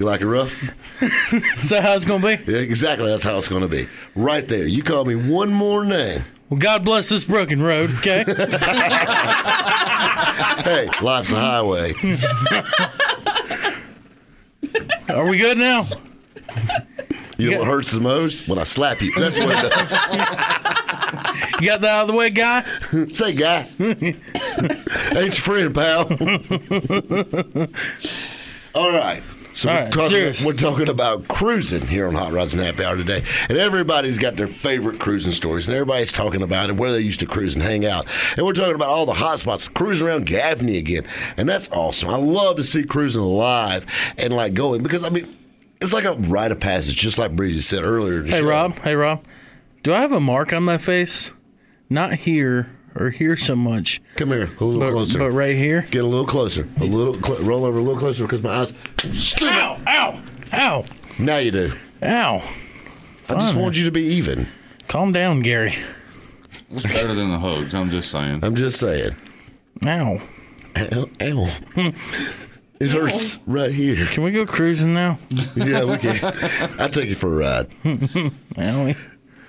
You 0.01 0.07
like 0.07 0.23
it 0.23 0.27
rough? 0.27 0.63
Is 1.03 1.69
that 1.69 1.83
how 1.83 1.93
it's 1.93 2.07
gonna 2.07 2.39
be? 2.39 2.43
Yeah, 2.51 2.61
exactly. 2.61 3.07
That's 3.07 3.23
how 3.23 3.37
it's 3.37 3.49
going 3.49 3.61
to 3.61 3.69
be. 3.69 3.87
Right 4.15 4.49
there. 4.49 4.67
You 4.67 4.83
call 4.83 5.05
me 5.05 5.15
one 5.15 5.53
more 5.53 5.85
name. 5.85 6.25
Well, 6.49 6.59
God 6.59 6.87
bless 6.87 7.11
this 7.11 7.25
broken 7.25 7.63
road. 7.63 7.91
Okay. 7.99 8.25
Hey, 10.61 10.91
life's 11.01 11.33
a 11.33 11.41
highway. 11.41 11.95
Are 15.09 15.27
we 15.27 15.39
good 15.39 15.57
now? 15.57 15.87
You 17.39 17.53
know 17.53 17.61
what 17.61 17.67
hurts 17.67 17.93
the 17.93 18.01
most? 18.01 18.47
When 18.47 18.59
I 18.59 18.65
slap 18.65 19.01
you. 19.01 19.11
That's 19.19 19.39
what 19.39 19.49
it 19.51 19.71
does. 19.71 19.93
You 21.61 21.67
got 21.67 21.81
that 21.81 21.85
out 21.85 22.03
of 22.03 22.09
the 22.09 22.13
way, 22.15 22.29
guy? 22.31 22.63
Say, 23.11 23.33
guy. 23.33 23.67
Ain't 23.79 24.03
your 25.17 25.33
friend, 25.33 25.75
pal. 25.75 26.09
All 28.75 28.93
right. 28.93 29.23
So 29.53 29.69
All 29.69 29.75
we're, 29.75 29.83
right, 29.83 29.93
talking, 29.93 30.35
we're 30.47 30.53
talking 30.53 30.89
about 30.89 31.27
cruising 31.27 31.87
here 31.87 32.07
on 32.07 32.15
Hot 32.15 32.33
Rods 32.33 32.55
and 32.55 32.63
Happy 32.63 32.85
Hour 32.85 32.97
today. 32.97 33.25
And 33.49 33.59
everybody's 33.59 34.17
got 34.17 34.37
their 34.37 34.47
favorite 34.47 35.01
cruising 35.01 35.33
stories. 35.33 35.67
And 35.67 35.75
everybody's 35.75 36.13
talking 36.13 36.43
about 36.43 36.71
it, 36.71 36.77
where 36.77 36.93
they 36.93 37.01
used 37.01 37.21
to 37.21 37.27
cruise 37.27 37.55
and 37.57 37.63
hang 37.63 37.85
out. 37.85 38.07
And 38.37 38.47
we're 38.47 38.53
talking 38.53 38.77
about 38.77 38.89
all 38.89 39.07
the 39.07 39.15
hot 39.15 39.41
spots, 39.41 39.67
cruising 39.67 40.07
around 40.07 40.27
Gaffney 40.27 40.79
again. 40.79 41.05
And 41.37 41.49
that's 41.49 41.71
awesome. 41.73 42.11
I 42.11 42.17
love 42.17 42.57
to 42.57 42.65
see 42.65 42.85
cruising 42.85 43.23
alive 43.23 43.87
and 44.17 44.33
like 44.33 44.55
going 44.55 44.83
because, 44.83 45.05
I 45.05 45.09
mean, 45.09 45.37
it's 45.81 45.93
like 45.93 46.05
a 46.05 46.13
rite 46.13 46.53
of 46.53 46.61
passage, 46.61 46.95
just 46.97 47.19
like 47.19 47.35
Breezy 47.35 47.61
said 47.61 47.83
earlier. 47.83 48.23
Hey, 48.23 48.41
show. 48.41 48.49
Rob. 48.49 48.79
Hey, 48.79 48.95
Rob. 48.95 49.25
Do 49.83 49.93
I 49.93 50.01
have 50.01 50.13
a 50.13 50.21
mark 50.21 50.53
on 50.53 50.63
my 50.63 50.79
face? 50.79 51.33
Not 51.89 52.15
here 52.15 52.71
or 52.95 53.11
here 53.11 53.37
so 53.37 53.55
much, 53.57 54.01
Come 54.17 54.29
here. 54.31 54.51
A 54.61 54.65
little 54.65 54.81
but, 54.81 54.91
closer. 54.93 55.19
but 55.19 55.31
right 55.31 55.55
here. 55.57 55.87
Get 55.91 56.05
a 56.05 56.07
little 56.07 56.27
closer. 56.27 56.69
A 56.81 56.85
little 56.85 57.15
cl- 57.15 57.41
roll 57.41 57.65
over 57.65 57.79
a 57.79 57.83
little 57.83 57.99
closer 57.99 58.25
because 58.25 58.43
my 58.43 58.61
eyes. 58.61 58.75
Ow! 59.43 59.81
Ow! 59.87 60.23
Ow! 60.53 60.85
Now 61.19 61.37
you 61.39 61.51
do. 61.51 61.73
Ow! 62.03 62.37
I 63.29 63.35
just 63.35 63.53
Fine. 63.55 63.63
want 63.63 63.77
you 63.79 63.85
to 63.85 63.91
be 63.93 64.03
even. 64.03 64.49
Calm 64.89 65.13
down, 65.13 65.41
Gary. 65.43 65.77
It's 66.71 66.83
better 66.83 67.15
than 67.15 67.31
the 67.31 67.39
hugs. 67.39 67.75
I'm 67.75 67.91
just 67.91 68.11
saying. 68.11 68.41
I'm 68.43 68.55
just 68.57 68.79
saying. 68.81 69.15
Ow. 69.87 70.21
Ow. 70.77 71.09
ow. 71.21 71.93
It 72.81 72.91
hurts 72.93 73.39
right 73.47 73.73
here. 73.75 74.07
Can 74.07 74.23
we 74.23 74.31
go 74.31 74.47
cruising 74.47 74.95
now? 74.95 75.19
Yeah, 75.55 75.85
we 75.85 75.99
can. 75.99 76.19
I'll 76.81 76.89
take 76.89 77.11
you 77.11 77.15
for 77.15 77.35
a 77.35 77.37
ride. 77.37 77.71
Owie. 77.85 78.97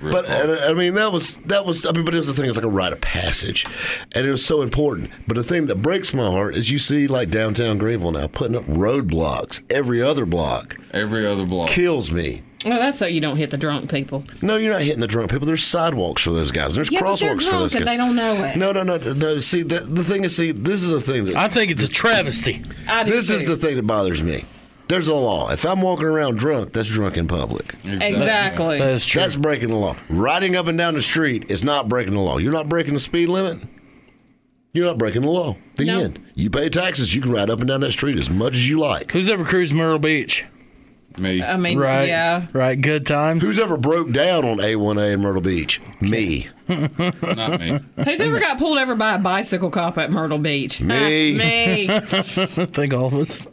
But 0.02 0.30
uh, 0.30 0.66
I 0.70 0.74
mean, 0.74 0.96
that 0.96 1.12
was 1.12 1.38
that 1.46 1.66
was. 1.66 1.86
I 1.86 1.92
mean, 1.92 2.06
but 2.06 2.14
here's 2.14 2.28
the 2.28 2.34
thing: 2.34 2.46
it's 2.46 2.58
like 2.58 2.66
a 2.66 2.70
rite 2.70 2.94
of 2.94 3.02
passage, 3.02 3.66
and 4.14 4.26
it 4.26 4.32
was 4.32 4.44
so 4.46 4.62
important. 4.62 5.12
But 5.28 5.36
the 5.38 5.44
thing 5.44 5.68
that 5.68 5.82
breaks 5.82 6.14
my 6.14 6.26
heart 6.26 6.56
is 6.56 6.70
you 6.70 6.80
see, 6.80 7.08
like 7.08 7.30
downtown 7.30 7.78
Greenville 7.78 8.12
now, 8.12 8.28
putting 8.28 8.56
up 8.56 8.64
roadblocks 8.66 9.62
every 9.70 10.02
other 10.02 10.26
block. 10.26 10.78
Every 10.92 11.26
other 11.26 11.46
block. 11.46 11.70
Kills 11.70 12.12
me. 12.12 12.42
Well, 12.66 12.78
that's 12.80 13.00
so 13.00 13.08
you 13.08 13.22
don't 13.22 13.38
hit 13.38 13.50
the 13.50 13.58
drunk 13.58 13.90
people. 13.90 14.24
No, 14.44 14.58
you're 14.58 14.72
not 14.72 14.84
hitting 14.84 15.00
the 15.00 15.08
drunk 15.08 15.32
people. 15.32 15.48
There's 15.48 15.64
sidewalks 15.66 16.22
for 16.22 16.30
those 16.30 16.52
guys. 16.52 16.76
There's 16.76 16.92
Yeah, 16.92 17.00
but 17.02 17.20
they're 17.20 17.30
crosswalks 17.36 17.44
for 17.44 17.50
drunk 17.50 17.62
those 17.64 17.76
and 17.76 17.86
guys. 17.86 17.92
they 17.94 17.98
don't 17.98 18.16
know 18.16 18.44
it. 18.44 18.56
No, 18.56 18.72
no, 18.72 18.84
no, 18.84 18.98
no. 18.98 19.40
See, 19.40 19.64
the, 19.64 19.80
the 19.80 20.04
thing 20.04 20.24
is, 20.26 20.36
see, 20.36 20.52
this 20.52 20.84
is 20.84 20.90
the 20.90 21.02
thing 21.02 21.26
that 21.26 21.36
I 21.36 21.48
think 21.48 21.72
it's 21.72 21.84
a 21.84 21.88
travesty. 21.88 22.62
I 22.88 23.04
do 23.04 23.12
this 23.12 23.32
is 23.32 23.44
too. 23.44 23.56
the 23.56 23.58
thing 23.58 23.78
that 23.78 23.88
bothers 23.88 24.22
me. 24.22 24.46
There's 24.92 25.08
a 25.08 25.16
law. 25.16 25.50
If 25.52 25.64
I'm 25.66 25.82
walking 25.82 26.06
around 26.06 26.38
drunk, 26.38 26.74
that's 26.74 26.90
drunk 26.90 27.16
in 27.16 27.26
public. 27.26 27.76
Exactly. 27.86 28.78
That 28.78 28.92
is 28.92 29.06
true. 29.06 29.22
That's 29.22 29.38
breaking 29.38 29.70
the 29.70 29.76
law. 29.78 29.96
Riding 30.10 30.58
up 30.58 30.68
and 30.68 30.78
down 30.78 30.96
the 30.96 31.02
street 31.02 31.50
is 31.50 31.64
not 31.64 31.88
breaking 31.88 32.14
the 32.14 32.20
law. 32.20 32.40
You're 32.40 32.52
not 32.52 32.68
breaking 32.68 32.94
the 32.96 33.00
speed 33.00 33.30
limit. 33.30 33.60
You're 34.74 34.86
not 34.86 34.98
breaking 34.98 35.22
the 35.22 35.30
law. 35.30 35.56
The 35.78 35.86
No. 35.86 36.02
end. 36.02 36.20
You 36.36 36.50
pay 36.50 36.68
taxes. 36.68 37.16
You 37.16 37.22
can 37.22 37.32
ride 37.32 37.50
up 37.50 37.60
and 37.60 37.70
down 37.70 37.80
that 37.82 37.94
street 37.94 38.18
as 38.18 38.30
much 38.30 38.54
as 38.56 38.68
you 38.68 38.80
like. 38.80 39.14
Who's 39.14 39.30
ever 39.30 39.46
cruised 39.46 39.74
Myrtle 39.74 39.98
Beach? 39.98 40.44
Me. 41.20 41.42
I 41.42 41.56
mean, 41.56 41.78
Right. 41.80 42.08
yeah. 42.10 42.48
Right. 42.52 42.80
Good 42.80 43.06
times. 43.06 43.42
Who's 43.44 43.60
ever 43.60 43.78
broke 43.78 44.12
down 44.12 44.44
on 44.44 44.58
A1A 44.60 45.14
in 45.14 45.22
Myrtle 45.22 45.42
Beach? 45.42 45.80
Me. 46.02 46.48
Not 46.70 47.60
me. 47.62 47.80
Who's 48.04 48.20
ever 48.20 48.40
got 48.42 48.58
pulled 48.58 48.78
over 48.78 48.96
by 48.96 49.16
a 49.16 49.20
bicycle 49.20 49.70
cop 49.70 49.98
at 49.98 50.12
Myrtle 50.12 50.38
Beach? 50.38 50.82
Me. 50.82 51.34
Ah, 51.36 51.38
me. 51.38 51.90
I 51.90 52.00
think 52.66 52.94
all 52.94 53.08
of 53.08 53.14
us. 53.14 53.48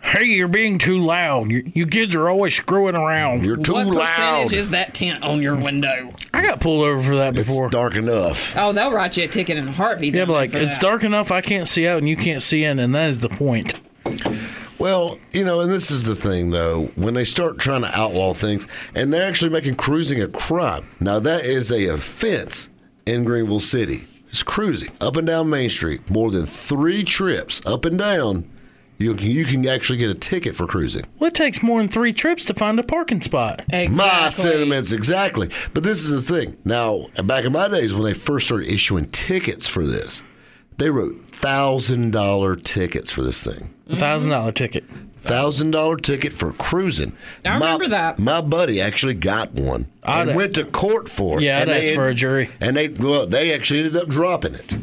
Hey, 0.00 0.26
you're 0.26 0.46
being 0.48 0.78
too 0.78 0.98
loud. 0.98 1.50
You, 1.50 1.64
you 1.74 1.86
kids 1.86 2.14
are 2.14 2.28
always 2.28 2.54
screwing 2.54 2.94
around. 2.94 3.44
You're 3.44 3.56
too 3.56 3.72
what 3.72 3.86
loud. 3.86 4.06
percentage 4.06 4.52
is 4.52 4.70
that 4.70 4.94
tent 4.94 5.24
on 5.24 5.42
your 5.42 5.56
window? 5.56 6.12
I 6.32 6.42
got 6.42 6.60
pulled 6.60 6.84
over 6.84 7.02
for 7.02 7.16
that 7.16 7.34
before. 7.34 7.40
it's 7.42 7.50
before. 7.54 7.70
dark 7.70 7.96
enough. 7.96 8.54
Oh, 8.56 8.72
they'll 8.72 8.92
write 8.92 9.16
you 9.16 9.24
a 9.24 9.28
ticket 9.28 9.58
in 9.58 9.66
a 9.68 9.72
heartbeat. 9.72 10.14
Yeah, 10.14 10.20
down 10.20 10.28
but 10.28 10.32
there 10.34 10.40
like 10.42 10.50
for 10.52 10.58
it's 10.58 10.78
that. 10.78 10.82
dark 10.82 11.02
enough 11.02 11.32
I 11.32 11.40
can't 11.40 11.66
see 11.66 11.88
out 11.88 11.98
and 11.98 12.08
you 12.08 12.16
can't 12.16 12.40
see 12.42 12.62
in, 12.62 12.78
and 12.78 12.94
that 12.94 13.10
is 13.10 13.20
the 13.20 13.28
point. 13.28 13.80
Well, 14.78 15.18
you 15.32 15.42
know, 15.44 15.60
and 15.60 15.72
this 15.72 15.90
is 15.90 16.04
the 16.04 16.14
thing, 16.14 16.50
though, 16.50 16.90
when 16.94 17.14
they 17.14 17.24
start 17.24 17.58
trying 17.58 17.80
to 17.80 17.98
outlaw 17.98 18.34
things, 18.34 18.66
and 18.94 19.12
they're 19.12 19.26
actually 19.26 19.50
making 19.50 19.74
cruising 19.74 20.22
a 20.22 20.28
crime. 20.28 20.86
Now, 21.00 21.18
that 21.18 21.44
is 21.44 21.72
a 21.72 21.86
offense 21.88 22.68
in 23.06 23.24
Greenville 23.24 23.58
City. 23.60 24.06
It's 24.28 24.42
cruising 24.42 24.90
up 25.00 25.16
and 25.16 25.26
down 25.26 25.48
Main 25.48 25.70
Street, 25.70 26.08
more 26.10 26.30
than 26.30 26.44
three 26.46 27.02
trips 27.02 27.60
up 27.64 27.84
and 27.86 27.98
down. 27.98 28.48
You 28.98 29.14
can, 29.14 29.30
you 29.30 29.44
can 29.44 29.66
actually 29.68 29.98
get 29.98 30.10
a 30.10 30.14
ticket 30.14 30.56
for 30.56 30.66
cruising. 30.66 31.04
Well, 31.18 31.28
it 31.28 31.34
takes 31.34 31.62
more 31.62 31.80
than 31.80 31.88
three 31.88 32.12
trips 32.14 32.44
to 32.46 32.54
find 32.54 32.78
a 32.78 32.82
parking 32.82 33.20
spot. 33.20 33.60
Exactly. 33.68 33.88
My 33.94 34.28
sentiments, 34.30 34.92
exactly. 34.92 35.50
But 35.74 35.82
this 35.82 36.02
is 36.02 36.10
the 36.10 36.22
thing. 36.22 36.56
Now, 36.64 37.08
back 37.24 37.44
in 37.44 37.52
my 37.52 37.68
days 37.68 37.92
when 37.94 38.04
they 38.04 38.14
first 38.14 38.46
started 38.46 38.68
issuing 38.72 39.08
tickets 39.08 39.66
for 39.66 39.84
this, 39.86 40.22
they 40.78 40.88
wrote 40.90 41.16
thousand 41.28 42.12
dollar 42.12 42.56
tickets 42.56 43.10
for 43.10 43.22
this 43.22 43.42
thing. 43.42 43.72
Thousand 43.92 44.30
dollar 44.30 44.52
ticket. 44.52 44.84
thousand 45.20 45.70
dollar 45.72 45.96
ticket 45.96 46.32
for 46.32 46.52
cruising. 46.52 47.12
I 47.44 47.54
remember 47.54 47.88
that. 47.88 48.18
My 48.18 48.40
buddy 48.40 48.80
actually 48.80 49.14
got 49.14 49.52
one 49.52 49.86
I'd- 50.02 50.30
and 50.30 50.36
went 50.36 50.54
to 50.54 50.64
court 50.64 51.08
for 51.08 51.38
it. 51.38 51.42
Yeah, 51.44 51.58
I'd 51.58 51.68
and 51.68 51.70
ask 51.84 51.94
for 51.94 52.08
a 52.08 52.14
jury. 52.14 52.50
And 52.60 52.76
they 52.76 52.88
well, 52.88 53.26
they 53.26 53.54
actually 53.54 53.80
ended 53.80 53.96
up 53.96 54.08
dropping 54.08 54.54
it. 54.54 54.74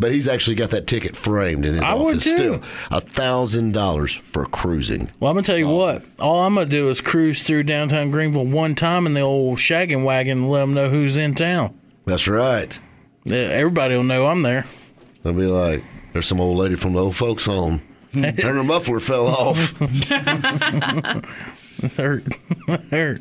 But 0.00 0.12
he's 0.12 0.28
actually 0.28 0.54
got 0.54 0.70
that 0.70 0.86
ticket 0.86 1.16
framed 1.16 1.64
in 1.64 1.74
his 1.74 1.82
I 1.82 1.92
office 1.94 2.22
too. 2.24 2.30
still. 2.30 2.62
A 2.90 3.00
thousand 3.00 3.72
dollars 3.72 4.14
for 4.14 4.46
cruising. 4.46 5.10
Well, 5.18 5.30
I'm 5.30 5.34
gonna 5.36 5.42
tell 5.44 5.58
you 5.58 5.66
what. 5.68 6.04
All 6.20 6.44
I'm 6.44 6.54
gonna 6.54 6.66
do 6.66 6.88
is 6.88 7.00
cruise 7.00 7.42
through 7.42 7.64
downtown 7.64 8.10
Greenville 8.12 8.46
one 8.46 8.74
time 8.76 9.06
in 9.06 9.14
the 9.14 9.20
old 9.22 9.58
shaggin' 9.58 10.04
wagon 10.04 10.38
and 10.38 10.50
let 10.50 10.60
them 10.60 10.74
know 10.74 10.88
who's 10.88 11.16
in 11.16 11.34
town. 11.34 11.74
That's 12.04 12.28
right. 12.28 12.78
Yeah, 13.24 13.38
Everybody 13.38 13.96
will 13.96 14.04
know 14.04 14.26
I'm 14.26 14.42
there. 14.42 14.66
They'll 15.24 15.32
be 15.34 15.46
like, 15.46 15.82
"There's 16.12 16.26
some 16.26 16.40
old 16.40 16.58
lady 16.58 16.76
from 16.76 16.92
the 16.92 17.02
old 17.02 17.16
folks 17.16 17.46
home." 17.46 17.82
and 18.14 18.38
her 18.38 18.62
muffler 18.64 19.00
fell 19.00 19.26
off. 19.26 19.78
Hurt, 21.96 22.24
hurt. 22.90 23.20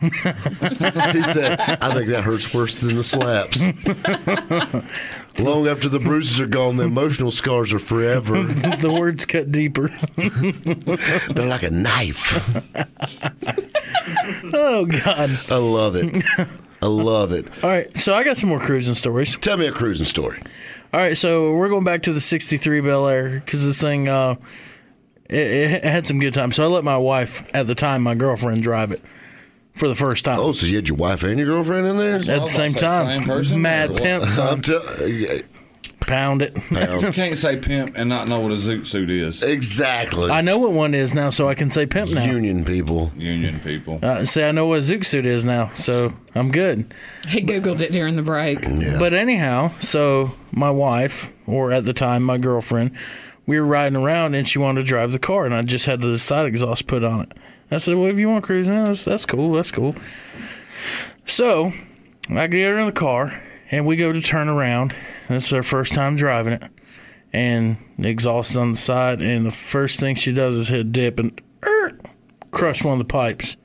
he 0.00 1.22
said, 1.22 1.60
"I 1.80 1.94
think 1.94 2.08
that 2.08 2.22
hurts 2.24 2.52
worse 2.52 2.80
than 2.80 2.96
the 2.96 3.04
slaps." 3.04 3.64
Long 5.38 5.68
after 5.68 5.88
the 5.88 5.98
bruises 5.98 6.40
are 6.40 6.46
gone, 6.46 6.76
the 6.76 6.84
emotional 6.84 7.30
scars 7.30 7.72
are 7.72 7.78
forever. 7.78 8.44
The 8.76 8.92
words 8.92 9.24
cut 9.26 9.50
deeper. 9.50 9.88
They're 11.32 11.46
like 11.46 11.62
a 11.62 11.70
knife. 11.70 12.36
oh 14.52 14.84
God. 14.86 15.30
I 15.50 15.56
love 15.56 15.96
it. 15.96 16.24
I 16.82 16.86
love 16.86 17.32
it. 17.32 17.46
All 17.64 17.70
right, 17.70 17.96
so 17.96 18.14
I 18.14 18.22
got 18.22 18.36
some 18.36 18.48
more 18.48 18.60
cruising 18.60 18.94
stories. 18.94 19.36
Tell 19.38 19.56
me 19.56 19.66
a 19.66 19.72
cruising 19.72 20.06
story. 20.06 20.42
All 20.92 21.00
right, 21.00 21.16
so 21.16 21.54
we're 21.54 21.68
going 21.68 21.84
back 21.84 22.02
to 22.02 22.12
the 22.12 22.20
'63 22.20 22.80
Bel 22.80 23.06
Air 23.06 23.40
because 23.40 23.64
this 23.64 23.80
thing, 23.80 24.08
uh, 24.08 24.36
it, 25.28 25.36
it 25.36 25.84
had 25.84 26.06
some 26.06 26.18
good 26.20 26.34
times. 26.34 26.56
So 26.56 26.64
I 26.64 26.66
let 26.66 26.84
my 26.84 26.98
wife, 26.98 27.44
at 27.54 27.66
the 27.66 27.74
time, 27.74 28.02
my 28.02 28.14
girlfriend, 28.14 28.62
drive 28.62 28.92
it 28.92 29.02
for 29.76 29.88
the 29.88 29.94
first 29.94 30.24
time. 30.24 30.38
Oh, 30.40 30.52
so 30.52 30.66
you 30.66 30.76
had 30.76 30.88
your 30.88 30.96
wife 30.96 31.22
and 31.22 31.38
your 31.38 31.46
girlfriend 31.46 31.86
in 31.86 31.96
there? 31.96 32.16
at 32.16 32.20
the 32.24 32.26
same 32.26 32.36
about 32.36 32.46
to 32.46 32.52
say, 32.52 32.68
time, 32.78 33.06
same 33.06 33.28
person, 33.28 33.62
mad 33.62 33.96
pimp, 33.96 34.28
son. 34.30 34.48
I'm 34.48 34.62
tell- 34.62 34.82
pound 36.00 36.40
it. 36.42 36.56
You 36.70 37.12
can't 37.12 37.36
say 37.36 37.56
pimp 37.56 37.94
and 37.96 38.08
not 38.08 38.28
know 38.28 38.38
what 38.40 38.52
a 38.52 38.56
zoot 38.56 38.86
suit 38.86 39.10
is. 39.10 39.42
exactly. 39.42 40.30
I 40.30 40.40
know 40.40 40.58
what 40.58 40.72
one 40.72 40.94
is 40.94 41.14
now, 41.14 41.30
so 41.30 41.48
I 41.48 41.54
can 41.54 41.70
say 41.70 41.84
pimp 41.86 42.10
now. 42.10 42.24
Union 42.24 42.64
people. 42.64 43.12
Union 43.16 43.60
people. 43.60 43.98
Uh, 44.02 44.24
see, 44.24 44.42
I 44.44 44.52
know 44.52 44.66
what 44.66 44.78
a 44.78 44.82
zoot 44.82 45.04
suit 45.04 45.26
is 45.26 45.44
now, 45.44 45.72
so 45.74 46.12
I'm 46.34 46.50
good. 46.50 46.94
He 47.28 47.42
googled 47.42 47.80
it 47.80 47.92
during 47.92 48.16
the 48.16 48.22
break. 48.22 48.64
Yeah. 48.64 48.98
But 48.98 49.14
anyhow, 49.14 49.72
so 49.80 50.32
my 50.52 50.70
wife, 50.70 51.32
or 51.46 51.72
at 51.72 51.84
the 51.84 51.92
time 51.92 52.22
my 52.22 52.38
girlfriend, 52.38 52.92
we 53.46 53.58
were 53.58 53.66
riding 53.66 53.96
around 53.96 54.34
and 54.34 54.48
she 54.48 54.58
wanted 54.58 54.80
to 54.82 54.86
drive 54.86 55.12
the 55.12 55.18
car, 55.18 55.44
and 55.44 55.54
I 55.54 55.62
just 55.62 55.86
had 55.86 56.00
the 56.00 56.18
side 56.18 56.46
exhaust 56.46 56.86
put 56.86 57.04
on 57.04 57.22
it. 57.22 57.32
I 57.70 57.78
said, 57.78 57.96
"Well, 57.96 58.06
if 58.06 58.18
you 58.18 58.28
want 58.28 58.44
cruising, 58.44 58.84
that's, 58.84 59.04
that's 59.04 59.26
cool. 59.26 59.52
That's 59.52 59.70
cool." 59.70 59.94
So 61.24 61.72
I 62.30 62.46
get 62.46 62.70
her 62.70 62.78
in 62.78 62.86
the 62.86 62.92
car, 62.92 63.42
and 63.70 63.86
we 63.86 63.96
go 63.96 64.12
to 64.12 64.20
turn 64.20 64.48
around. 64.48 64.94
This 65.28 65.46
is 65.46 65.52
our 65.52 65.62
first 65.62 65.92
time 65.92 66.16
driving 66.16 66.54
it, 66.54 66.62
and 67.32 67.76
the 67.98 68.08
exhaust 68.08 68.56
on 68.56 68.72
the 68.72 68.78
side. 68.78 69.22
And 69.22 69.44
the 69.46 69.50
first 69.50 69.98
thing 69.98 70.14
she 70.14 70.32
does 70.32 70.54
is 70.54 70.68
hit 70.68 70.92
dip 70.92 71.18
and 71.18 71.40
er, 71.64 71.98
crush 72.50 72.84
one 72.84 72.94
of 72.94 72.98
the 72.98 73.04
pipes. 73.04 73.56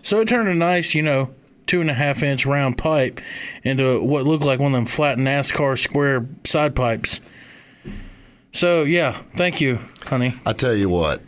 So 0.00 0.20
it 0.20 0.28
turned 0.28 0.48
a 0.48 0.54
nice, 0.54 0.94
you 0.94 1.02
know, 1.02 1.34
two 1.66 1.82
and 1.82 1.90
a 1.90 1.94
half 1.94 2.22
inch 2.22 2.46
round 2.46 2.78
pipe 2.78 3.20
into 3.62 4.00
what 4.02 4.24
looked 4.26 4.44
like 4.44 4.58
one 4.58 4.72
of 4.72 4.76
them 4.78 4.86
flat 4.86 5.18
NASCAR 5.18 5.78
square 5.78 6.26
side 6.44 6.74
pipes. 6.74 7.20
So 8.52 8.84
yeah, 8.84 9.20
thank 9.36 9.60
you, 9.60 9.78
honey. 10.06 10.34
I 10.46 10.54
tell 10.54 10.74
you 10.74 10.88
what, 10.88 11.20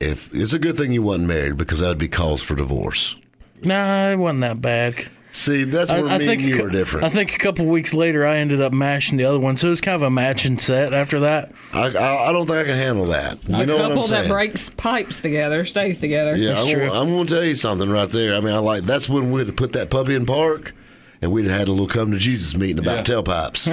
if 0.00 0.32
it's 0.34 0.52
a 0.52 0.58
good 0.58 0.76
thing 0.76 0.92
you 0.92 1.02
wasn't 1.02 1.26
married 1.28 1.56
because 1.56 1.80
that 1.80 1.88
would 1.88 1.98
be 1.98 2.08
cause 2.08 2.42
for 2.42 2.54
divorce. 2.54 3.16
Nah, 3.64 4.10
it 4.10 4.16
wasn't 4.16 4.40
that 4.42 4.60
bad. 4.62 5.08
See, 5.32 5.64
that's 5.64 5.90
where 5.92 6.04
me 6.18 6.26
and 6.32 6.40
you 6.40 6.56
cou- 6.56 6.62
were 6.64 6.70
different. 6.70 7.04
I 7.04 7.10
think 7.10 7.34
a 7.34 7.38
couple 7.38 7.66
weeks 7.66 7.92
later, 7.92 8.26
I 8.26 8.36
ended 8.38 8.60
up 8.60 8.72
mashing 8.72 9.18
the 9.18 9.24
other 9.24 9.38
one, 9.38 9.56
so 9.56 9.66
it 9.66 9.70
was 9.70 9.80
kind 9.80 9.94
of 9.94 10.02
a 10.02 10.10
matching 10.10 10.58
set 10.58 10.94
after 10.94 11.20
that. 11.20 11.52
I, 11.72 11.88
I, 11.88 12.28
I 12.28 12.32
don't 12.32 12.46
think 12.46 12.58
I 12.58 12.64
can 12.64 12.76
handle 12.78 13.06
that. 13.06 13.38
You 13.46 13.56
The 13.58 13.66
know 13.66 13.76
what 13.76 13.84
I'm 13.84 13.88
couple 13.90 14.02
that 14.04 14.08
saying? 14.08 14.28
breaks 14.30 14.70
pipes 14.70 15.20
together 15.20 15.64
stays 15.64 15.98
together. 16.00 16.34
Yeah, 16.34 16.54
That's 16.54 16.62
I'm, 16.64 16.68
true. 16.72 16.86
gonna- 16.88 17.00
I'm 17.00 17.08
going 17.10 17.26
to 17.26 17.34
tell 17.34 17.44
you 17.44 17.54
something 17.54 17.90
right 17.90 18.08
there. 18.08 18.34
I 18.34 18.40
mean, 18.40 18.54
I 18.54 18.58
like 18.58 18.84
that's 18.84 19.08
when 19.08 19.30
we'd 19.30 19.46
have 19.48 19.56
put 19.56 19.74
that 19.74 19.90
puppy 19.90 20.14
in 20.14 20.24
park, 20.24 20.74
and 21.20 21.30
we'd 21.30 21.46
had 21.46 21.68
a 21.68 21.72
little 21.72 21.88
come 21.88 22.10
to 22.12 22.18
Jesus 22.18 22.56
meeting 22.56 22.78
about 22.78 23.06
Yeah. 23.08 23.16
tailpipes. 23.16 23.68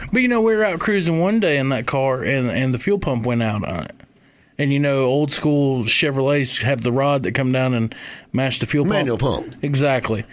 But 0.12 0.22
you 0.22 0.28
know, 0.28 0.40
we 0.40 0.56
were 0.56 0.64
out 0.64 0.80
cruising 0.80 1.20
one 1.20 1.40
day 1.40 1.58
in 1.58 1.68
that 1.68 1.86
car, 1.86 2.22
and 2.22 2.48
and 2.50 2.72
the 2.74 2.78
fuel 2.78 2.98
pump 2.98 3.26
went 3.26 3.42
out 3.42 3.64
on 3.64 3.84
it. 3.84 3.99
And 4.60 4.74
you 4.74 4.78
know, 4.78 5.04
old 5.04 5.32
school 5.32 5.84
Chevrolets 5.84 6.62
have 6.62 6.82
the 6.82 6.92
rod 6.92 7.22
that 7.22 7.32
come 7.32 7.50
down 7.50 7.72
and 7.72 7.94
mash 8.30 8.58
the 8.58 8.66
fuel 8.66 8.84
Manual 8.84 9.16
pump. 9.16 9.52
pump. 9.52 9.64
Exactly. 9.64 10.26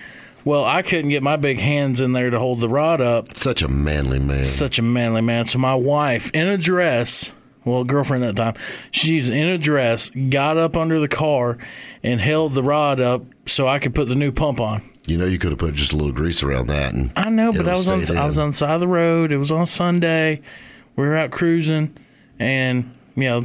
Well, 0.43 0.65
I 0.65 0.81
couldn't 0.81 1.11
get 1.11 1.23
my 1.23 1.37
big 1.37 1.59
hands 1.59 2.01
in 2.01 2.11
there 2.11 2.29
to 2.29 2.37
hold 2.37 2.59
the 2.59 2.67
rod 2.67 2.99
up. 2.99 3.37
Such 3.37 3.61
a 3.61 3.69
manly 3.69 4.19
man. 4.19 4.43
Such 4.43 4.79
a 4.79 4.81
manly 4.81 5.21
man. 5.21 5.47
So 5.47 5.59
my 5.59 5.75
wife, 5.75 6.29
in 6.31 6.45
a 6.45 6.57
dress, 6.57 7.31
well, 7.63 7.85
girlfriend 7.85 8.25
at 8.25 8.35
the 8.35 8.43
time, 8.43 8.55
she's 8.91 9.29
in 9.29 9.47
a 9.47 9.57
dress, 9.57 10.09
got 10.09 10.57
up 10.57 10.75
under 10.75 10.99
the 10.99 11.07
car 11.07 11.57
and 12.03 12.19
held 12.19 12.53
the 12.53 12.63
rod 12.63 12.99
up 12.99 13.23
so 13.45 13.65
I 13.65 13.79
could 13.79 13.95
put 13.95 14.09
the 14.09 14.15
new 14.15 14.33
pump 14.33 14.59
on. 14.59 14.81
You 15.05 15.15
know, 15.15 15.25
you 15.25 15.39
could 15.39 15.51
have 15.51 15.59
put 15.59 15.73
just 15.73 15.93
a 15.93 15.95
little 15.95 16.11
grease 16.11 16.43
around 16.43 16.67
that. 16.67 16.93
And 16.93 17.13
I 17.15 17.29
know, 17.29 17.53
but 17.53 17.65
I 17.65 17.71
was 17.71 17.87
on 17.87 18.03
stay 18.03 18.17
I 18.17 18.25
was 18.25 18.37
on 18.37 18.51
the 18.51 18.57
side 18.57 18.73
of 18.73 18.81
the 18.81 18.89
road. 18.89 19.31
It 19.31 19.37
was 19.37 19.53
on 19.53 19.65
Sunday. 19.67 20.41
We 20.97 21.07
were 21.07 21.15
out 21.15 21.31
cruising, 21.31 21.95
and 22.39 22.93
you 23.15 23.23
know, 23.23 23.43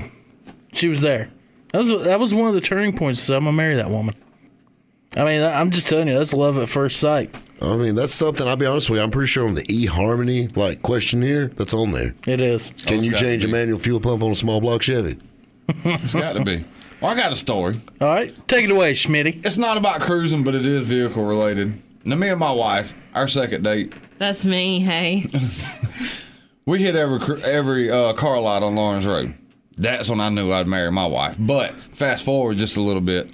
she 0.72 0.88
was 0.88 1.00
there. 1.00 1.30
That 1.72 1.78
was 1.78 2.04
that 2.04 2.20
was 2.20 2.34
one 2.34 2.48
of 2.48 2.54
the 2.54 2.60
turning 2.60 2.96
points. 2.96 3.22
So 3.22 3.36
I'm 3.36 3.44
gonna 3.44 3.56
marry 3.56 3.76
that 3.76 3.90
woman. 3.90 4.14
I 5.16 5.24
mean, 5.24 5.42
I'm 5.42 5.70
just 5.70 5.88
telling 5.88 6.08
you, 6.08 6.14
that's 6.14 6.32
love 6.32 6.56
at 6.56 6.68
first 6.68 6.98
sight. 6.98 7.34
I 7.60 7.76
mean, 7.76 7.94
that's 7.94 8.14
something. 8.14 8.46
I'll 8.48 8.56
be 8.56 8.66
honest 8.66 8.90
with 8.90 8.98
you. 8.98 9.04
I'm 9.04 9.10
pretty 9.10 9.28
sure 9.28 9.46
on 9.46 9.54
the 9.54 9.62
eHarmony 9.64 10.56
like 10.56 10.82
questionnaire 10.82 11.48
that's 11.48 11.74
on 11.74 11.92
there. 11.92 12.14
It 12.26 12.40
is. 12.40 12.70
Can 12.86 12.98
it's 12.98 13.06
you 13.06 13.14
change 13.14 13.44
a 13.44 13.48
manual 13.48 13.78
fuel 13.78 14.00
pump 14.00 14.22
on 14.22 14.32
a 14.32 14.34
small 14.34 14.60
block 14.60 14.82
Chevy? 14.82 15.18
It's 15.68 16.14
got 16.14 16.32
to 16.32 16.44
be. 16.44 16.64
Well, 17.00 17.10
I 17.10 17.14
got 17.14 17.32
a 17.32 17.36
story. 17.36 17.80
All 18.00 18.08
right, 18.08 18.32
take 18.48 18.64
it 18.64 18.70
away, 18.70 18.92
Schmitty. 18.92 19.44
It's 19.44 19.56
not 19.56 19.76
about 19.76 20.00
cruising, 20.00 20.44
but 20.44 20.54
it 20.54 20.64
is 20.64 20.86
vehicle 20.86 21.24
related. 21.24 21.80
Now, 22.04 22.16
me 22.16 22.28
and 22.28 22.38
my 22.38 22.52
wife, 22.52 22.96
our 23.14 23.28
second 23.28 23.62
date, 23.64 23.92
That's 24.18 24.44
me. 24.44 24.80
Hey, 24.80 25.26
we 26.66 26.80
hit 26.82 26.96
every 26.96 27.42
every 27.42 27.90
uh, 27.90 28.12
car 28.14 28.40
lot 28.40 28.62
on 28.62 28.74
Lawrence 28.76 29.04
Road. 29.04 29.34
That's 29.76 30.08
when 30.10 30.20
I 30.20 30.28
knew 30.28 30.52
I'd 30.52 30.68
marry 30.68 30.90
my 30.92 31.06
wife. 31.06 31.36
But 31.38 31.74
fast 31.94 32.24
forward 32.24 32.58
just 32.58 32.76
a 32.76 32.80
little 32.80 33.00
bit. 33.00 33.30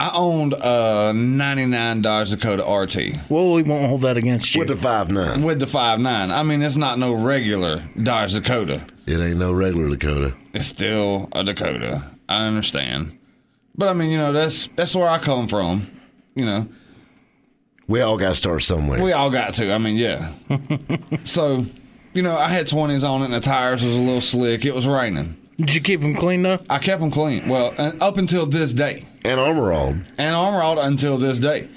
I 0.00 0.10
owned 0.14 0.54
uh, 0.54 1.10
a 1.10 1.12
'99 1.12 2.02
Dodge 2.02 2.30
Dakota 2.30 2.64
RT 2.64 3.30
Well, 3.30 3.52
we 3.52 3.62
won't 3.62 3.86
hold 3.88 4.00
that 4.00 4.16
against 4.16 4.52
you. 4.54 4.58
With 4.60 4.68
the 4.68 4.76
five 4.76 5.08
nine, 5.10 5.42
with 5.44 5.60
the 5.60 5.66
five 5.68 6.00
nine. 6.00 6.32
I 6.32 6.42
mean, 6.42 6.60
it's 6.62 6.74
not 6.76 6.98
no 6.98 7.12
regular 7.12 7.84
Dodge 8.02 8.32
Dakota. 8.32 8.84
it 9.06 9.20
ain't 9.20 9.38
no 9.38 9.52
regular 9.52 9.90
Dakota. 9.90 10.34
It's 10.54 10.66
still 10.66 11.28
a 11.32 11.44
Dakota. 11.44 12.02
I 12.28 12.46
understand, 12.46 13.16
but 13.76 13.88
I 13.88 13.92
mean, 13.92 14.10
you 14.10 14.18
know, 14.18 14.32
that's 14.32 14.68
that's 14.74 14.96
where 14.96 15.08
I 15.08 15.18
come 15.18 15.46
from. 15.46 15.86
You 16.34 16.46
know, 16.46 16.68
We 17.86 18.00
all 18.00 18.16
got 18.18 18.30
to 18.30 18.34
start 18.34 18.62
somewhere. 18.64 19.00
We 19.02 19.12
all 19.12 19.30
got 19.30 19.54
to. 19.54 19.72
I 19.72 19.78
mean, 19.78 19.96
yeah. 19.96 20.32
so, 21.24 21.64
you 22.14 22.22
know, 22.22 22.36
I 22.36 22.48
had 22.48 22.66
20s 22.66 23.08
on 23.08 23.22
it 23.22 23.26
and 23.26 23.34
the 23.34 23.40
tires 23.40 23.84
was 23.84 23.94
a 23.96 23.98
little 23.98 24.20
slick. 24.20 24.64
It 24.64 24.74
was 24.74 24.86
raining. 24.86 25.36
Did 25.56 25.74
you 25.74 25.80
keep 25.80 26.00
them 26.00 26.14
clean 26.14 26.42
though? 26.42 26.58
I 26.68 26.78
kept 26.78 27.00
them 27.00 27.10
clean. 27.10 27.48
Well, 27.48 27.74
and 27.78 28.02
up 28.02 28.16
until 28.16 28.46
this 28.46 28.72
day. 28.72 29.06
and 29.24 29.38
armor 29.38 29.72
all. 29.72 29.94
And 30.18 30.34
armor 30.34 30.62
all 30.62 30.78
until 30.78 31.18
this 31.18 31.38
day. 31.38 31.68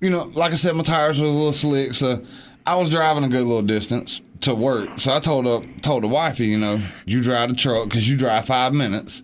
You 0.00 0.08
know, 0.10 0.30
like 0.34 0.52
I 0.52 0.54
said, 0.54 0.74
my 0.76 0.82
tires 0.82 1.20
were 1.20 1.26
a 1.26 1.30
little 1.30 1.52
slick, 1.52 1.94
so 1.94 2.24
I 2.66 2.76
was 2.76 2.88
driving 2.88 3.24
a 3.24 3.28
good 3.28 3.44
little 3.46 3.62
distance 3.62 4.22
to 4.40 4.54
work. 4.54 4.98
So 4.98 5.14
I 5.14 5.20
told 5.20 5.44
her, 5.44 5.60
told 5.80 6.02
the 6.02 6.08
wifey, 6.08 6.46
you 6.46 6.56
know, 6.56 6.80
you 7.04 7.22
drive 7.22 7.50
the 7.50 7.54
truck 7.54 7.88
because 7.88 8.08
you 8.08 8.16
drive 8.16 8.46
five 8.46 8.72
minutes, 8.72 9.22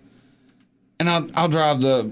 and 0.99 1.09
I'll 1.09 1.27
I'll 1.33 1.47
drive 1.47 1.81
the. 1.81 2.11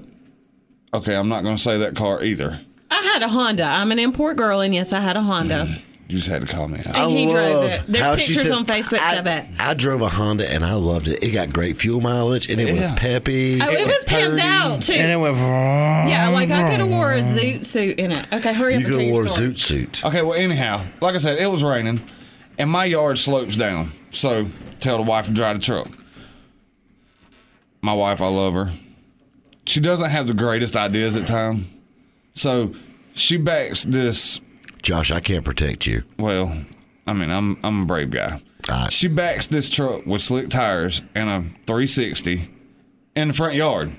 Okay, 0.93 1.15
I'm 1.15 1.29
not 1.29 1.43
going 1.43 1.57
to 1.57 1.61
say 1.61 1.77
that 1.77 1.95
car 1.95 2.23
either. 2.23 2.61
I 2.89 3.01
had 3.01 3.21
a 3.21 3.27
Honda. 3.27 3.65
I'm 3.65 3.91
an 3.91 3.99
import 3.99 4.37
girl, 4.37 4.61
and 4.61 4.73
yes, 4.73 4.93
I 4.93 5.01
had 5.01 5.17
a 5.17 5.21
Honda. 5.21 5.67
Mm. 5.67 5.81
You 6.07 6.17
just 6.17 6.29
had 6.29 6.41
to 6.45 6.47
call 6.47 6.67
me 6.67 6.79
out. 6.79 6.95
And 6.95 7.11
he 7.11 7.25
drove 7.25 7.63
it. 7.65 7.81
There's 7.87 8.05
how 8.05 8.15
she 8.15 8.27
pictures 8.35 8.43
said- 8.49 8.51
on 8.51 8.65
Facebook 8.67 8.99
I, 8.99 9.15
of 9.15 9.25
it. 9.25 9.43
I 9.59 9.73
drove 9.73 10.03
a 10.03 10.09
Honda 10.09 10.47
and 10.47 10.63
I 10.63 10.73
loved 10.73 11.07
it. 11.07 11.23
It 11.23 11.31
got 11.31 11.51
great 11.51 11.77
fuel 11.77 11.99
mileage 11.99 12.47
and 12.47 12.61
it 12.61 12.65
was 12.65 12.79
Yeah. 12.79 12.95
peppy. 12.95 13.59
Oh, 13.59 13.67
it, 13.71 13.87
was 13.87 13.95
was 13.95 14.05
pimped 14.05 14.37
out 14.39 14.83
too. 14.83 14.93
And 14.93 15.11
it 15.11 15.15
went. 15.15 15.35
yeah, 15.35 16.29
like 16.31 16.51
I 16.51 16.69
could 16.69 16.79
have 16.79 16.89
wore 16.89 17.11
a 17.11 17.21
zoot 17.21 17.65
suit 17.65 17.97
in 17.97 18.11
it. 18.11 18.27
Okay, 18.31 18.53
hurry 18.53 18.75
up 18.75 18.81
you 18.81 18.85
and 18.85 18.85
could 18.85 18.91
tell 18.91 18.99
have 18.99 19.07
your 19.07 19.13
wore 19.13 19.25
a 19.25 19.29
story. 19.29 19.49
zoot 19.49 19.59
suit. 19.59 20.05
Okay, 20.05 20.21
well, 20.21 20.35
anyhow, 20.35 20.85
like 21.01 21.15
I 21.15 21.17
said, 21.17 21.39
it 21.39 21.47
was 21.47 21.63
raining, 21.63 21.99
and 22.59 22.69
my 22.69 22.85
yard 22.85 23.17
slopes 23.17 23.55
down. 23.55 23.91
So 24.11 24.45
tell 24.79 24.97
the 24.97 25.03
wife 25.03 25.25
to 25.25 25.31
drive 25.31 25.57
the 25.59 25.65
truck. 25.65 25.87
My 27.81 27.93
wife, 27.93 28.21
I 28.21 28.27
love 28.27 28.53
her. 28.53 28.69
She 29.65 29.79
doesn't 29.79 30.11
have 30.11 30.27
the 30.27 30.33
greatest 30.35 30.75
ideas 30.77 31.15
at 31.15 31.25
time, 31.25 31.67
so 32.33 32.73
she 33.15 33.37
backs 33.37 33.83
this. 33.83 34.39
Josh, 34.86 35.11
I 35.11 35.19
can't 35.19 35.43
protect 35.43 35.88
you. 35.88 36.03
Well, 36.19 36.55
I 37.07 37.13
mean, 37.13 37.31
I'm 37.31 37.57
I'm 37.63 37.81
a 37.81 37.86
brave 37.86 38.11
guy. 38.11 38.39
She 38.89 39.07
backs 39.07 39.47
this 39.47 39.67
truck 39.69 40.05
with 40.05 40.21
slick 40.21 40.49
tires 40.49 41.01
and 41.15 41.27
a 41.29 41.41
360 41.65 42.49
in 43.15 43.27
the 43.29 43.33
front 43.33 43.55
yard. 43.55 43.91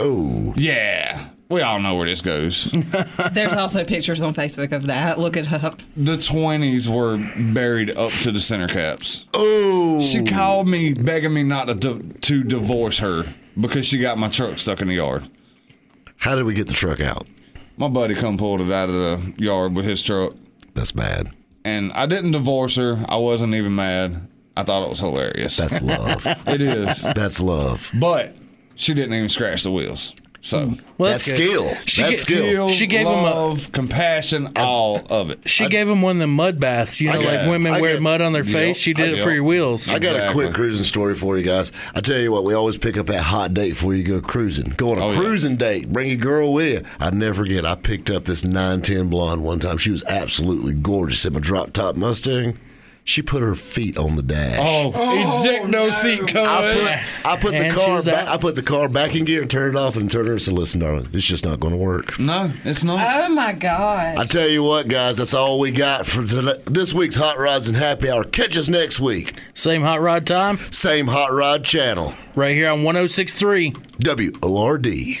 Oh, 0.00 0.52
Yeah, 0.56 1.28
we 1.48 1.62
all 1.62 1.78
know 1.78 1.94
where 1.94 2.06
this 2.08 2.20
goes. 2.22 2.72
There's 3.32 3.54
also 3.54 3.84
pictures 3.84 4.20
on 4.20 4.34
Facebook 4.34 4.72
of 4.72 4.86
that. 4.86 5.18
Look 5.20 5.36
it 5.36 5.52
up. 5.52 5.80
the 5.96 6.16
20s 6.16 6.88
were 6.88 7.18
buried 7.54 7.90
up 7.96 8.10
to 8.22 8.32
the 8.32 8.40
center 8.40 8.66
caps. 8.68 9.26
oh. 9.32 10.00
She 10.00 10.24
called 10.24 10.66
me 10.68 10.92
begging 10.92 11.32
me 11.32 11.42
not 11.44 11.66
to, 11.80 12.02
to 12.02 12.42
divorce 12.44 12.98
her 12.98 13.24
because 13.58 13.86
she 13.86 13.98
got 13.98 14.18
my 14.18 14.28
truck 14.28 14.58
stuck 14.58 14.82
in 14.82 14.88
the 14.88 14.94
yard. 14.96 15.30
How 16.18 16.34
did 16.34 16.44
we 16.44 16.52
get 16.54 16.66
the 16.66 16.74
truck 16.74 17.00
out? 17.00 17.26
My 17.76 17.88
buddy 17.88 18.14
come 18.14 18.38
pulled 18.38 18.60
it 18.62 18.72
out 18.72 18.88
of 18.88 18.94
the 19.36 19.42
yard 19.42 19.74
with 19.74 19.84
his 19.84 20.00
truck, 20.02 20.32
That's 20.74 20.92
bad. 20.92 21.30
and 21.64 21.92
I 21.92 22.06
didn't 22.06 22.32
divorce 22.32 22.76
her. 22.76 23.04
I 23.08 23.16
wasn't 23.16 23.54
even 23.54 23.74
mad. 23.74 24.28
I 24.56 24.62
thought 24.62 24.82
it 24.84 24.88
was 24.88 24.98
hilarious. 25.00 25.56
That's 25.58 25.82
love. 25.82 26.24
it 26.46 26.62
is, 26.62 27.02
That's 27.02 27.40
love. 27.40 27.90
but 28.00 28.34
she 28.74 28.94
didn't 28.94 29.14
even 29.14 29.28
scratch 29.28 29.62
the 29.62 29.70
wheels. 29.70 30.14
So 30.46 30.64
hmm. 30.66 30.74
Well, 30.96 31.10
That's 31.10 31.26
that's, 31.26 31.42
skill. 31.42 31.74
She 31.86 32.02
That's 32.02 32.22
skill. 32.22 32.68
She 32.68 32.86
gave 32.86 33.00
him 33.00 33.08
a- 33.18 33.22
love, 33.22 33.72
compassion, 33.72 34.52
all 34.54 35.02
of 35.10 35.30
it. 35.30 35.40
She 35.44 35.68
gave 35.68 35.88
him 35.88 36.02
one 36.02 36.16
of 36.16 36.20
the 36.20 36.28
mud 36.28 36.60
baths. 36.60 37.00
You 37.00 37.08
know, 37.12 37.20
got- 37.20 37.34
like 37.40 37.50
women 37.50 37.72
I 37.74 37.80
wear 37.80 37.94
got- 37.94 38.02
mud 38.02 38.20
on 38.22 38.32
their 38.32 38.44
Yep, 38.44 38.52
face. 38.52 38.78
She 38.78 38.92
did 38.94 39.10
I 39.10 39.18
it 39.18 39.22
for 39.24 39.32
your 39.32 39.42
wheels. 39.42 39.90
I 39.90 39.98
got 39.98 40.14
a 40.14 40.30
quick 40.32 40.54
cruising 40.54 40.84
story 40.84 41.16
for 41.16 41.36
you 41.36 41.42
guys. 41.44 41.72
I 41.96 42.00
tell 42.00 42.18
you 42.20 42.30
what, 42.30 42.44
we 42.44 42.54
always 42.54 42.76
pick 42.76 42.96
up 42.96 43.06
that 43.08 43.22
hot 43.22 43.54
date 43.54 43.70
before 43.70 43.92
you 43.94 44.04
go 44.04 44.20
cruising. 44.20 44.72
Go 44.76 44.92
on 44.92 44.98
a 44.98 45.04
Oh, 45.06 45.10
yeah. 45.10 45.18
cruising 45.18 45.56
date. 45.56 45.92
Bring 45.92 46.08
your 46.08 46.16
girl 46.18 46.52
with 46.52 46.72
you. 46.72 46.88
I 47.00 47.10
never 47.10 47.42
forget. 47.42 47.66
I 47.66 47.74
picked 47.74 48.08
up 48.08 48.24
this 48.26 48.44
910 48.44 49.08
blonde 49.08 49.42
one 49.42 49.58
time. 49.58 49.78
She 49.78 49.90
was 49.90 50.04
absolutely 50.04 50.74
gorgeous 50.74 51.24
in 51.24 51.32
my 51.32 51.40
drop 51.40 51.72
top 51.72 51.96
Mustang. 51.96 52.56
She 53.08 53.22
put 53.22 53.40
her 53.40 53.54
feet 53.54 53.96
on 53.96 54.16
the 54.16 54.22
dash. 54.22 54.58
Oh, 54.60 54.90
oh 54.92 55.38
eject 55.38 55.68
no 55.68 55.90
seat 55.90 56.22
I 56.22 56.26
covers. 56.26 56.76
put, 56.76 57.26
I 57.26 57.36
put 57.36 57.52
the 57.52 57.70
car 57.70 58.02
back, 58.02 58.26
out. 58.26 58.28
I 58.28 58.36
put 58.36 58.56
the 58.56 58.64
car 58.64 58.88
back 58.88 59.14
in 59.14 59.24
gear 59.24 59.42
and 59.42 59.50
turned 59.50 59.76
it 59.76 59.78
off 59.78 59.94
and 59.94 60.10
turned 60.10 60.26
her 60.26 60.32
and 60.34 60.42
said, 60.42 60.54
"Listen, 60.54 60.80
darling, 60.80 61.08
it's 61.12 61.24
just 61.24 61.44
not 61.44 61.60
going 61.60 61.70
to 61.70 61.78
work." 61.78 62.18
No, 62.18 62.50
it's 62.64 62.82
not. 62.82 62.98
Oh 62.98 63.28
my 63.28 63.52
god. 63.52 64.18
I 64.18 64.24
tell 64.26 64.48
you 64.48 64.64
what, 64.64 64.88
guys, 64.88 65.18
that's 65.18 65.34
all 65.34 65.60
we 65.60 65.70
got 65.70 66.04
for 66.08 66.26
today, 66.26 66.60
this 66.64 66.92
week's 66.92 67.14
Hot 67.14 67.38
Rods 67.38 67.68
and 67.68 67.76
Happy 67.76 68.10
Hour. 68.10 68.24
Catch 68.24 68.58
us 68.58 68.68
next 68.68 68.98
week, 68.98 69.34
Same 69.54 69.82
hot 69.82 70.00
rod 70.00 70.26
time 70.26 70.58
same 70.72 71.06
Hot 71.06 71.32
Rod 71.32 71.64
channel, 71.64 72.12
right 72.34 72.56
here 72.56 72.72
on 72.72 72.82
1063. 72.82 73.72
W 74.00 74.32
O 74.42 74.56
R 74.58 74.78
D. 74.78 75.20